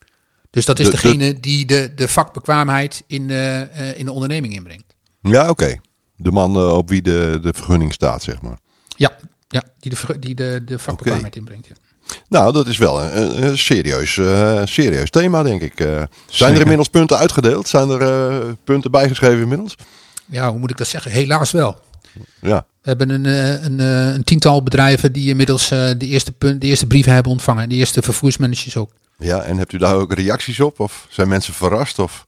Dus 0.49 0.65
dat 0.65 0.79
is 0.79 0.85
De- 0.85 0.91
de- 0.91 1.01
degene 1.01 1.39
die 1.39 1.65
de, 1.65 1.91
de 1.95 2.07
vakbekwaamheid 2.07 3.03
in 3.07 3.27
de, 3.27 3.67
in 3.95 4.05
de 4.05 4.11
onderneming 4.11 4.53
inbrengt. 4.53 4.84
Ja, 5.31 5.49
oké. 5.49 5.75
De 6.15 6.31
man 6.31 6.55
eh, 6.55 6.77
op 6.77 6.89
wie 6.89 7.01
de, 7.01 7.39
de 7.41 7.53
vergunning 7.53 7.93
staat, 7.93 8.23
zeg 8.23 8.41
maar. 8.41 8.57
Ja, 8.95 9.11
ja 9.47 9.63
die, 9.79 9.91
de, 9.91 10.19
die 10.19 10.35
de, 10.35 10.61
de 10.65 10.79
vakbekwaamheid 10.79 11.35
inbrengt. 11.35 11.67
Ja. 11.67 11.73
Nou, 12.29 12.53
dat 12.53 12.67
is 12.67 12.77
wel 12.77 13.01
een, 13.03 13.57
serieus, 13.57 14.17
eh, 14.17 14.61
serieus 14.63 15.09
thema, 15.09 15.43
denk 15.43 15.61
ik. 15.61 15.79
Eh, 15.79 16.03
zijn 16.29 16.53
er 16.53 16.59
inmiddels 16.59 16.87
punten 16.87 17.17
uitgedeeld? 17.17 17.67
Zijn 17.67 17.89
er 17.89 18.55
punten 18.63 18.91
bijgeschreven 18.91 19.41
inmiddels? 19.41 19.75
ja, 20.25 20.49
hoe 20.49 20.59
moet 20.59 20.69
ik 20.69 20.77
dat 20.77 20.87
zeggen? 20.87 21.11
Helaas 21.11 21.51
wel. 21.51 21.79
Ja. 22.41 22.65
We 22.81 22.89
hebben 22.89 23.09
een, 23.09 23.25
een, 23.65 23.79
een 23.79 24.23
tiental 24.23 24.63
bedrijven 24.63 25.13
die 25.13 25.29
inmiddels 25.29 25.69
de, 25.69 25.95
eerste 25.99 26.31
punt, 26.31 26.61
de 26.61 26.67
eerste 26.67 26.87
brieven 26.87 27.13
hebben 27.13 27.31
ontvangen. 27.31 27.63
En 27.63 27.69
de 27.69 27.75
eerste 27.75 28.01
vervoersmanagers 28.01 28.77
ook. 28.77 28.91
ja. 29.17 29.41
En 29.41 29.57
hebt 29.57 29.73
u 29.73 29.77
daar 29.77 29.95
ook 29.95 30.13
reacties 30.13 30.59
op? 30.59 30.79
Of 30.79 31.07
zijn 31.09 31.27
mensen 31.27 31.53
verrast? 31.53 31.99
Of 31.99 32.25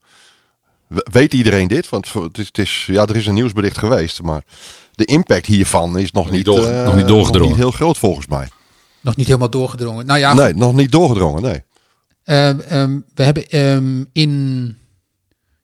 weet 0.87 1.33
iedereen 1.33 1.67
dit? 1.67 1.89
Want 1.89 2.13
het 2.13 2.37
is, 2.37 2.45
het 2.47 2.57
is, 2.57 2.83
ja, 2.91 3.05
er 3.05 3.15
is 3.15 3.27
een 3.27 3.33
nieuwsbericht 3.33 3.77
geweest, 3.77 4.21
maar 4.21 4.43
de 4.95 5.05
impact 5.05 5.45
hiervan 5.45 5.97
is 5.97 6.11
nog, 6.11 6.31
niet 6.31 6.45
niet, 6.47 6.57
eh, 6.57 6.83
nog 6.85 6.95
niet 6.95 7.07
doorgedrongen. 7.07 7.49
niet 7.49 7.57
heel 7.57 7.71
groot 7.71 7.97
volgens 7.97 8.27
mij. 8.27 8.47
Nog 9.01 9.15
niet 9.15 9.25
helemaal 9.27 9.49
doorgedrongen. 9.49 10.05
Nou 10.05 10.19
ja, 10.19 10.33
nee, 10.33 10.53
nog 10.53 10.73
niet 10.73 10.91
doorgedrongen, 10.91 11.41
nee. 11.41 11.63
Ehm, 12.23 12.59
ehm, 12.59 12.99
we 13.13 13.23
hebben 13.23 13.47
ehm, 13.49 14.03
in 14.11 14.75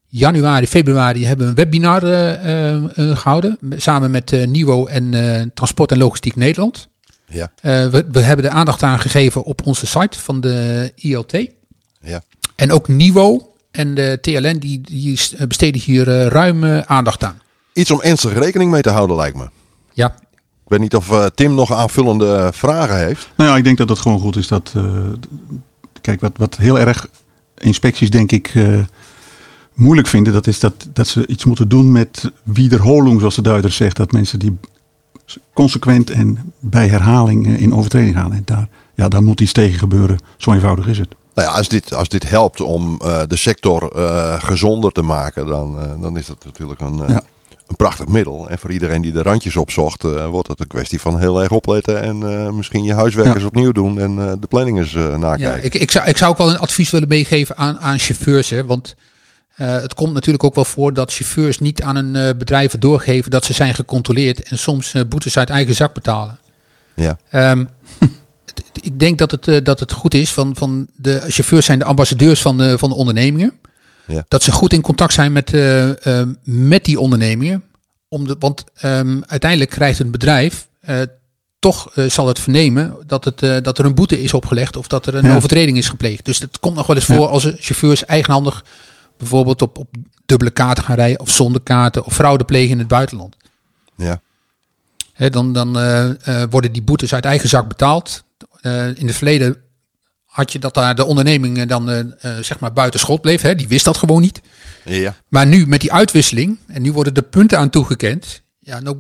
januari, 0.07 0.67
februari 0.67 1.25
hebben 1.25 1.45
we 1.45 1.51
een 1.51 1.57
webinar 1.57 2.03
eh, 2.03 2.69
ehm, 2.73 2.85
eh, 2.95 3.17
gehouden. 3.17 3.57
Samen 3.77 4.11
met 4.11 4.31
eh, 4.31 4.47
Nivo 4.47 4.85
en 4.85 5.13
eh, 5.13 5.41
Transport 5.53 5.91
en 5.91 5.97
Logistiek 5.97 6.35
Nederland. 6.35 6.87
Ja, 7.27 7.51
Eh, 7.61 7.87
we, 7.87 8.05
we 8.11 8.19
hebben 8.19 8.45
de 8.45 8.51
aandacht 8.51 8.83
aan 8.83 8.99
gegeven 8.99 9.43
op 9.43 9.65
onze 9.65 9.85
site 9.85 10.19
van 10.19 10.41
de 10.41 10.91
ILT. 10.95 11.31
ja. 12.01 12.21
En 12.55 12.71
ook 12.71 12.87
Nivo 12.87 13.52
en 13.73 13.95
de 13.95 14.17
TLN 14.21 14.57
die, 14.57 14.81
die 14.81 15.19
besteden 15.47 15.81
hier 15.81 16.09
eh, 16.09 16.27
ruim 16.27 16.63
eh, 16.63 16.79
aandacht 16.79 17.23
aan. 17.23 17.41
Iets 17.73 17.91
om 17.91 18.01
ernstig 18.01 18.33
rekening 18.33 18.71
mee 18.71 18.81
te 18.81 18.89
houden, 18.89 19.15
lijkt 19.15 19.37
me. 19.37 19.49
Ja, 19.93 20.15
Ik 20.63 20.69
weet 20.69 20.79
niet 20.79 20.95
of 20.95 21.11
eh, 21.11 21.25
Tim 21.25 21.55
nog 21.55 21.73
aanvullende 21.73 22.49
vragen 22.53 22.97
heeft. 23.05 23.29
Nou 23.37 23.49
ja, 23.49 23.57
ik 23.57 23.63
denk 23.63 23.77
dat 23.77 23.89
het 23.89 23.99
gewoon 23.99 24.19
goed 24.19 24.35
is 24.35 24.47
dat. 24.47 24.73
eh, 24.75 24.83
kijk, 26.01 26.21
wat, 26.21 26.31
wat 26.37 26.57
heel 26.57 26.79
erg 26.79 27.07
inspecties, 27.57 28.09
denk 28.09 28.31
ik, 28.31 28.47
eh, 28.53 28.79
moeilijk 29.73 30.07
vinden, 30.07 30.33
dat 30.33 30.47
is 30.47 30.59
dat, 30.59 30.73
dat 30.93 31.07
ze 31.07 31.27
iets 31.27 31.45
moeten 31.45 31.67
doen 31.69 31.91
met 31.91 32.31
wiederholung, 32.43 33.19
zoals 33.19 33.35
de 33.35 33.41
Duiter 33.41 33.71
zegt. 33.71 33.95
Dat 33.97 34.11
mensen 34.11 34.39
die 34.39 34.57
consequent 35.53 36.09
en 36.09 36.53
bij 36.59 36.87
herhaling 36.87 37.47
in 37.57 37.73
overtreding 37.73 38.15
gaan. 38.15 38.33
En 38.33 38.41
daar, 38.45 38.67
ja, 38.95 39.07
daar 39.07 39.23
moet 39.23 39.41
iets 39.41 39.51
tegen 39.51 39.79
gebeuren. 39.79 40.17
Zo 40.37 40.53
eenvoudig 40.53 40.87
is 40.87 40.97
het. 40.97 41.15
Nou 41.35 41.47
ja, 41.47 41.53
als 41.53 41.67
dit, 41.67 41.93
als 41.93 42.09
dit 42.09 42.29
helpt 42.29 42.61
om 42.61 42.99
eh, 43.01 43.21
de 43.27 43.35
sector 43.35 43.91
eh, 43.95 44.43
gezonder 44.43 44.91
te 44.91 45.01
maken, 45.01 45.45
dan, 45.45 45.79
eh, 45.79 46.01
dan 46.01 46.17
is 46.17 46.25
dat 46.25 46.45
natuurlijk 46.45 46.81
een, 46.81 46.97
Ja. 47.07 47.21
een 47.67 47.75
prachtig 47.75 48.07
middel. 48.07 48.49
En 48.49 48.59
voor 48.59 48.71
iedereen 48.71 49.01
die 49.01 49.11
de 49.11 49.21
randjes 49.21 49.55
opzocht, 49.55 50.01
wordt 50.29 50.47
het 50.47 50.59
een 50.59 50.67
kwestie 50.67 51.01
van 51.01 51.19
heel 51.19 51.41
erg 51.41 51.51
opletten 51.51 52.01
en 52.01 52.55
misschien 52.55 52.83
je 52.83 52.93
huiswerk 52.93 53.35
eens 53.35 53.43
opnieuw 53.43 53.71
doen 53.71 53.99
en 53.99 54.15
de 54.39 54.47
planning 54.47 54.77
eens 54.77 54.93
eh, 54.95 55.01
ja 55.09 55.17
nakijken. 55.17 55.63
ik, 55.63 55.73
ik, 55.75 55.91
zou, 55.91 56.07
ik 56.07 56.17
zou 56.17 56.31
ook 56.31 56.37
wel 56.37 56.49
een 56.49 56.57
advies 56.59 56.89
willen 56.89 57.07
meegeven 57.07 57.57
aan, 57.57 57.79
aan 57.79 57.99
chauffeurs. 57.99 58.49
Hè, 58.49 58.65
want 58.65 58.95
het 59.53 59.93
komt 59.93 60.13
natuurlijk 60.13 60.43
ook 60.43 60.55
wel 60.55 60.65
voor 60.65 60.93
dat 60.93 61.13
chauffeurs 61.13 61.59
niet 61.59 61.81
aan 61.81 61.95
een 61.95 62.37
bedrijf 62.37 62.77
doorgeven 62.77 63.31
dat 63.31 63.45
ze 63.45 63.53
zijn 63.53 63.73
gecontroleerd 63.73 64.43
en 64.43 64.57
soms 64.57 64.95
boetes 65.09 65.37
uit 65.37 65.49
eigen 65.49 65.75
zak 65.75 65.93
betalen. 65.93 66.39
Ja. 66.93 67.17
Ehm, 67.29 67.65
ik 68.81 68.99
denk 68.99 69.17
dat 69.17 69.31
het, 69.31 69.47
eh, 69.47 69.63
dat 69.63 69.79
het 69.79 69.91
goed 69.91 70.13
is 70.13 70.31
van, 70.31 70.55
van 70.55 70.87
de 70.95 71.21
chauffeurs 71.27 71.65
zijn 71.65 71.79
de 71.79 71.85
ambassadeurs 71.85 72.41
van 72.41 72.57
de, 72.57 72.77
van 72.77 72.89
de 72.89 72.95
ondernemingen. 72.95 73.53
Ja. 74.07 74.25
Dat 74.27 74.43
ze 74.43 74.51
goed 74.51 74.73
in 74.73 74.81
contact 74.81 75.13
zijn 75.13 75.31
met, 75.31 75.53
eh, 75.53 76.19
eh, 76.21 76.27
met 76.43 76.85
die 76.85 76.99
ondernemingen. 76.99 77.63
Om 78.07 78.27
de, 78.27 78.35
want 78.39 78.63
ehm, 78.75 79.21
uiteindelijk 79.25 79.69
krijgt 79.71 79.99
een 79.99 80.11
bedrijf 80.11 80.67
eh, 80.81 81.01
toch 81.59 81.91
eh, 81.95 82.09
zal 82.09 82.27
het 82.27 82.39
vernemen 82.39 82.95
dat, 83.07 83.25
het, 83.25 83.41
eh, 83.43 83.57
dat 83.61 83.77
er 83.77 83.85
een 83.85 83.95
boete 83.95 84.21
is 84.21 84.33
opgelegd 84.33 84.75
of 84.77 84.87
dat 84.87 85.05
er 85.05 85.15
een 85.15 85.25
Ja. 85.25 85.35
overtreding 85.35 85.77
is 85.77 85.89
gepleegd. 85.89 86.25
Dus 86.25 86.39
het 86.39 86.59
komt 86.59 86.75
nog 86.75 86.87
wel 86.87 86.95
eens 86.95 87.05
Ja. 87.05 87.15
voor 87.15 87.27
als 87.27 87.43
chauffeurs 87.43 88.05
eigenhandig 88.05 88.63
bijvoorbeeld 89.17 89.61
op, 89.61 89.77
op 89.77 89.87
dubbele 90.25 90.51
kaarten 90.51 90.83
gaan 90.83 90.95
rijden 90.95 91.19
of 91.19 91.29
zonder 91.29 91.61
kaarten 91.61 92.05
of 92.05 92.13
fraude 92.13 92.43
plegen 92.43 92.71
in 92.71 92.79
het 92.79 92.87
buitenland. 92.87 93.35
Ja. 93.95 94.21
Hè, 95.13 95.29
dan 95.29 95.53
dan 95.53 95.77
eh, 95.79 96.09
eh, 96.41 96.49
worden 96.49 96.71
die 96.71 96.81
boetes 96.81 97.13
uit 97.13 97.25
eigen 97.25 97.49
zak 97.49 97.67
betaald. 97.67 98.23
Eh, 98.63 98.87
in 98.87 99.07
het 99.07 99.15
verleden 99.15 99.57
had 100.25 100.51
je 100.51 100.59
dat 100.59 100.73
daar 100.73 100.95
de 100.95 101.05
onderneming 101.05 101.57
eh, 101.57 101.67
dan 101.67 101.89
eh, 101.89 102.37
zeg 102.41 102.59
maar 102.59 102.73
buiten 102.73 102.99
schot 102.99 103.21
bleef. 103.21 103.41
Hè? 103.41 103.55
Die 103.55 103.67
wist 103.67 103.85
dat 103.85 103.97
gewoon 103.97 104.21
niet. 104.21 104.41
Ja. 104.85 105.15
Maar 105.27 105.47
nu 105.47 105.67
met 105.67 105.81
die 105.81 105.93
uitwisseling, 105.93 106.57
en 106.67 106.81
nu 106.81 106.91
worden 106.91 107.13
de 107.13 107.21
punten 107.21 107.57
aan 107.57 107.69
toegekend. 107.69 108.41
Ja, 108.59 108.79
nou 108.79 108.97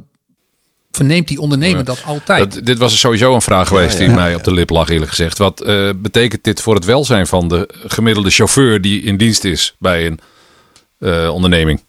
verneemt 0.95 1.27
die 1.27 1.39
ondernemer 1.39 1.77
Ja. 1.77 1.83
dat 1.83 2.03
altijd. 2.05 2.53
Dat, 2.53 2.65
dit 2.65 2.77
was 2.77 2.99
sowieso 2.99 3.33
een 3.33 3.41
vraag 3.41 3.67
geweest 3.67 3.99
ja, 3.99 4.05
die 4.05 4.15
mij 4.15 4.35
op 4.35 4.43
de 4.43 4.53
lip 4.53 4.69
lag, 4.69 4.89
eerlijk 4.89 5.09
gezegd. 5.09 5.37
Wat 5.37 5.61
eh, 5.61 5.89
betekent 5.95 6.43
dit 6.43 6.61
voor 6.61 6.75
het 6.75 6.85
welzijn 6.85 7.27
van 7.27 7.47
de 7.47 7.69
gemiddelde 7.87 8.29
chauffeur 8.29 8.81
die 8.81 9.01
in 9.01 9.17
dienst 9.17 9.43
is 9.43 9.75
bij 9.79 10.05
een 10.05 10.19
eh, 10.99 11.33
onderneming? 11.33 11.83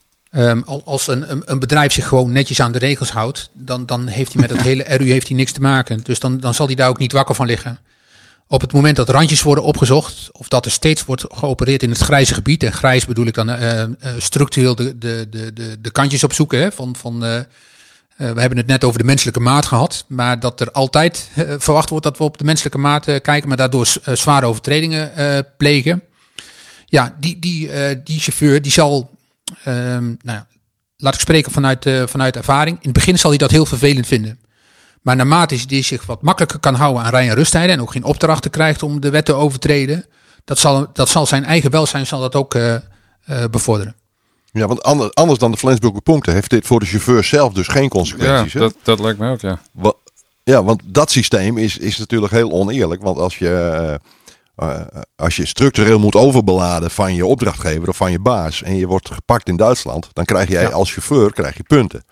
Al- 0.65 0.83
als 0.85 1.07
een, 1.07 1.31
een, 1.31 1.43
een 1.45 1.59
bedrijf 1.59 1.93
zich 1.93 2.09
gewoon 2.09 2.33
netjes 2.33 2.61
aan 2.61 2.73
de 2.73 2.79
regels 2.79 3.11
houdt, 3.11 3.51
dan, 3.53 3.87
dan 3.87 4.07
heeft 4.07 4.33
hij 4.33 4.41
met 4.41 4.51
het 4.51 4.63
hele 4.63 4.83
RU 4.97 5.11
heeft 5.11 5.29
hij 5.29 5.37
niks 5.37 5.53
te 5.53 5.61
maken. 5.61 6.01
Dus 6.03 6.21
dan, 6.21 6.41
dan 6.41 6.55
zal 6.55 6.67
hij 6.67 6.75
daar 6.75 6.89
ook 6.89 6.99
niet 6.99 7.13
wakker 7.13 7.35
van 7.35 7.47
liggen. 7.47 7.79
Op 8.49 8.61
het 8.61 8.73
moment 8.73 8.97
dat 8.97 9.09
randjes 9.09 9.43
worden 9.43 9.65
opgezocht, 9.65 10.29
of 10.33 10.49
dat 10.49 10.65
er 10.65 10.71
steeds 10.71 11.05
wordt 11.05 11.25
geopereerd 11.29 11.83
in 11.83 11.91
het 11.91 11.99
grijze 11.99 12.35
gebied, 12.35 12.63
en 12.63 12.73
grijs 12.73 13.07
bedoel 13.07 13.27
ik 13.27 13.35
dan 13.35 13.51
eh, 13.51 13.83
eh, 13.83 13.89
structureel 14.19 14.75
de, 14.75 14.99
de, 14.99 15.27
de, 15.31 15.53
de, 15.53 15.81
de 15.81 15.91
kantjes 15.91 16.25
opzoeken 16.25 16.59
hè, 16.59 16.73
van, 16.73 16.97
van, 16.97 17.25
eh, 17.25 17.41
we 18.17 18.41
hebben 18.41 18.57
het 18.57 18.67
net 18.67 18.85
over 18.85 18.99
de 18.99 19.05
menselijke 19.05 19.41
maat 19.41 19.67
gehad, 19.67 20.05
maar 20.09 20.41
dat 20.41 20.61
er 20.61 20.71
altijd 20.71 21.31
verwacht 21.59 21.91
wordt 21.91 22.05
dat 22.05 22.19
we 22.19 22.25
op 22.25 22.39
de 22.39 22.45
menselijke 22.45 22.79
maat 22.79 23.05
kijken, 23.05 23.49
maar 23.49 23.57
daardoor 23.57 23.87
zware 24.13 24.47
overtredingen 24.47 25.13
plegen. 25.57 26.03
Ja, 26.87 27.17
die, 27.21 27.39
die, 27.39 27.71
die 28.03 28.21
chauffeur 28.21 28.63
die 28.63 28.73
zal, 28.73 29.11
ehm, 29.65 30.05
nou 30.05 30.17
ja, 30.39 30.47
laat 30.97 31.15
ik 31.15 31.21
spreken 31.21 31.53
vanuit, 31.53 31.91
vanuit 32.07 32.37
ervaring. 32.37 32.77
In 32.77 32.83
het 32.83 32.93
begin 32.93 33.19
zal 33.19 33.31
hij 33.31 33.39
dat 33.39 33.51
heel 33.51 33.67
vervelend 33.67 34.07
vinden. 34.07 34.39
Maar 35.03 35.17
naarmate 35.17 35.59
hij 35.69 35.83
zich 35.83 36.07
wat 36.07 36.23
makkelijker 36.23 36.59
kan 36.59 36.75
houden 36.75 37.03
aan 37.03 37.11
rij- 37.11 37.29
en 37.29 37.35
rusttijden 37.35 37.71
en 37.71 37.81
ook 37.81 37.93
geen 37.93 38.05
opdrachten 38.05 38.51
krijgt 38.51 38.83
om 38.83 39.01
de 39.01 39.11
wet 39.11 39.25
te 39.25 39.33
overtreden, 39.33 40.07
dat 40.45 40.59
zal, 40.59 40.87
dat 40.93 41.09
zal 41.09 41.27
zijn 41.27 41.45
eigen 41.45 41.71
welzijn 41.71 42.07
zal 42.07 42.21
dat 42.21 42.35
ook 42.35 42.55
uh, 42.55 42.75
uh, 42.75 43.45
bevorderen. 43.51 43.95
Ja, 44.53 44.67
want 44.67 44.83
anders, 44.83 45.15
anders 45.15 45.39
dan 45.39 45.51
de 45.51 45.57
Flensburger 45.57 46.03
punkten 46.03 46.33
heeft 46.33 46.51
dit 46.51 46.67
voor 46.67 46.81
de 46.81 46.87
chauffeur 46.87 47.25
zelf 47.25 47.53
dus 47.53 47.69
geen 47.69 47.89
consequenties. 47.89 48.53
Ja, 48.53 48.59
dat, 48.59 48.75
dat 48.83 49.01
lijkt 49.01 49.19
mij 49.19 49.31
ook, 49.31 49.41
ja. 49.41 49.61
Wat, 49.73 49.97
ja, 50.43 50.65
want 50.65 50.83
dat 50.85 51.11
systeem 51.11 51.59
is, 51.59 51.79
is 51.79 51.99
natuurlijk 51.99 52.33
heel 52.33 52.51
oneerlijk. 52.51 53.03
Want 53.03 53.19
als 53.19 53.39
je, 53.39 54.01
uh, 54.57 54.81
als 55.17 55.37
je 55.37 55.47
structureel 55.47 55.99
moet 55.99 56.15
overbeladen 56.15 56.91
van 56.91 57.15
je 57.15 57.27
opdrachtgever 57.27 57.89
of 57.89 57.97
van 57.97 58.11
je 58.11 58.21
baas 58.21 58.63
en 58.63 58.77
je 58.77 58.87
wordt 58.87 59.11
gepakt 59.11 59.49
in 59.49 59.57
Duitsland, 59.57 60.09
dan 60.13 60.25
krijg 60.25 60.49
jij 60.49 60.63
ja. 60.63 60.69
als 60.69 60.93
chauffeur 60.93 61.33
krijg 61.33 61.57
je 61.57 61.63
punten. 61.63 62.05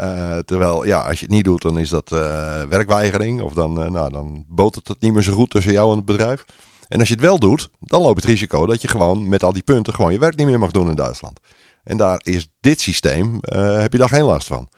Uh, 0.00 0.38
terwijl, 0.38 0.86
ja, 0.86 1.00
als 1.00 1.18
je 1.18 1.24
het 1.24 1.34
niet 1.34 1.44
doet, 1.44 1.62
dan 1.62 1.78
is 1.78 1.88
dat 1.88 2.12
uh, 2.12 2.62
werkweigering. 2.62 3.40
Of 3.40 3.52
dan, 3.52 3.72
nou, 3.72 4.10
dan 4.12 4.44
botert 4.48 4.88
het 4.88 5.00
niet 5.00 5.12
meer 5.12 5.22
zo 5.22 5.32
goed 5.32 5.50
tussen 5.50 5.72
jou 5.72 5.90
en 5.90 5.96
het 5.96 6.04
bedrijf. 6.04 6.44
En 6.88 6.98
als 6.98 7.08
je 7.08 7.14
het 7.14 7.22
wel 7.22 7.38
doet, 7.38 7.70
dan 7.80 8.02
loopt 8.02 8.16
het 8.16 8.24
risico 8.24 8.66
dat 8.66 8.82
je 8.82 8.88
gewoon 8.88 9.28
met 9.28 9.42
al 9.42 9.52
die 9.52 9.62
punten 9.62 9.94
gewoon 9.94 10.12
je 10.12 10.18
werk 10.18 10.36
niet 10.36 10.46
meer 10.46 10.58
mag 10.58 10.70
doen 10.70 10.88
in 10.88 10.94
Duitsland. 10.94 11.40
En 11.84 11.96
daar 11.96 12.20
is 12.24 12.48
dit 12.60 12.80
systeem, 12.80 13.38
heb 13.58 13.92
je 13.92 13.98
daar 13.98 14.08
geen 14.08 14.22
last 14.22 14.46
van. 14.46 14.68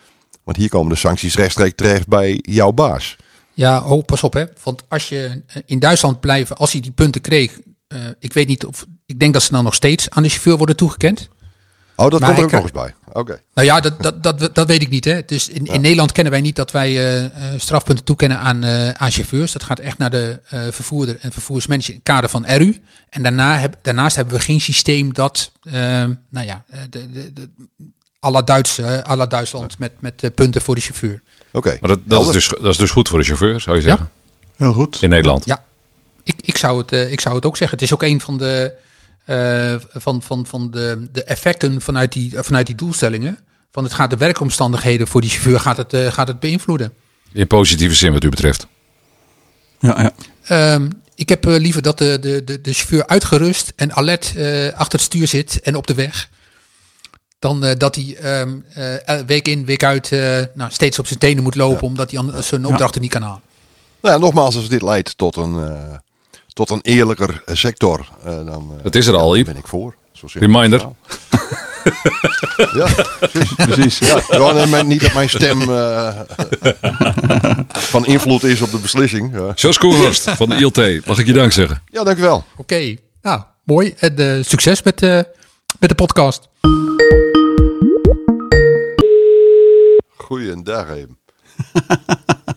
Want 0.45 0.57
hier 0.57 0.69
komen 0.69 0.93
de 0.93 0.99
sancties 0.99 1.37
rechtstreeks 1.37 1.75
terecht 1.75 2.09
bij 2.09 2.39
jouw 2.43 2.73
baas. 2.73 3.17
Ja, 3.59 3.83
oh, 3.85 4.05
pas 4.05 4.23
op 4.23 4.33
hè. 4.33 4.45
Want 4.63 4.83
als 4.89 5.09
je 5.09 5.43
in 5.67 5.79
Duitsland 5.79 6.21
blijven, 6.21 6.57
als 6.57 6.73
hij 6.73 6.81
die 6.81 6.91
punten 6.91 7.21
kreeg, 7.21 7.59
ik 8.19 8.33
weet 8.33 8.49
niet 8.49 8.67
of, 8.67 8.87
ik 9.07 9.21
denk 9.21 9.33
dat 9.33 9.43
ze 9.43 9.53
dan 9.53 9.65
nog 9.65 9.75
steeds 9.75 10.11
aan 10.11 10.23
de 10.23 10.29
chauffeur 10.29 10.57
worden 10.57 10.77
toegekend. 10.77 11.29
Oh, 11.97 12.11
dat 12.11 12.21
maar 12.21 12.35
komt 12.35 12.39
er 12.39 12.45
ook 12.45 12.53
nog 12.53 12.63
eens 12.63 12.73
bij. 12.73 12.95
Oké. 13.13 13.41
Nou 13.55 13.67
ja, 13.67 13.81
dat, 13.81 14.03
dat, 14.03 14.23
dat, 14.23 14.55
dat 14.55 14.67
weet 14.67 14.83
ik 14.83 14.89
niet. 14.89 15.05
Hè. 15.05 15.23
Dus 15.27 15.49
in, 15.49 15.67
in 15.67 15.81
Nederland 15.81 16.13
kennen 16.13 16.33
wij 16.33 16.41
niet 16.43 16.57
dat 16.57 16.71
wij 16.71 17.23
uh, 17.23 17.31
strafpunten 17.57 18.05
toekennen 18.05 18.39
aan, 18.39 18.65
uh, 18.65 18.89
aan 18.89 19.11
chauffeurs. 19.11 19.53
Dat 19.53 19.63
gaat 19.63 19.79
echt 19.79 19.99
naar 19.99 20.11
de 20.11 20.41
uh, 20.55 20.61
vervoerder 20.71 21.19
en 21.21 21.33
vervoersmanager 21.33 21.91
in 21.91 21.95
het 21.95 22.05
kader 22.05 22.31
van 22.31 22.47
RU. 22.47 22.81
En 23.11 23.23
daarna 23.23 23.59
heb, 23.59 23.77
daarnaast 23.83 24.17
hebben 24.17 24.35
we 24.35 24.41
geen 24.41 24.61
systeem 24.61 25.13
dat, 25.13 25.53
nou 26.31 26.47
ja, 26.47 26.65
de, 26.91 27.11
de, 27.11 27.33
de, 27.33 27.49
à 28.27 28.31
la, 28.31 28.43
Duits, 28.43 28.81
à 28.83 29.17
la 29.17 29.27
Duitsland 29.27 29.79
met, 29.79 29.93
met 29.99 30.35
punten 30.35 30.63
voor 30.63 30.75
de 30.75 30.81
chauffeur. 30.81 31.23
Oké. 31.49 31.57
Okay. 31.57 31.79
Maar 31.81 31.91
dat, 31.91 32.01
dat, 32.05 32.27
is 32.27 32.33
dus, 32.33 32.49
dat 32.49 32.73
is 32.73 32.77
dus 32.77 32.91
goed 32.91 33.09
voor 33.09 33.19
de 33.19 33.25
chauffeur, 33.25 33.61
zou 33.61 33.77
je 33.77 33.83
zeggen? 33.83 34.11
Ja. 34.57 34.65
Heel 34.65 34.73
goed. 34.73 35.03
In 35.03 35.09
Nederland? 35.09 35.45
Ja. 35.45 35.65
Ik, 36.25 36.35
ik, 36.41 36.57
zou 36.57 36.79
het, 36.79 36.93
ik 37.11 37.21
zou 37.21 37.35
het 37.35 37.45
ook 37.47 37.57
zeggen. 37.57 37.79
Het 37.79 37.87
is 37.87 37.95
ook 37.95 38.03
een 38.03 38.21
van 38.21 38.39
de 38.39 38.75
uh, 39.29 39.75
van, 39.93 40.23
van, 40.23 40.47
van 40.47 40.71
de, 40.71 41.09
de 41.13 41.25
effecten 41.25 41.81
vanuit 41.81 42.13
die, 42.13 42.33
vanuit 42.35 42.67
die 42.67 42.75
doelstellingen. 42.75 43.39
Van 43.73 43.85
het 43.85 43.93
gaat 43.93 44.11
de 44.11 44.17
werkomstandigheden 44.17 45.07
voor 45.07 45.21
die 45.21 45.31
chauffeur 45.31 45.61
gaat 45.61 45.77
het, 45.77 45.95
uh, 45.95 46.13
gaat 46.13 46.29
het 46.29 46.41
beïnvloeden. 46.41 46.93
In 47.33 47.47
positieve 47.47 47.95
zin 47.95 48.13
wat 48.13 48.25
u 48.25 48.29
betreft. 48.29 48.67
Ja, 49.79 50.13
ja. 50.49 50.75
Um, 50.75 50.91
ik 51.15 51.29
heb 51.29 51.47
uh, 51.47 51.57
liever 51.57 51.83
dat 51.83 51.99
de, 51.99 52.19
de, 52.21 52.45
de, 52.45 52.61
de 52.61 52.73
chauffeur 52.73 53.07
uitgerust 53.07 53.73
en 53.77 53.93
alert 53.93 54.35
achter 54.75 54.99
het 54.99 55.01
stuur 55.01 55.29
zit 55.29 55.61
en 55.61 55.77
op 55.77 55.87
de 55.87 55.95
weg. 55.95 56.29
Dan 57.39 57.75
dat 57.79 57.95
hij 57.95 58.41
um, 58.41 58.65
week 59.27 59.49
in, 59.49 59.65
week 59.65 59.85
uit 59.85 60.11
nou, 60.55 60.71
steeds 60.71 60.99
op 60.99 61.07
zijn 61.07 61.19
tenen 61.19 61.43
moet 61.43 61.55
lopen. 61.55 61.81
Ja. 61.81 61.87
Omdat 61.87 62.11
hij 62.11 62.43
zijn 62.43 62.67
opdrachten 62.67 62.95
ja. 62.95 63.01
niet 63.01 63.11
kan 63.11 63.23
halen. 63.23 63.41
Nou 64.01 64.15
ja, 64.15 64.21
nogmaals, 64.21 64.57
als 64.57 64.69
dit 64.69 64.83
leidt 64.83 65.17
tot 65.17 65.37
een 65.37 65.79
tot 66.59 66.71
een 66.71 66.81
eerlijker 66.83 67.43
sector. 67.47 68.09
Uh, 68.27 68.35
dan, 68.47 68.73
uh, 68.77 68.83
dat 68.83 68.95
is 68.95 69.07
er 69.07 69.17
al, 69.17 69.37
Iep. 69.37 69.45
ben 69.45 69.57
ik 69.57 69.67
voor. 69.67 69.95
Reminder. 70.33 70.89
ja, 72.75 72.89
precies. 73.21 73.55
precies. 73.69 73.99
Ja, 73.99 74.65
nee, 74.65 74.85
niet 74.85 75.01
dat 75.01 75.15
mijn 75.15 75.29
stem 75.29 75.61
uh, 75.61 76.21
van 77.69 78.07
invloed 78.07 78.45
is 78.45 78.63
op 78.63 78.71
de 78.71 78.79
beslissing. 78.79 79.35
Ja. 79.35 79.53
Jos 79.55 79.79
van 80.25 80.49
de 80.49 80.57
ILT, 80.57 81.07
mag 81.07 81.19
ik 81.19 81.27
je 81.27 81.33
dank 81.33 81.53
zeggen? 81.53 81.83
Ja, 81.91 82.05
dank 82.05 82.19
u 82.19 82.21
wel. 82.21 82.37
Oké, 82.37 82.61
okay. 82.61 82.99
nou, 83.23 83.43
mooi. 83.65 83.95
En 83.99 84.45
succes 84.45 84.83
met, 84.83 85.01
met 85.81 85.89
de 85.89 85.95
podcast. 85.95 86.49
Goeiedag, 90.17 90.91
even. 90.91 91.19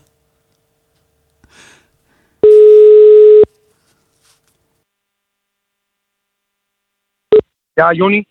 Ja, 7.74 7.92
Jonny. 7.92 8.26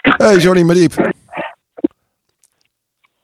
Hey, 0.00 0.36
Johnny 0.36 0.62
met 0.62 0.76
Iep. 0.76 1.12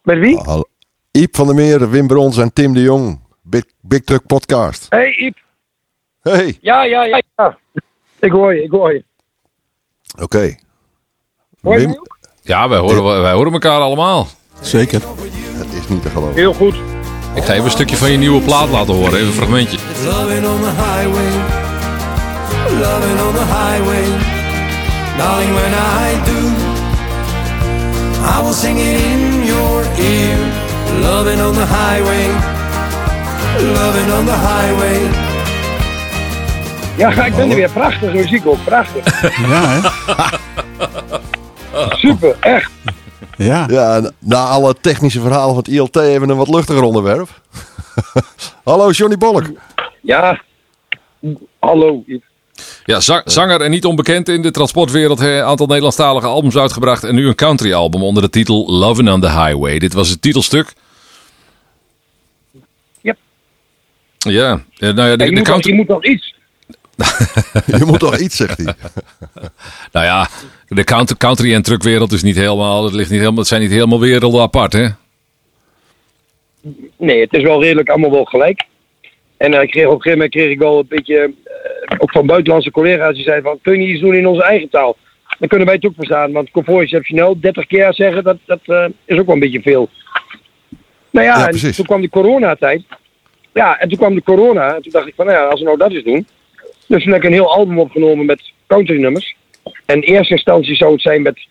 Met 0.02 0.18
wie? 0.18 0.36
Oh, 0.36 0.62
Iep 1.10 1.36
van 1.36 1.46
der 1.46 1.54
Meer, 1.54 1.90
Wim 1.90 2.06
Brons 2.06 2.38
en 2.38 2.52
Tim 2.52 2.74
de 2.74 2.80
Jong. 2.80 3.20
Big, 3.42 3.64
Big 3.80 4.04
Truck 4.04 4.26
Podcast. 4.26 4.86
Hey, 4.88 5.14
Iep. 5.14 5.36
Hey. 6.20 6.58
Ja, 6.60 6.82
ja, 6.82 7.04
ja. 7.04 7.22
ja. 7.36 7.58
Ik 8.20 8.30
hoor 8.30 8.54
je, 8.54 8.62
ik 8.62 8.70
hoor 8.70 8.92
je. 8.92 9.04
Oké. 10.14 10.24
Okay. 10.24 10.58
Wim? 11.60 12.02
Ja, 12.42 12.68
wij 12.68 12.78
horen, 12.78 13.22
wij 13.22 13.32
horen 13.32 13.52
elkaar 13.52 13.80
allemaal. 13.80 14.28
Zeker. 14.60 15.02
Het 15.52 15.72
is 15.82 15.88
niet 15.88 16.02
te 16.02 16.08
geloven. 16.08 16.34
Heel 16.34 16.54
goed. 16.54 16.74
Ik 17.34 17.44
ga 17.44 17.52
even 17.52 17.64
een 17.64 17.70
stukje 17.70 17.96
van 17.96 18.10
je 18.10 18.18
nieuwe 18.18 18.40
plaat 18.40 18.68
laten 18.68 18.94
horen, 18.94 19.14
even 19.14 19.26
een 19.26 19.32
fragmentje. 19.32 19.78
Loving 20.04 20.46
on 20.46 20.60
the 20.60 20.70
highway. 20.70 21.30
Loving 22.80 23.20
on 23.20 23.34
the 23.34 23.44
highway. 23.44 24.38
Darling, 25.20 25.52
when 25.52 25.74
I 25.74 26.16
do, 26.24 26.40
I 28.24 28.40
will 28.42 28.54
sing 28.54 28.78
it 28.78 28.96
in 29.12 29.44
your 29.44 29.84
ear. 29.98 30.38
Loving 31.02 31.40
on 31.40 31.54
the 31.54 31.66
highway, 31.66 32.28
loving 33.74 34.10
on 34.10 34.24
the 34.24 34.38
highway. 34.50 35.29
Ja, 36.96 37.24
ik 37.24 37.36
ben 37.36 37.50
er 37.50 37.56
weer. 37.56 37.70
Prachtige 37.70 38.12
muziek 38.16 38.46
ook. 38.46 38.64
Prachtig. 38.64 39.22
Ja, 39.22 39.68
hè? 39.68 39.88
Super, 41.96 42.36
echt. 42.40 42.70
Ja. 43.36 43.66
ja, 43.70 44.10
na 44.18 44.44
alle 44.44 44.74
technische 44.80 45.20
verhalen 45.20 45.54
van 45.54 45.56
het 45.56 45.68
ILT 45.68 45.96
even 45.96 46.28
een 46.28 46.36
wat 46.36 46.48
luchtiger 46.48 46.82
onderwerp. 46.82 47.40
Hallo, 48.64 48.90
Johnny 48.90 49.16
Bolk. 49.16 49.44
Ja, 50.00 50.42
hallo. 51.58 52.04
Ja, 52.84 53.00
zanger 53.24 53.60
en 53.60 53.70
niet 53.70 53.84
onbekend 53.84 54.28
in 54.28 54.42
de 54.42 54.50
transportwereld. 54.50 55.20
Een 55.20 55.42
aantal 55.42 55.66
Nederlandstalige 55.66 56.26
albums 56.26 56.56
uitgebracht. 56.56 57.04
En 57.04 57.14
nu 57.14 57.26
een 57.26 57.34
country 57.34 57.72
album 57.72 58.02
onder 58.02 58.22
de 58.22 58.30
titel 58.30 58.70
Lovin' 58.70 59.10
on 59.10 59.20
the 59.20 59.30
Highway. 59.30 59.78
Dit 59.78 59.92
was 59.92 60.08
het 60.08 60.22
titelstuk. 60.22 60.72
Yep. 63.00 63.18
Ja, 64.18 64.60
nou 64.78 65.08
ja, 65.08 65.16
de, 65.16 65.24
je, 65.24 65.32
moet 65.32 65.42
country... 65.42 65.70
je 65.70 65.76
moet 65.76 65.88
nog 65.88 66.04
iets. 66.04 66.34
je 67.78 67.84
moet 67.86 67.98
toch 67.98 68.18
iets, 68.18 68.36
zegt 68.36 68.56
hij. 68.56 68.74
nou 69.92 70.06
ja, 70.06 70.28
de 70.68 70.84
country, 70.84 71.16
country 71.16 71.54
en 71.54 71.62
truckwereld 71.62 72.12
is 72.12 72.22
niet 72.22 72.36
helemaal, 72.36 72.84
het, 72.84 72.94
ligt 72.94 73.10
niet 73.10 73.18
helemaal, 73.18 73.38
het 73.38 73.48
zijn 73.48 73.60
niet 73.60 73.70
helemaal 73.70 74.00
werelden 74.00 74.40
apart, 74.40 74.72
hè? 74.72 74.86
Nee, 76.96 77.20
het 77.20 77.32
is 77.32 77.42
wel 77.42 77.62
redelijk 77.62 77.88
allemaal 77.88 78.10
wel 78.10 78.24
gelijk. 78.24 78.64
En 79.36 79.52
uh, 79.52 79.62
ik 79.62 79.70
kreeg 79.70 79.86
op 79.86 79.94
een 79.94 80.02
gegeven 80.02 80.18
moment 80.18 80.30
kreeg 80.30 80.50
ik 80.50 80.58
wel 80.58 80.78
een 80.78 80.86
beetje, 80.88 81.32
uh, 81.44 81.96
ook 81.98 82.10
van 82.10 82.26
buitenlandse 82.26 82.70
collega's, 82.70 83.14
die 83.14 83.24
zeiden 83.24 83.44
van, 83.44 83.58
kun 83.62 83.82
je 83.82 83.88
iets 83.88 84.00
doen 84.00 84.14
in 84.14 84.26
onze 84.26 84.42
eigen 84.42 84.68
taal? 84.68 84.96
Dan 85.38 85.48
kunnen 85.48 85.66
wij 85.66 85.76
het 85.76 85.86
ook 85.86 85.94
verstaan, 85.96 86.32
want 86.32 86.50
convoy 86.50 86.86
snel 86.86 87.40
30 87.40 87.66
keer 87.66 87.94
zeggen, 87.94 88.24
dat, 88.24 88.36
dat 88.46 88.60
uh, 88.66 88.84
is 89.04 89.18
ook 89.18 89.26
wel 89.26 89.34
een 89.34 89.40
beetje 89.40 89.62
veel. 89.62 89.88
Nou 91.10 91.26
ja, 91.26 91.38
Ja, 91.38 91.48
en 91.48 91.74
toen 91.74 91.86
kwam 91.86 92.00
de 92.00 92.08
coronatijd. 92.08 92.82
Ja, 93.52 93.78
en 93.78 93.88
toen 93.88 93.98
kwam 93.98 94.14
de 94.14 94.22
corona. 94.22 94.74
En 94.74 94.82
toen 94.82 94.92
dacht 94.92 95.06
ik 95.06 95.14
van, 95.16 95.26
nou 95.26 95.38
ja, 95.38 95.44
als 95.44 95.60
we 95.60 95.66
nou 95.66 95.78
dat 95.78 95.92
eens 95.92 96.04
doen. 96.04 96.26
Dus 96.90 97.02
toen 97.02 97.12
heb 97.12 97.22
ik 97.22 97.28
een 97.28 97.34
heel 97.34 97.52
album 97.52 97.78
opgenomen 97.78 98.26
met 98.26 98.52
countrynummers. 98.66 99.36
En 99.84 100.02
in 100.02 100.14
eerste 100.14 100.34
instantie 100.34 100.76
zou 100.76 100.92
het 100.92 101.02
zijn 101.02 101.22
met 101.22 101.46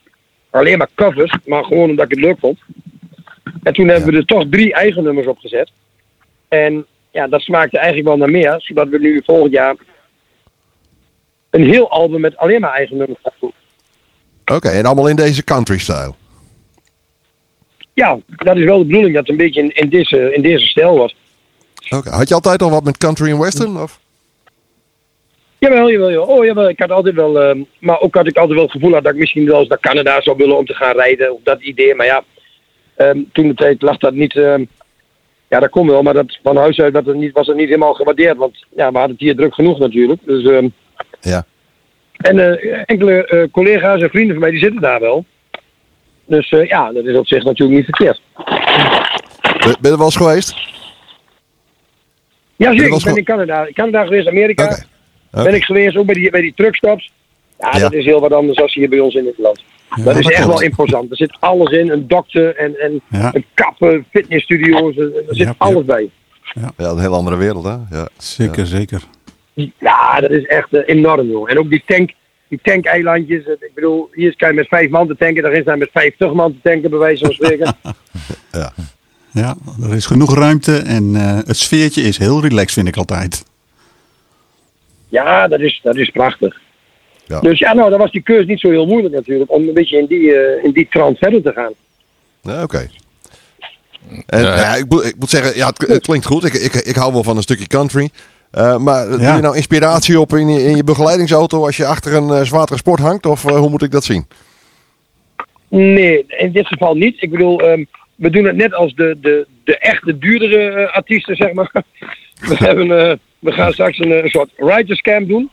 alleen 0.49 0.77
maar 0.77 0.89
covers, 0.95 1.37
maar 1.45 1.63
gewoon 1.63 1.89
omdat 1.89 2.05
ik 2.05 2.11
het 2.11 2.19
leuk 2.19 2.39
vond. 2.39 2.59
En 3.63 3.73
toen 3.73 3.87
hebben 3.87 4.11
we 4.11 4.17
er 4.17 4.25
toch 4.25 4.45
drie 4.49 4.73
eigen 4.73 5.03
nummers 5.03 5.27
op 5.27 5.37
gezet. 5.37 5.71
En 6.47 6.85
ja, 7.11 7.27
dat 7.27 7.41
smaakte 7.41 7.77
eigenlijk 7.77 8.07
wel 8.07 8.17
naar 8.17 8.29
meer, 8.29 8.55
zodat 8.57 8.87
we 8.87 8.99
nu 8.99 9.21
volgend 9.25 9.51
jaar 9.51 9.75
een 11.49 11.63
heel 11.63 11.89
album 11.89 12.21
met 12.21 12.37
alleen 12.37 12.61
maar 12.61 12.73
eigen 12.73 12.97
nummers 12.97 13.19
gaan 13.23 13.33
doen. 13.39 13.53
Oké, 14.45 14.69
en 14.69 14.85
allemaal 14.85 15.09
in 15.09 15.15
deze 15.15 15.43
country-style. 15.43 16.13
Ja, 17.93 18.19
dat 18.25 18.57
is 18.57 18.63
wel 18.63 18.77
de 18.77 18.85
bedoeling 18.85 19.13
dat 19.13 19.21
het 19.21 19.31
een 19.31 19.45
beetje 19.45 19.61
in, 19.61 19.75
in, 19.75 19.89
deze, 19.89 20.33
in 20.33 20.41
deze 20.41 20.65
stijl 20.65 20.97
was. 20.97 21.15
Oké, 21.89 22.09
Had 22.09 22.27
je 22.27 22.33
altijd 22.33 22.61
al 22.61 22.69
wat 22.69 22.83
met 22.83 22.97
country 22.97 23.29
en 23.29 23.39
western? 23.39 23.77
Of? 23.77 23.99
Jawel, 25.59 25.91
jawel, 25.91 26.09
jawel. 26.11 26.25
Oh, 26.27 26.45
jawel. 26.45 26.69
Ik 26.69 26.79
had 26.79 26.91
altijd 26.91 27.15
wel, 27.15 27.41
ehm, 27.41 27.63
maar 27.79 27.99
ook 27.99 28.15
had 28.15 28.27
ik 28.27 28.37
altijd 28.37 28.53
wel 28.55 28.63
het 28.63 28.71
gevoel 28.71 28.93
had 28.93 29.03
dat 29.03 29.13
ik 29.13 29.19
misschien 29.19 29.45
wel 29.45 29.59
eens 29.59 29.67
naar 29.67 29.79
Canada 29.79 30.21
zou 30.21 30.37
willen 30.37 30.57
om 30.57 30.65
te 30.65 30.73
gaan 30.73 30.95
rijden. 30.95 31.33
Of 31.33 31.39
dat 31.43 31.61
idee. 31.61 31.95
Maar 31.95 32.05
ja, 32.05 32.23
Ehm, 32.95 33.19
toen 33.33 33.47
de 33.47 33.53
tijd 33.53 33.81
lag 33.81 33.97
dat 33.97 34.13
niet. 34.13 34.35
ehm, 34.35 34.63
ja, 35.49 35.59
dat 35.59 35.69
kon 35.69 35.87
wel, 35.87 36.01
maar 36.01 36.13
dat, 36.13 36.37
van 36.43 36.57
huis 36.57 36.79
uit 36.79 36.93
dat 36.93 37.05
het 37.05 37.15
niet, 37.15 37.31
was 37.31 37.47
het 37.47 37.55
niet 37.55 37.67
helemaal 37.67 37.93
gewaardeerd. 37.93 38.37
Want 38.37 38.65
ja, 38.75 38.91
we 38.91 38.97
hadden 38.97 39.11
het 39.15 39.19
hier 39.19 39.35
druk 39.35 39.53
genoeg 39.53 39.79
natuurlijk. 39.79 40.21
Dus, 40.25 40.61
Ja. 41.21 41.45
En 42.17 42.39
eh, 42.39 42.83
enkele 42.85 43.25
eh, 43.25 43.43
collega's 43.51 44.01
en 44.01 44.09
vrienden 44.09 44.31
van 44.31 44.39
mij 44.41 44.51
die 44.51 44.59
zitten 44.59 44.81
daar 44.81 44.99
wel. 44.99 45.25
Dus 46.25 46.49
eh, 46.49 46.67
ja, 46.67 46.91
dat 46.91 47.05
is 47.05 47.17
op 47.17 47.27
zich 47.27 47.43
natuurlijk 47.43 47.77
niet 47.77 47.95
verkeerd. 47.95 48.21
Ben 49.43 49.59
ben 49.61 49.77
je 49.81 49.89
er 49.89 49.97
wel 49.97 50.05
eens 50.05 50.15
geweest? 50.15 50.55
Ja, 52.55 52.71
zeker. 52.77 52.95
Ik 52.97 53.03
ben 53.03 53.15
in 53.15 53.23
Canada. 53.23 53.67
Canada 53.73 54.03
geweest, 54.03 54.27
Amerika. 54.27 54.83
Ben 55.31 55.53
ik 55.53 55.63
geweest, 55.63 55.97
ook 55.97 56.05
bij 56.05 56.15
die, 56.15 56.29
bij 56.29 56.41
die 56.41 56.53
truckstops. 56.55 57.11
Ja, 57.59 57.69
Ja. 57.73 57.79
dat 57.79 57.93
is 57.93 58.05
heel 58.05 58.19
wat 58.19 58.33
anders 58.33 58.57
dan 58.57 58.67
hier 58.71 58.89
bij 58.89 58.99
ons 58.99 59.13
in 59.15 59.25
het 59.25 59.37
land. 59.37 59.63
dat 59.89 59.97
is 59.97 60.03
dat 60.05 60.15
echt 60.33 60.43
klopt. 60.43 60.47
wel 60.59 60.61
imposant. 60.61 61.11
Er 61.11 61.17
zit 61.17 61.37
alles 61.39 61.71
in. 61.71 61.89
Een 61.89 62.07
dokter 62.07 62.55
en, 62.55 62.79
en 62.79 63.01
Ja. 63.09 63.35
een 63.35 63.45
kappen, 63.53 64.05
fitnessstudio's. 64.11 64.95
Er 64.97 65.11
zit 65.27 65.37
Ja, 65.47 65.55
alles 65.57 65.75
ja. 65.87 65.93
bij. 65.93 66.09
Ja, 66.53 66.71
een 66.89 66.99
heel 66.99 67.13
andere 67.13 67.35
wereld, 67.35 67.63
hè? 67.63 67.75
Ja. 67.89 68.07
Zeker, 68.17 68.65
zeker. 68.65 69.01
Ja, 69.79 70.19
dat 70.19 70.31
is 70.31 70.45
echt 70.45 70.73
eh, 70.73 70.81
enorm, 70.85 71.27
joh. 71.29 71.49
En 71.51 71.59
ook 71.59 71.69
die 71.69 71.83
tank, 71.85 72.11
die 72.47 72.59
tankeilandjes. 72.63 73.43
eh, 73.45 73.51
Ik 73.51 73.71
bedoel, 73.73 74.09
hier 74.13 74.35
kan 74.35 74.49
je 74.49 74.55
met 74.55 74.67
vijf 74.67 74.89
man 74.89 75.07
te 75.07 75.15
tanken. 75.17 75.43
Daarin 75.43 75.63
zijn 75.63 75.79
met 75.79 75.89
vijftig 75.93 76.33
man 76.33 76.51
te 76.51 76.69
tanken, 76.69 76.89
bij 76.89 76.99
wijze 76.99 77.25
van 77.25 77.33
spreken. 77.33 77.75
Ja, 79.31 79.55
er 79.83 79.93
is 79.95 80.05
genoeg 80.05 80.35
ruimte 80.35 80.77
en 80.77 81.15
eh, 81.15 81.37
het 81.45 81.57
sfeertje 81.57 82.01
is 82.01 82.17
heel 82.17 82.41
relaxed, 82.41 82.71
vind 82.73 82.87
ik 82.87 82.97
altijd. 82.97 83.43
Ja, 85.09 85.47
dat 85.47 85.59
is, 85.59 85.79
dat 85.83 85.95
is 85.95 86.09
prachtig. 86.09 86.59
Ja. 87.25 87.39
Dus 87.39 87.59
ja, 87.59 87.73
nou, 87.73 87.89
dan 87.89 87.99
was 87.99 88.11
die 88.11 88.21
keuze 88.21 88.45
niet 88.47 88.59
zo 88.59 88.69
heel 88.69 88.85
moeilijk 88.85 89.13
natuurlijk. 89.13 89.51
Om 89.51 89.67
een 89.67 89.73
beetje 89.73 89.97
in 89.97 90.05
die, 90.05 90.33
eh, 90.35 90.63
in 90.63 90.71
die 90.71 90.87
trant 90.89 91.17
verder 91.17 91.41
te 91.41 91.51
gaan. 91.51 91.71
Ja, 92.41 92.63
Oké. 92.63 92.89
En 94.25 94.41
Ja. 94.41 94.55
ja, 94.55 94.75
ik, 94.75 94.85
moet, 94.89 95.05
ik 95.05 95.15
moet 95.19 95.29
zeggen, 95.29 95.55
ja, 95.55 95.67
het, 95.67 95.87
het 95.87 96.01
klinkt 96.05 96.25
goed. 96.25 96.43
Ik, 96.43 96.53
ik, 96.53 96.73
ik 96.73 96.95
hou 96.95 97.13
wel 97.13 97.23
van 97.23 97.35
een 97.37 97.41
stukje 97.43 97.67
country. 97.67 98.09
Eh, 98.51 98.77
maar 98.77 99.07
doe 99.09 99.19
Ja. 99.21 99.35
je 99.35 99.41
nou 99.41 99.55
inspiratie 99.55 100.19
op 100.19 100.33
in 100.33 100.47
je, 100.49 100.63
in 100.63 100.75
je 100.75 100.83
begeleidingsauto 100.83 101.65
als 101.65 101.77
je 101.77 101.85
achter 101.85 102.13
een 102.15 102.29
eh, 102.29 102.41
zwaardere 102.41 102.77
sport 102.77 102.99
hangt? 102.99 103.25
Of 103.25 103.41
hoe 103.43 103.69
moet 103.69 103.83
ik 103.83 103.91
dat 103.91 104.03
zien? 104.03 104.27
Nee, 105.67 106.25
in 106.27 106.51
dit 106.51 106.67
geval 106.67 106.95
niet. 106.95 107.21
Ik 107.21 107.31
bedoel, 107.31 107.59
ehm, 107.61 107.83
we 108.15 108.29
doen 108.29 108.45
het 108.45 108.55
net 108.55 108.73
als 108.73 108.93
de, 108.95 109.17
de, 109.21 109.47
de 109.63 109.77
echte 109.77 110.17
duurdere 110.17 110.91
artiesten, 110.91 111.35
zeg 111.35 111.53
maar. 111.53 111.71
We, 112.39 112.55
hebben, 112.67 113.09
eh, 113.09 113.15
we 113.39 113.51
gaan 113.51 113.73
straks 113.73 113.97
een, 113.99 114.11
eh, 114.11 114.23
een 114.23 114.29
soort 114.29 114.49
writers 114.57 115.01
camp 115.01 115.27
doen. 115.27 115.49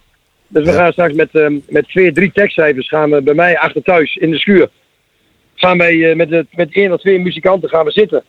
Dus 0.48 0.64
we 0.64 0.70
Ja. 0.70 0.76
gaan 0.76 0.92
straks 0.92 1.14
met, 1.14 1.28
ehm, 1.32 1.58
met 1.68 1.88
twee, 1.88 2.12
drie 2.12 2.32
tekstschrijvers 2.32 2.88
gaan 2.88 3.10
we 3.10 3.22
bij 3.22 3.34
mij 3.34 3.58
achter 3.58 3.82
thuis 3.82 4.16
in 4.16 4.30
de 4.30 4.38
schuur. 4.38 4.68
Gaan 5.54 5.78
wij 5.78 6.10
eh, 6.10 6.16
met, 6.16 6.28
de, 6.28 6.46
met 6.50 6.74
één 6.74 6.92
of 6.92 7.00
twee 7.00 7.18
muzikanten 7.20 7.68
gaan 7.68 7.84
we 7.84 7.90
zitten. 7.90 8.24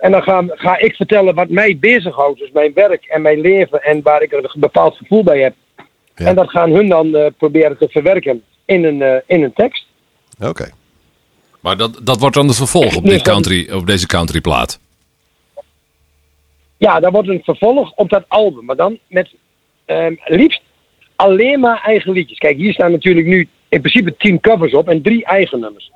En 0.00 0.10
dan 0.10 0.22
gaan, 0.22 0.50
ga 0.54 0.78
ik 0.78 0.94
vertellen 0.94 1.34
wat 1.34 1.48
mij 1.48 1.78
bezighoudt. 1.78 2.38
Dus 2.38 2.50
mijn 2.52 2.72
werk 2.74 3.04
en 3.04 3.22
mijn 3.22 3.40
leven 3.40 3.82
en 3.82 4.02
waar 4.02 4.22
ik 4.22 4.32
er 4.32 4.38
een 4.44 4.60
bepaald 4.60 4.96
gevoel 4.96 5.22
bij 5.22 5.40
heb. 5.40 5.54
Ja. 6.16 6.26
En 6.26 6.34
dat 6.34 6.50
gaan 6.50 6.70
hun 6.70 6.88
dan 6.88 7.32
proberen 7.38 7.78
te 7.78 7.88
verwerken 7.90 8.42
in 8.64 8.84
een, 8.84 9.22
in 9.26 9.42
een 9.42 9.52
tekst. 9.52 9.86
Oké. 10.40 10.70
Maar 11.60 11.76
dat, 11.76 12.00
dat 12.02 12.18
wordt 12.20 12.34
dan 12.34 12.46
het 12.46 12.56
vervolg 12.56 12.96
op, 12.96 13.04
dit 13.04 13.22
country, 13.22 13.70
op 13.72 13.86
deze 13.86 14.06
countryplaat. 14.06 14.80
Ja, 16.82 17.00
dat 17.00 17.12
wordt 17.12 17.28
een 17.28 17.42
vervolg 17.44 17.92
op 17.94 18.10
dat 18.10 18.24
album. 18.28 18.64
Maar 18.64 18.76
dan 18.76 18.98
met 19.06 19.34
ehm, 19.84 20.14
liefst 20.24 20.62
alleen 21.16 21.60
maar 21.60 21.82
eigen 21.84 22.12
liedjes. 22.12 22.38
Kijk, 22.38 22.56
hier 22.56 22.72
staan 22.72 22.90
natuurlijk 22.90 23.26
nu 23.26 23.48
in 23.68 23.80
principe 23.80 24.16
tien 24.16 24.40
covers 24.40 24.74
op 24.74 24.88
en 24.88 25.02
drie 25.02 25.24
eigen 25.24 25.60
nummers. 25.60 25.90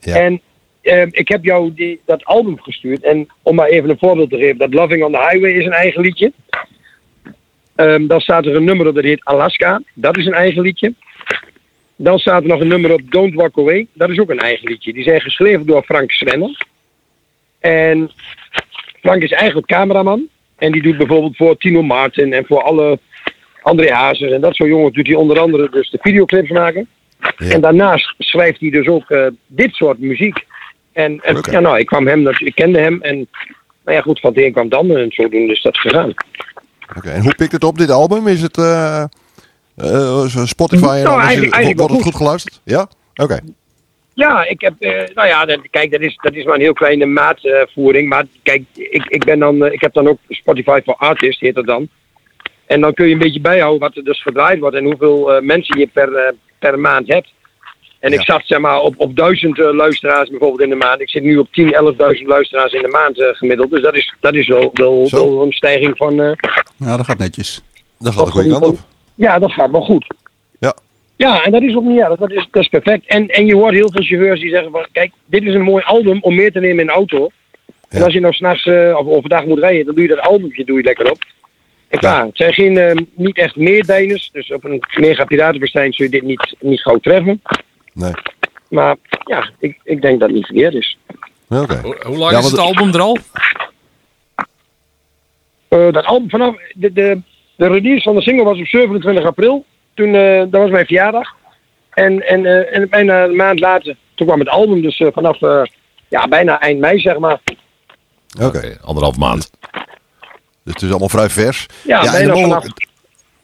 Ja. 0.00 0.14
En 0.14 0.40
ehm, 0.80 1.08
ik 1.10 1.28
heb 1.28 1.44
jou 1.44 1.74
die, 1.74 2.00
dat 2.04 2.24
album 2.24 2.60
gestuurd. 2.60 3.02
En 3.02 3.28
om 3.42 3.54
maar 3.54 3.68
even 3.68 3.90
een 3.90 3.98
voorbeeld 3.98 4.30
te 4.30 4.36
geven. 4.36 4.58
Dat 4.58 4.74
Loving 4.74 5.04
on 5.04 5.12
the 5.12 5.18
Highway 5.18 5.52
is 5.52 5.64
een 5.64 5.72
eigen 5.72 6.00
liedje. 6.00 6.32
Ehm, 7.74 8.06
dan 8.06 8.20
staat 8.20 8.46
er 8.46 8.56
een 8.56 8.64
nummer 8.64 8.86
op 8.86 8.94
dat 8.94 9.04
heet 9.04 9.24
Alaska. 9.24 9.82
Dat 9.94 10.16
is 10.16 10.26
een 10.26 10.32
eigen 10.34 10.62
liedje. 10.62 10.94
Dan 11.96 12.18
staat 12.18 12.42
er 12.42 12.48
nog 12.48 12.60
een 12.60 12.68
nummer 12.68 12.92
op 12.92 13.00
Don't 13.04 13.34
Walk 13.34 13.58
Away. 13.58 13.86
Dat 13.92 14.10
is 14.10 14.18
ook 14.18 14.30
een 14.30 14.38
eigen 14.38 14.68
liedje. 14.68 14.92
Die 14.92 15.02
zijn 15.02 15.20
geschreven 15.20 15.66
door 15.66 15.82
Frank 15.82 16.10
Swenner. 16.10 16.66
En 17.58 18.10
Frank 19.00 19.22
is 19.22 19.32
eigenlijk 19.32 19.66
cameraman. 19.66 20.28
En 20.56 20.72
die 20.72 20.82
doet 20.82 20.96
bijvoorbeeld 20.96 21.36
voor 21.36 21.56
Tino 21.56 21.82
Martin 21.82 22.32
en 22.32 22.44
voor 22.46 22.62
alle 22.62 22.98
André 23.62 23.92
Hazes 23.92 24.32
en 24.32 24.40
dat 24.40 24.54
soort 24.54 24.68
jongens 24.70 24.94
doet 24.94 25.06
hij 25.06 25.16
onder 25.16 25.38
andere 25.38 25.70
dus 25.70 25.90
de 25.90 25.98
videoclips 26.00 26.50
maken. 26.50 26.88
Ja. 27.36 27.50
En 27.50 27.60
daarnaast 27.60 28.14
schrijft 28.18 28.60
hij 28.60 28.70
dus 28.70 28.86
ook 28.86 29.10
eh, 29.10 29.26
dit 29.46 29.74
soort 29.74 29.98
muziek. 29.98 30.44
En, 30.92 31.20
en 31.22 31.38
ja, 31.50 31.60
nou, 31.60 31.78
ik 31.78 31.86
kwam 31.86 32.06
hem, 32.06 32.28
ik 32.28 32.54
kende 32.54 32.78
hem 32.80 33.02
en 33.02 33.28
nou 33.84 33.96
ja, 33.96 34.00
goed, 34.00 34.20
van 34.20 34.32
het 34.34 34.42
een 34.44 34.52
kwam 34.52 34.64
het 34.64 34.74
ander 34.74 35.02
en 35.02 35.10
zodoende 35.12 35.52
is 35.52 35.62
dat 35.62 35.78
gegaan. 35.78 36.14
Oké. 36.96 37.08
En 37.10 37.22
hoe 37.22 37.34
pikt 37.34 37.52
het 37.52 37.64
op, 37.64 37.78
dit 37.78 37.90
album? 37.90 38.26
Is 38.26 38.42
het 38.42 38.58
eh, 38.58 39.02
eh, 39.76 40.26
Spotify 40.44 40.84
en 40.84 41.02
Nou, 41.02 41.20
eigenlijk- 41.20 41.54
eigenlijk 41.54 41.78
wordt 41.78 41.94
het 41.94 42.02
goed 42.02 42.14
geluisterd? 42.14 42.60
Ja? 42.64 42.88
Oké. 43.14 43.38
Ja, 44.18 44.44
ik 44.44 44.60
heb, 44.60 44.74
eh, 44.78 45.14
nou 45.14 45.28
ja, 45.28 45.44
dat, 45.44 45.60
kijk, 45.70 45.90
dat 45.90 46.00
is, 46.00 46.18
dat 46.22 46.34
is 46.34 46.44
maar 46.44 46.54
een 46.54 46.60
heel 46.60 46.72
kleine 46.72 47.06
maatvoering. 47.06 48.08
maar 48.08 48.24
kijk, 48.42 48.62
ik, 48.74 49.04
ik, 49.08 49.24
ben 49.24 49.38
dan, 49.38 49.64
eh, 49.64 49.72
ik 49.72 49.80
heb 49.80 49.92
dan 49.92 50.08
ook 50.08 50.18
Spotify 50.28 50.80
for 50.84 50.94
Artists, 50.96 51.40
heet 51.40 51.54
dat 51.54 51.66
dan. 51.66 51.88
En 52.66 52.80
dan 52.80 52.94
kun 52.94 53.06
je 53.06 53.12
een 53.12 53.18
beetje 53.18 53.40
bijhouden 53.40 53.80
wat 53.80 53.96
er 53.96 54.04
dus 54.04 54.22
gedraaid 54.22 54.58
wordt 54.58 54.76
en 54.76 54.84
hoeveel 54.84 55.32
eh, 55.32 55.42
mensen 55.42 55.78
je 55.78 55.86
per, 55.86 56.34
per 56.58 56.78
maand 56.78 57.08
hebt. 57.12 57.32
En 58.00 58.12
ik 58.12 58.22
zat 58.22 58.42
zeg 58.44 58.58
maar 58.58 58.80
op, 58.80 58.94
op 58.96 59.16
duizend 59.16 59.58
eh, 59.60 59.72
luisteraars 59.72 60.30
bijvoorbeeld 60.30 60.60
in 60.60 60.68
de 60.68 60.84
maand. 60.86 61.00
Ik 61.00 61.10
zit 61.10 61.22
nu 61.22 61.36
op 61.38 61.52
10, 61.52 61.66
11.000 62.18 62.26
luisteraars 62.26 62.72
in 62.72 62.82
de 62.82 62.88
maand 62.88 63.16
gemiddeld. 63.36 63.70
Dus 63.70 63.82
dat 63.82 63.94
is, 63.94 64.14
dat 64.20 64.34
is 64.34 64.46
wel, 64.48 64.70
wel, 64.72 65.42
een 65.42 65.52
stijging 65.52 65.96
van... 65.96 66.20
eh, 66.20 66.32
Ja, 66.76 66.96
dat 66.96 67.06
gaat 67.06 67.18
netjes. 67.18 67.62
Dat 67.98 68.14
gaat 68.14 68.24
de 68.26 68.30
goede 68.32 68.50
kant 68.50 68.64
op. 68.64 68.78
ja, 69.14 69.38
dat 69.38 69.52
gaat 69.52 69.70
wel 69.70 69.80
goed. 69.80 70.06
Ja. 71.18 71.34
Ja, 71.34 71.44
en 71.44 71.50
dat 71.52 71.62
is 71.62 71.76
ook 71.76 71.84
niet 71.84 72.00
erg. 72.00 72.16
Dat 72.18 72.30
is, 72.30 72.46
dat 72.50 72.62
is 72.62 72.68
perfect. 72.68 73.06
En, 73.06 73.28
en 73.28 73.46
je 73.46 73.54
hoort 73.54 73.74
heel 73.74 73.90
veel 73.92 74.02
chauffeurs 74.04 74.40
die 74.40 74.50
zeggen 74.50 74.70
van... 74.70 74.86
Kijk, 74.92 75.12
dit 75.26 75.42
is 75.42 75.54
een 75.54 75.62
mooi 75.62 75.82
album 75.84 76.18
om 76.20 76.34
mee 76.34 76.52
te 76.52 76.60
nemen 76.60 76.80
in 76.80 76.86
de 76.86 76.92
auto. 76.92 77.28
En 77.88 77.98
Ja. 77.98 78.04
als 78.04 78.12
je 78.12 78.20
nou 78.20 78.32
s'nachts 78.34 78.66
uh, 78.66 78.96
of 78.98 79.06
overdag 79.06 79.44
moet 79.44 79.58
rijden... 79.58 79.84
dan 79.86 79.94
doe 79.94 80.02
je 80.02 80.08
dat 80.14 80.20
albumje 80.20 80.64
doe 80.64 80.76
je 80.76 80.82
lekker 80.84 81.10
op. 81.10 81.18
En 81.88 81.98
klaar. 81.98 82.24
Het 82.24 82.36
zijn 82.36 82.52
geen, 82.52 82.76
eh, 82.78 82.96
niet 83.14 83.36
echt 83.38 83.56
meerdijners. 83.56 84.30
Dus 84.32 84.52
op 84.52 84.64
een 84.64 84.82
mega 84.98 85.24
piratenbestijn 85.24 85.92
zul 85.92 86.04
je 86.06 86.10
dit 86.12 86.22
niet, 86.22 86.54
niet 86.60 86.80
gauw 86.82 86.98
treffen. 86.98 87.42
Nee. 87.92 88.12
Maar 88.68 88.96
ja, 89.24 89.50
ik, 89.58 89.78
ik 89.84 90.02
denk 90.02 90.20
dat 90.20 90.28
het 90.28 90.36
niet 90.36 90.46
verkeerd 90.46 90.74
is. 90.74 90.98
Oké. 91.48 91.80
Hoe, 91.82 91.96
hoe 92.06 92.16
lang 92.16 92.32
Ja, 92.32 92.38
is 92.38 92.50
het 92.50 92.58
album 92.60 92.88
er 92.94 93.00
al? 93.00 93.18
Eh, 95.68 95.92
dat 95.92 96.04
album 96.04 96.30
vanaf... 96.30 96.56
De, 96.74 96.92
de, 96.92 97.20
de 97.56 97.66
release 97.68 98.02
van 98.02 98.14
de 98.14 98.22
single 98.22 98.44
was 98.44 98.58
op 98.58 98.66
27 98.66 99.24
april. 99.24 99.64
Toen, 99.98 100.14
eh, 100.14 100.38
dat 100.38 100.60
was 100.60 100.70
mijn 100.70 100.86
verjaardag. 100.86 101.28
En, 101.90 102.26
en, 102.28 102.46
eh, 102.46 102.76
en 102.76 102.88
bijna 102.88 103.24
een 103.24 103.36
maand 103.36 103.60
later, 103.60 103.96
toen 104.14 104.26
kwam 104.26 104.38
het 104.38 104.48
album. 104.48 104.82
Dus 104.82 104.98
eh, 105.00 105.08
vanaf 105.12 105.42
eh, 105.42 105.62
ja, 106.08 106.28
bijna 106.28 106.60
eind 106.60 106.80
mei, 106.80 106.98
zeg 107.00 107.18
maar. 107.18 107.40
Oké. 108.42 108.78
Anderhalf 108.82 109.16
maand. 109.16 109.50
Dus 110.64 110.74
het 110.74 110.82
is 110.82 110.88
allemaal 110.90 111.08
vrij 111.08 111.28
vers. 111.30 111.66
Ja, 111.84 111.98
en 112.00 112.04
de, 112.04 112.10
bijna 112.10 112.32
mogelijk- 112.34 112.60
vanaf. 112.60 112.76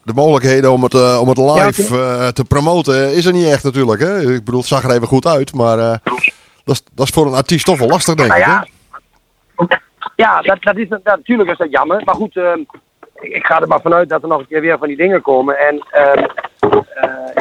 de 0.03 0.13
mogelijkheden 0.13 0.73
om 0.73 0.83
het, 0.83 1.19
om 1.21 1.29
het 1.29 1.39
live 1.39 1.95
Ja, 1.97 2.19
eh, 2.19 2.29
te 2.29 2.45
promoten 2.45 3.15
is 3.15 3.25
er 3.27 3.33
niet 3.33 3.47
echt 3.47 3.65
natuurlijk. 3.65 4.01
Hè? 4.01 4.21
Ik 4.35 4.45
bedoel, 4.45 4.61
het 4.61 4.69
zag 4.69 4.85
er 4.85 4.91
even 4.91 5.07
goed 5.07 5.27
uit. 5.27 5.55
Maar 5.55 5.79
eh, 5.79 5.97
dat, 6.65 6.75
is, 6.75 6.83
dat 6.95 7.07
is 7.07 7.13
voor 7.13 7.27
een 7.27 7.35
artiest 7.35 7.65
toch 7.65 7.79
wel 7.79 7.89
lastig, 7.89 8.15
denk 8.15 8.29
Nou 8.29 8.41
ik. 8.41 8.47
hè? 8.47 8.53
ja, 8.53 8.67
ja 10.17 10.41
dat, 10.41 10.63
dat 10.63 10.77
is, 10.77 10.89
dat, 10.89 11.05
natuurlijk 11.05 11.51
is 11.51 11.59
dat 11.59 11.71
jammer. 11.71 12.03
Maar 12.05 12.15
goed, 12.15 12.37
eh, 12.37 12.53
ik, 13.21 13.47
ga 13.47 13.61
er 13.61 13.69
maar 13.69 13.81
vanuit 13.81 14.09
dat 14.09 14.23
er 14.23 14.29
nog 14.29 14.39
een 14.39 14.47
keer 14.47 14.61
weer 14.61 14.79
van 14.79 14.89
die 14.89 14.97
dingen 14.97 15.23
komen. 15.23 15.59
En 15.59 15.85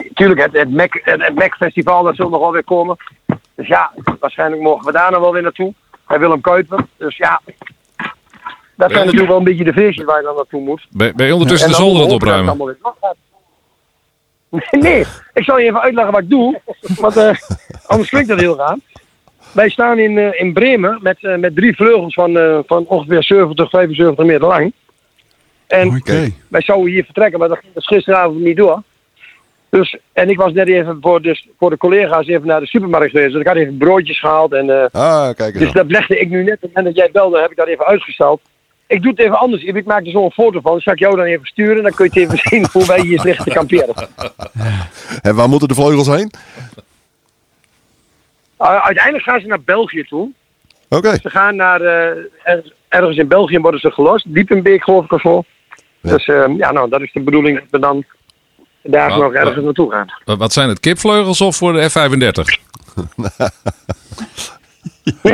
natuurlijk, 0.07 0.41
het, 0.41 0.53
het, 0.53 0.71
Mac, 0.71 0.99
het, 1.03 1.35
Mac 1.35 1.55
Festival, 1.55 2.03
dat 2.03 2.15
zal 2.15 2.29
nog 2.29 2.39
wel 2.39 2.51
weer 2.51 2.63
komen. 2.63 2.97
Dus 3.55 3.67
ja, 3.67 3.91
waarschijnlijk 4.19 4.61
mogen 4.61 4.85
we 4.85 4.91
daar 4.91 5.11
nog 5.11 5.19
wel 5.19 5.33
weer 5.33 5.41
naartoe. 5.41 5.73
Bij 6.07 6.19
Willem 6.19 6.41
Kuiper. 6.41 6.85
Dus 6.97 7.17
ja, 7.17 7.41
dat 8.75 8.91
zijn 8.91 9.05
natuurlijk 9.05 9.27
wel 9.27 9.37
een 9.37 9.43
beetje 9.43 9.63
de 9.63 9.73
feestjes 9.73 10.05
waar 10.05 10.17
je 10.17 10.23
dan 10.23 10.35
naartoe 10.35 10.61
moet. 10.61 10.87
Ben, 10.89 11.15
ben 11.15 11.25
je 11.25 11.33
ondertussen 11.33 11.67
En 11.67 11.73
de 11.75 11.81
zolder 11.81 12.03
aan 12.03 12.09
het 12.09 12.19
dat 12.19 12.29
opruimen? 12.29 12.77
Nee, 14.71 15.05
ik 15.33 15.43
zal 15.43 15.59
je 15.59 15.65
even 15.65 15.81
uitleggen 15.81 16.13
wat 16.13 16.21
ik 16.21 16.29
doe. 16.29 16.61
Want 16.99 17.17
eh, 17.17 17.35
anders 17.85 18.09
klinkt 18.09 18.29
dat 18.29 18.39
heel 18.39 18.57
raar. 18.57 18.77
Wij 19.53 19.69
staan 19.69 19.99
in, 19.99 20.17
eh, 20.17 20.39
in 20.39 20.53
Bremen 20.53 20.99
met, 21.01 21.17
eh, 21.23 21.35
met 21.35 21.55
drie 21.55 21.75
vleugels 21.75 22.13
van, 22.13 22.37
eh, 22.37 22.59
van 22.65 22.85
ongeveer 22.87 23.23
70, 23.23 23.69
75 23.69 24.25
meter 24.25 24.47
lang. 24.47 24.73
En 25.67 26.01
wij 26.47 26.61
zouden 26.61 26.91
hier 26.91 27.03
vertrekken, 27.05 27.39
maar 27.39 27.47
dat 27.47 27.57
ging 27.57 27.73
dus 27.73 27.87
gisteravond 27.87 28.39
niet 28.39 28.57
door. 28.57 28.81
Dus, 29.69 29.97
en 30.13 30.29
ik 30.29 30.37
was 30.37 30.53
net 30.53 30.67
even 30.67 30.97
voor 31.01 31.21
de, 31.21 31.41
voor 31.59 31.69
de 31.69 31.77
collega's 31.77 32.27
even 32.27 32.47
naar 32.47 32.59
de 32.59 32.65
supermarkt 32.67 33.11
geweest. 33.11 33.31
Dus 33.31 33.41
ik 33.41 33.47
had 33.47 33.55
even 33.55 33.77
broodjes 33.77 34.19
gehaald. 34.19 34.53
En, 34.53 34.69
eh, 34.69 34.85
Ah, 34.91 35.35
kijk 35.35 35.59
dus 35.59 35.71
dat 35.71 35.85
legde 35.91 36.19
ik 36.19 36.29
nu 36.29 36.43
net. 36.43 36.57
En 36.73 36.83
dat 36.83 36.95
jij 36.95 37.09
belde, 37.11 37.41
heb 37.41 37.51
ik 37.51 37.57
dat 37.57 37.67
even 37.67 37.85
uitgesteld. 37.85 38.41
Ik 38.87 39.01
doe 39.01 39.11
het 39.11 39.19
even 39.19 39.39
anders. 39.39 39.63
Ik 39.63 39.85
maak 39.85 40.05
er 40.05 40.11
zo 40.11 40.23
een 40.23 40.31
foto 40.31 40.59
van. 40.61 40.73
Dat 40.73 40.81
zal 40.81 40.93
ik 40.93 40.99
jou 40.99 41.15
dan 41.15 41.25
even 41.25 41.45
sturen. 41.45 41.83
Dan 41.83 41.91
kun 41.91 42.09
je 42.11 42.19
het 42.19 42.31
even 42.31 42.37
zien 42.49 42.67
hoe 42.71 42.85
wij 42.85 42.99
hier 42.99 43.21
liggen 43.23 43.45
te 43.45 43.51
kamperen. 43.51 43.95
En 45.21 45.35
waar 45.35 45.49
moeten 45.49 45.67
de 45.67 45.73
vleugels 45.73 46.07
heen? 46.07 46.31
Uh, 48.61 48.83
uiteindelijk 48.83 49.23
gaan 49.23 49.39
ze 49.39 49.47
naar 49.47 49.61
België 49.61 50.03
toe. 50.03 50.31
Oké. 50.89 51.17
Ze 51.21 51.29
gaan 51.29 51.55
naar, 51.55 51.81
eh, 51.81 52.23
ergens, 52.43 52.73
ergens 52.87 53.17
in 53.17 53.27
België 53.27 53.59
worden 53.59 53.79
ze 53.79 53.91
gelost. 53.91 54.33
Diepenbeek 54.33 54.83
geloof 54.83 55.05
ik 55.05 55.11
of 55.11 55.21
zo. 55.21 55.43
Ja. 56.03 56.11
Dus 56.11 56.25
eh, 56.25 56.43
ja, 56.57 56.71
nou, 56.71 56.89
dat 56.89 57.01
is 57.01 57.11
de 57.13 57.19
bedoeling 57.21 57.59
dat 57.59 57.67
we 57.71 57.79
dan 57.79 58.03
daar 58.81 59.09
Maar- 59.09 59.17
nog 59.19 59.33
ergens 59.33 59.63
naartoe 59.65 59.91
gaan. 59.91 60.37
Wat- 60.37 60.53
zijn 60.53 60.69
het, 60.69 60.79
kipvleugels 60.79 61.41
of 61.41 61.55
voor 61.55 61.73
de 61.73 61.89
F-35? 61.89 62.43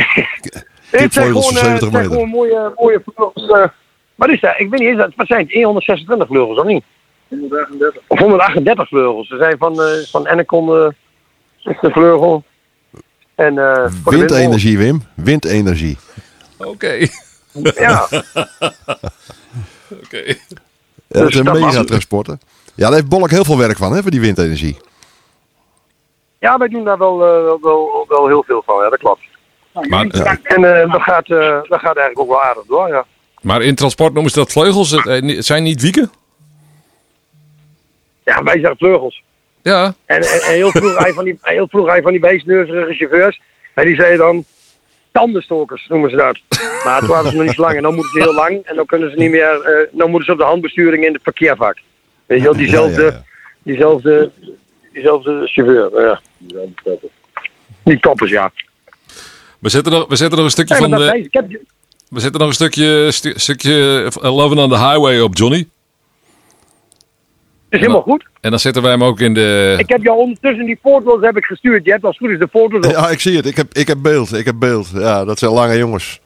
Het 0.90 1.14
zijn 1.14 1.34
Kipvleugels 1.34 1.48
gewoon, 1.48 1.54
van 1.58 1.68
eh, 1.68 1.72
het 1.74 1.82
70 1.82 1.92
zijn 1.92 2.06
gewoon 2.06 2.30
mooie, 2.30 2.74
mooie 2.76 3.02
vleugels. 3.06 3.50
eh. 3.52 3.68
wat 4.16 4.30
is 4.30 4.40
dat? 4.42 4.54
Ik 4.58 4.70
weet 4.70 4.80
niet, 4.80 4.98
dat, 4.98 5.12
wat 5.16 5.28
zijn 5.28 5.48
het? 5.50 5.64
126 5.64 6.28
vleugels 6.28 6.60
of 6.60 6.66
niet? 6.66 6.84
138. 7.28 8.02
Of 8.08 8.20
138 8.20 8.88
vleugels. 8.88 9.28
Ze 9.28 9.38
zijn 9.38 9.58
van, 9.58 9.82
eh 9.82 9.88
van 10.12 10.28
is 11.64 11.78
de 11.82 11.92
vleugel. 11.92 12.44
En, 13.36 13.58
eh. 13.58 13.86
Windenergie, 14.06 14.78
Wim. 14.78 15.04
Windenergie. 15.16 15.98
Oké. 16.58 17.08
Ja, 17.76 18.08
Oké. 20.04 20.18
Ja, 20.18 20.34
dat 21.08 21.32
Dus 21.32 21.42
was- 21.42 21.60
megatransporten. 21.60 22.40
Ja, 22.76 22.86
daar 22.86 22.94
heeft 22.94 23.10
Bolk 23.10 23.30
heel 23.30 23.44
veel 23.46 23.58
werk 23.58 23.78
van, 23.78 23.94
hè, 23.94 24.02
voor 24.02 24.12
die 24.12 24.20
windenergie. 24.22 24.78
ja, 26.40 26.58
wij 26.58 26.68
doen 26.68 26.84
daar 26.84 26.98
wel, 26.98 27.14
eh, 27.26 27.44
wel, 27.44 27.60
wel, 27.62 28.06
wel 28.08 28.28
heel 28.28 28.44
veel 28.44 28.64
van. 28.66 28.84
Ja, 28.84 28.90
dat 28.90 29.00
klopt. 29.00 29.22
Maar, 29.90 30.06
En 30.44 30.64
eh, 30.82 30.92
dat, 30.92 31.02
gaat, 31.02 31.30
eh, 31.30 31.38
dat 31.70 31.80
gaat 31.80 31.98
eigenlijk 31.98 32.20
ook 32.20 32.28
wel 32.28 32.42
aardig 32.44 32.64
door, 32.68 32.88
ja. 32.88 33.06
maar 33.42 33.62
in 33.62 33.76
transport 33.76 34.14
noemen 34.14 34.32
ze 34.32 34.38
dat 34.40 34.52
vleugels. 34.52 34.90
Het, 34.92 35.06
eh, 35.08 35.42
zijn 35.42 35.64
niet 35.64 35.82
wieken? 35.82 36.12
Ja, 38.26 38.44
wij 38.44 38.60
zeggen 38.60 38.78
vleugels. 38.78 39.24
Ja. 39.62 39.94
En, 40.06 40.22
en, 40.22 40.42
en 40.42 40.54
heel 40.54 40.72
vroeg 40.72 40.98
hij 40.98 41.14
van 41.14 41.24
die, 41.24 41.38
heel 41.42 41.68
vroeg 41.68 41.88
hij 41.88 42.02
van 42.02 42.12
die 42.12 42.22
beestneuzerige 42.22 42.94
chauffeurs. 42.94 43.42
En 43.74 43.86
die 43.86 43.96
zeiden 43.96 44.18
dan 44.18 44.46
tandenstokers 45.12 45.88
noemen 45.88 46.10
ze 46.10 46.16
dat. 46.16 46.39
Maar 46.86 46.99
toen 46.99 47.10
hadden 47.16 47.32
ze 47.32 47.38
nog 47.38 47.45
niet 47.45 47.55
zo 47.55 47.62
lang 47.62 47.76
en 47.76 47.82
dan 47.82 47.95
moeten 47.95 48.12
ze 48.14 48.20
heel 48.20 48.34
lang. 48.34 48.62
En 48.66 48.76
dan 48.76 48.86
kunnen 48.86 49.12
ze 49.12 49.18
niet 49.18 49.32
meer, 49.32 49.62
eh, 49.62 49.88
dan 49.91 50.10
moeten 50.10 50.26
ze 50.26 50.32
op 50.32 50.38
de 50.38 50.43
handbesturing 50.43 51.05
in 51.05 51.14
het 51.14 51.22
parkeervak. 51.24 51.78
Weet 52.26 52.38
je 52.38 52.43
wel, 52.43 52.55
diezelfde, 52.55 53.01
Ja, 53.01 53.07
ja, 53.07 53.14
ja. 53.14 53.24
diezelfde, 53.64 54.32
diezelfde 54.93 55.47
chauffeur. 55.47 56.01
Ja. 56.01 56.22
Die 57.84 57.99
koppers, 57.99 58.32
ja. 58.32 58.51
We 59.60 59.70
zetten 59.70 59.91
nog, 59.91 60.07
we 60.07 60.16
zetten 60.16 60.36
nog 60.38 60.45
een 60.45 60.51
stukje 60.51 60.74
Nee, 60.80 60.89
van 60.89 60.99
de, 60.99 61.28
heb, 61.32 61.47
we 62.10 62.20
zetten 62.20 62.39
nog 62.39 62.49
een 62.49 62.55
stukje, 62.55 63.12
stu- 63.12 63.34
stukje 63.36 64.03
eh, 64.22 64.36
Loving 64.36 64.60
on 64.62 64.70
the 64.70 64.78
Highway 64.78 65.20
op 65.20 65.38
Johnny. 65.38 65.68
Is 67.70 67.80
helemaal 67.80 68.02
goed. 68.02 68.26
En 68.42 68.50
dan 68.50 68.60
zetten 68.60 68.82
wij 68.82 68.92
hem 68.92 69.04
ook 69.04 69.20
in 69.20 69.34
de... 69.34 69.76
Ik 69.78 69.90
heb 69.90 70.04
jou 70.04 70.18
ondertussen 70.18 70.66
die 70.66 70.80
foto's 70.82 71.22
heb 71.22 71.38
ik 71.38 71.46
gestuurd. 71.46 71.86
Je 71.86 71.92
hebt 71.92 72.04
als 72.04 72.18
goed 72.18 72.30
is 72.30 72.40
de 72.40 72.48
foto's 72.52 72.86
op. 72.86 72.92
Ja, 72.92 73.10
ik 73.10 73.20
zie 73.20 73.36
het. 73.36 73.46
Ik 73.46 73.56
heb, 73.56 73.74
ik 73.74 73.88
heb 73.88 73.98
beeld. 74.02 74.34
Ik 74.34 74.46
heb 74.46 74.56
beeld. 74.60 74.90
Ja, 74.94 75.26
dat 75.26 75.40
zijn 75.40 75.52
lange 75.52 75.78
jongens. 75.78 76.20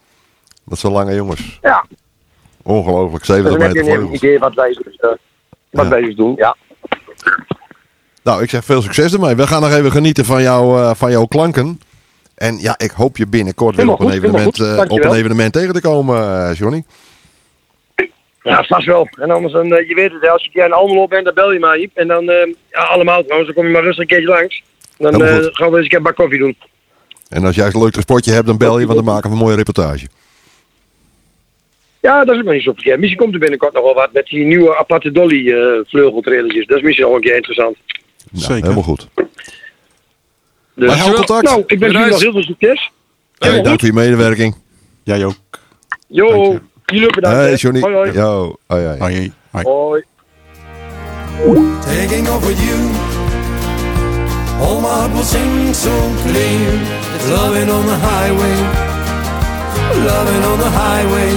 Dat 0.65 0.79
zijn 0.79 0.93
lange 0.93 1.15
jongens. 1.15 1.59
Ja, 1.61 1.85
Ongelooflijk. 2.63 3.25
dus 3.25 3.35
70 3.35 3.51
dan 3.57 3.61
heb 3.67 3.75
je 3.75 3.83
meter 3.83 3.99
een 4.01 4.13
idee 4.13 4.39
wat 4.39 4.53
wij 4.53 4.67
dus, 4.83 4.95
eh, 4.95 5.09
wat 5.69 5.83
Ja. 5.83 5.89
wij 5.89 6.01
dus 6.01 6.15
doen. 6.15 6.33
Ja. 6.35 6.55
Nou, 8.23 8.43
ik 8.43 8.49
zeg 8.49 8.65
veel 8.65 8.81
succes 8.81 9.13
ermee. 9.13 9.35
We 9.35 9.47
gaan 9.47 9.61
nog 9.61 9.71
even 9.71 9.91
genieten 9.91 10.25
van, 10.25 10.41
jou, 10.41 10.79
eh, 10.81 10.91
van 10.95 11.11
jouw 11.11 11.25
klanken. 11.25 11.79
En 12.35 12.57
ja, 12.59 12.75
ik 12.77 12.91
hoop 12.91 13.17
je 13.17 13.27
binnenkort 13.27 13.75
weer 13.75 13.91
op 13.91 13.99
een, 13.99 14.09
evenement, 14.11 14.59
eh, 14.59 14.81
op 14.87 15.03
een 15.03 15.13
evenement 15.13 15.53
tegen 15.53 15.73
te 15.73 15.81
komen, 15.81 16.53
Johnny. 16.53 16.83
Ja, 18.43 18.63
vast 18.63 18.85
wel. 18.85 19.07
En 19.11 19.31
anders, 19.31 19.53
dan, 19.53 19.73
eh, 19.73 19.87
je 19.87 19.95
weet 19.95 20.11
het, 20.11 20.29
als 20.29 20.41
je 20.41 20.47
een 20.47 20.53
keer 20.53 20.65
in 20.65 20.73
Almelo 20.73 21.07
bent, 21.07 21.25
dan 21.25 21.33
bel 21.33 21.51
je 21.51 21.59
maar. 21.59 21.77
Iep. 21.77 21.91
En 21.93 22.07
dan, 22.07 22.29
eh, 22.29 22.53
ja, 22.71 22.79
allemaal 22.79 23.23
trouwens, 23.23 23.45
dan 23.45 23.55
kom 23.55 23.65
je 23.65 23.71
maar 23.73 23.83
rustig 23.83 24.01
een 24.01 24.07
keertje 24.07 24.27
langs. 24.27 24.63
Dan 24.97 25.23
eh, 25.23 25.37
gaan 25.51 25.69
we 25.69 25.75
eens 25.75 25.83
een 25.83 25.87
keer 25.87 25.97
een 25.97 26.03
bak 26.03 26.15
koffie 26.15 26.39
doen. 26.39 26.57
En 27.29 27.45
als 27.45 27.55
jij 27.55 27.65
een 27.65 27.81
leuk 27.81 27.91
transportje 27.91 28.31
hebt, 28.31 28.47
dan 28.47 28.57
bel 28.57 28.79
je, 28.79 28.85
want 28.85 28.97
dan 28.97 29.13
maken 29.13 29.29
we 29.29 29.35
een 29.35 29.41
mooie 29.41 29.55
reportage. 29.55 30.07
Ja, 31.99 32.25
dat 32.25 32.33
is 32.33 32.39
ook 32.39 32.45
nog 32.45 32.53
niet 32.53 32.63
zo 32.63 32.73
verkeerd. 32.73 32.99
Misschien 32.99 33.19
komt 33.19 33.33
er 33.33 33.39
binnenkort 33.39 33.73
nog 33.73 33.83
wel 33.83 33.93
wat 33.93 34.13
met 34.13 34.25
die 34.25 34.45
nieuwe 34.45 34.77
aparte 34.77 35.11
Dolly 35.11 35.51
eh 35.51 35.79
vleugeltrailertjes. 35.85 36.65
Dat 36.65 36.77
is 36.77 36.83
misschien 36.83 37.05
al 37.05 37.15
een 37.15 37.21
keer 37.21 37.35
interessant. 37.35 37.77
Nou, 38.31 38.45
Zeker. 38.45 38.61
Helemaal 38.61 38.83
goed. 38.83 39.07
Dus, 40.75 40.87
Wij 40.87 40.97
houden 40.97 41.17
contact. 41.17 41.43
Nou, 41.43 41.63
ik 41.67 41.79
wens 41.79 41.93
jullie 41.93 42.09
nog 42.09 42.21
heel 42.21 42.31
veel 42.31 42.43
succes. 42.43 42.91
Hey, 43.37 43.61
dank 43.61 43.79
voor 43.79 43.87
je 43.87 43.93
medewerking. 43.93 44.55
Jij 45.03 45.25
ook. 45.25 45.35
Jo, 46.07 46.59
Dank 46.85 46.99
jullie 46.99 47.13
bedankt. 47.15 47.37
Hey. 47.37 47.55
Johnny. 47.55 47.79
Hoi, 47.79 47.93
hoi. 47.93 48.11
Yo. 48.11 48.55
Hoi, 48.67 48.83
hoi. 48.85 48.97
Hoi. 48.99 49.31
Hoi. 49.51 49.63
Hoi. 49.63 50.03
taking 51.85 52.27
off 52.29 52.45
with 52.45 52.59
you. 52.59 52.79
All 54.61 54.79
my 54.81 54.87
heart 54.87 55.13
will 55.13 55.23
sing 55.23 55.73
so 55.73 55.91
clear. 56.23 56.69
It's 57.15 57.29
loving 57.29 57.69
on 57.69 57.85
the 57.85 57.97
highway, 57.97 58.55
loving 60.05 60.43
on 60.51 60.57
the 60.59 60.69
highway. 60.69 61.31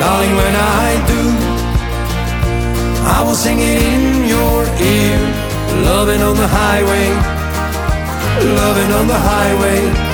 Darling, 0.00 0.34
when 0.36 0.54
I 0.56 0.88
do, 1.12 1.22
I 3.06 3.22
will 3.24 3.34
sing 3.34 3.58
it 3.60 3.82
in 3.82 4.28
your 4.28 4.64
ear. 4.80 5.18
Loving 5.84 6.22
on 6.22 6.36
the 6.36 6.48
highway, 6.48 7.08
loving 8.60 8.92
on 8.92 9.06
the 9.06 9.18
highway. 9.18 10.09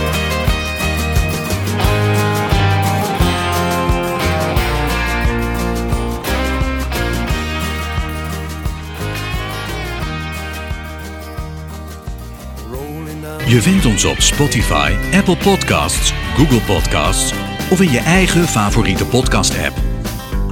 Je 13.48 13.62
vindt 13.62 13.86
ons 13.86 14.04
op 14.04 14.20
Spotify, 14.20 14.92
Apple 15.12 15.36
Podcasts, 15.36 16.12
Google 16.36 16.60
Podcasts 16.60 17.32
of 17.70 17.80
in 17.80 17.90
je 17.90 17.98
eigen 17.98 18.48
favoriete 18.48 19.06
podcast-app. 19.06 19.76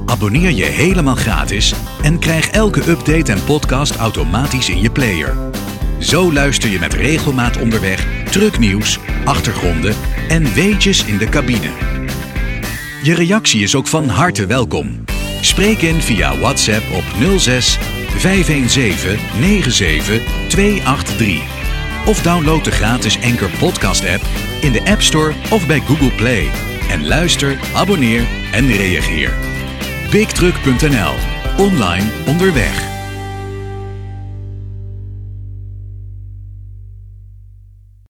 Abonneer 0.05 0.51
je 0.51 0.63
helemaal 0.63 1.15
gratis 1.15 1.73
en 2.01 2.19
krijg 2.19 2.49
elke 2.49 2.89
update 2.89 3.31
en 3.31 3.43
podcast 3.43 3.95
automatisch 3.95 4.69
in 4.69 4.81
je 4.81 4.91
player. 4.91 5.35
Zo 5.99 6.33
luister 6.33 6.69
je 6.69 6.79
met 6.79 6.93
regelmaat 6.93 7.57
onderweg 7.57 8.07
trucknieuws, 8.31 8.99
achtergronden 9.25 9.95
en 10.27 10.53
weetjes 10.53 11.05
in 11.05 11.17
de 11.17 11.29
cabine. 11.29 11.69
Je 13.03 13.13
reactie 13.13 13.61
is 13.61 13.75
ook 13.75 13.87
van 13.87 14.09
harte 14.09 14.45
welkom. 14.45 15.03
Spreek 15.41 15.81
in 15.81 16.01
via 16.01 16.37
WhatsApp 16.37 16.83
op 16.91 17.03
06 17.39 17.77
517 18.17 18.69
97 19.39 20.21
283. 20.47 21.54
Of 22.07 22.21
download 22.21 22.63
de 22.63 22.71
gratis 22.71 23.21
Anchor 23.21 23.49
Podcast 23.59 24.07
app 24.07 24.21
in 24.61 24.71
de 24.71 24.81
App 24.83 25.01
Store 25.01 25.33
of 25.51 25.67
bij 25.67 25.79
Google 25.79 26.11
Play. 26.11 26.51
En 26.89 27.07
luister, 27.07 27.59
abonneer 27.75 28.27
en 28.51 28.67
reageer. 28.67 29.33
BigTruck.nl. 30.11 31.13
Online 31.57 32.11
onderweg. 32.25 32.94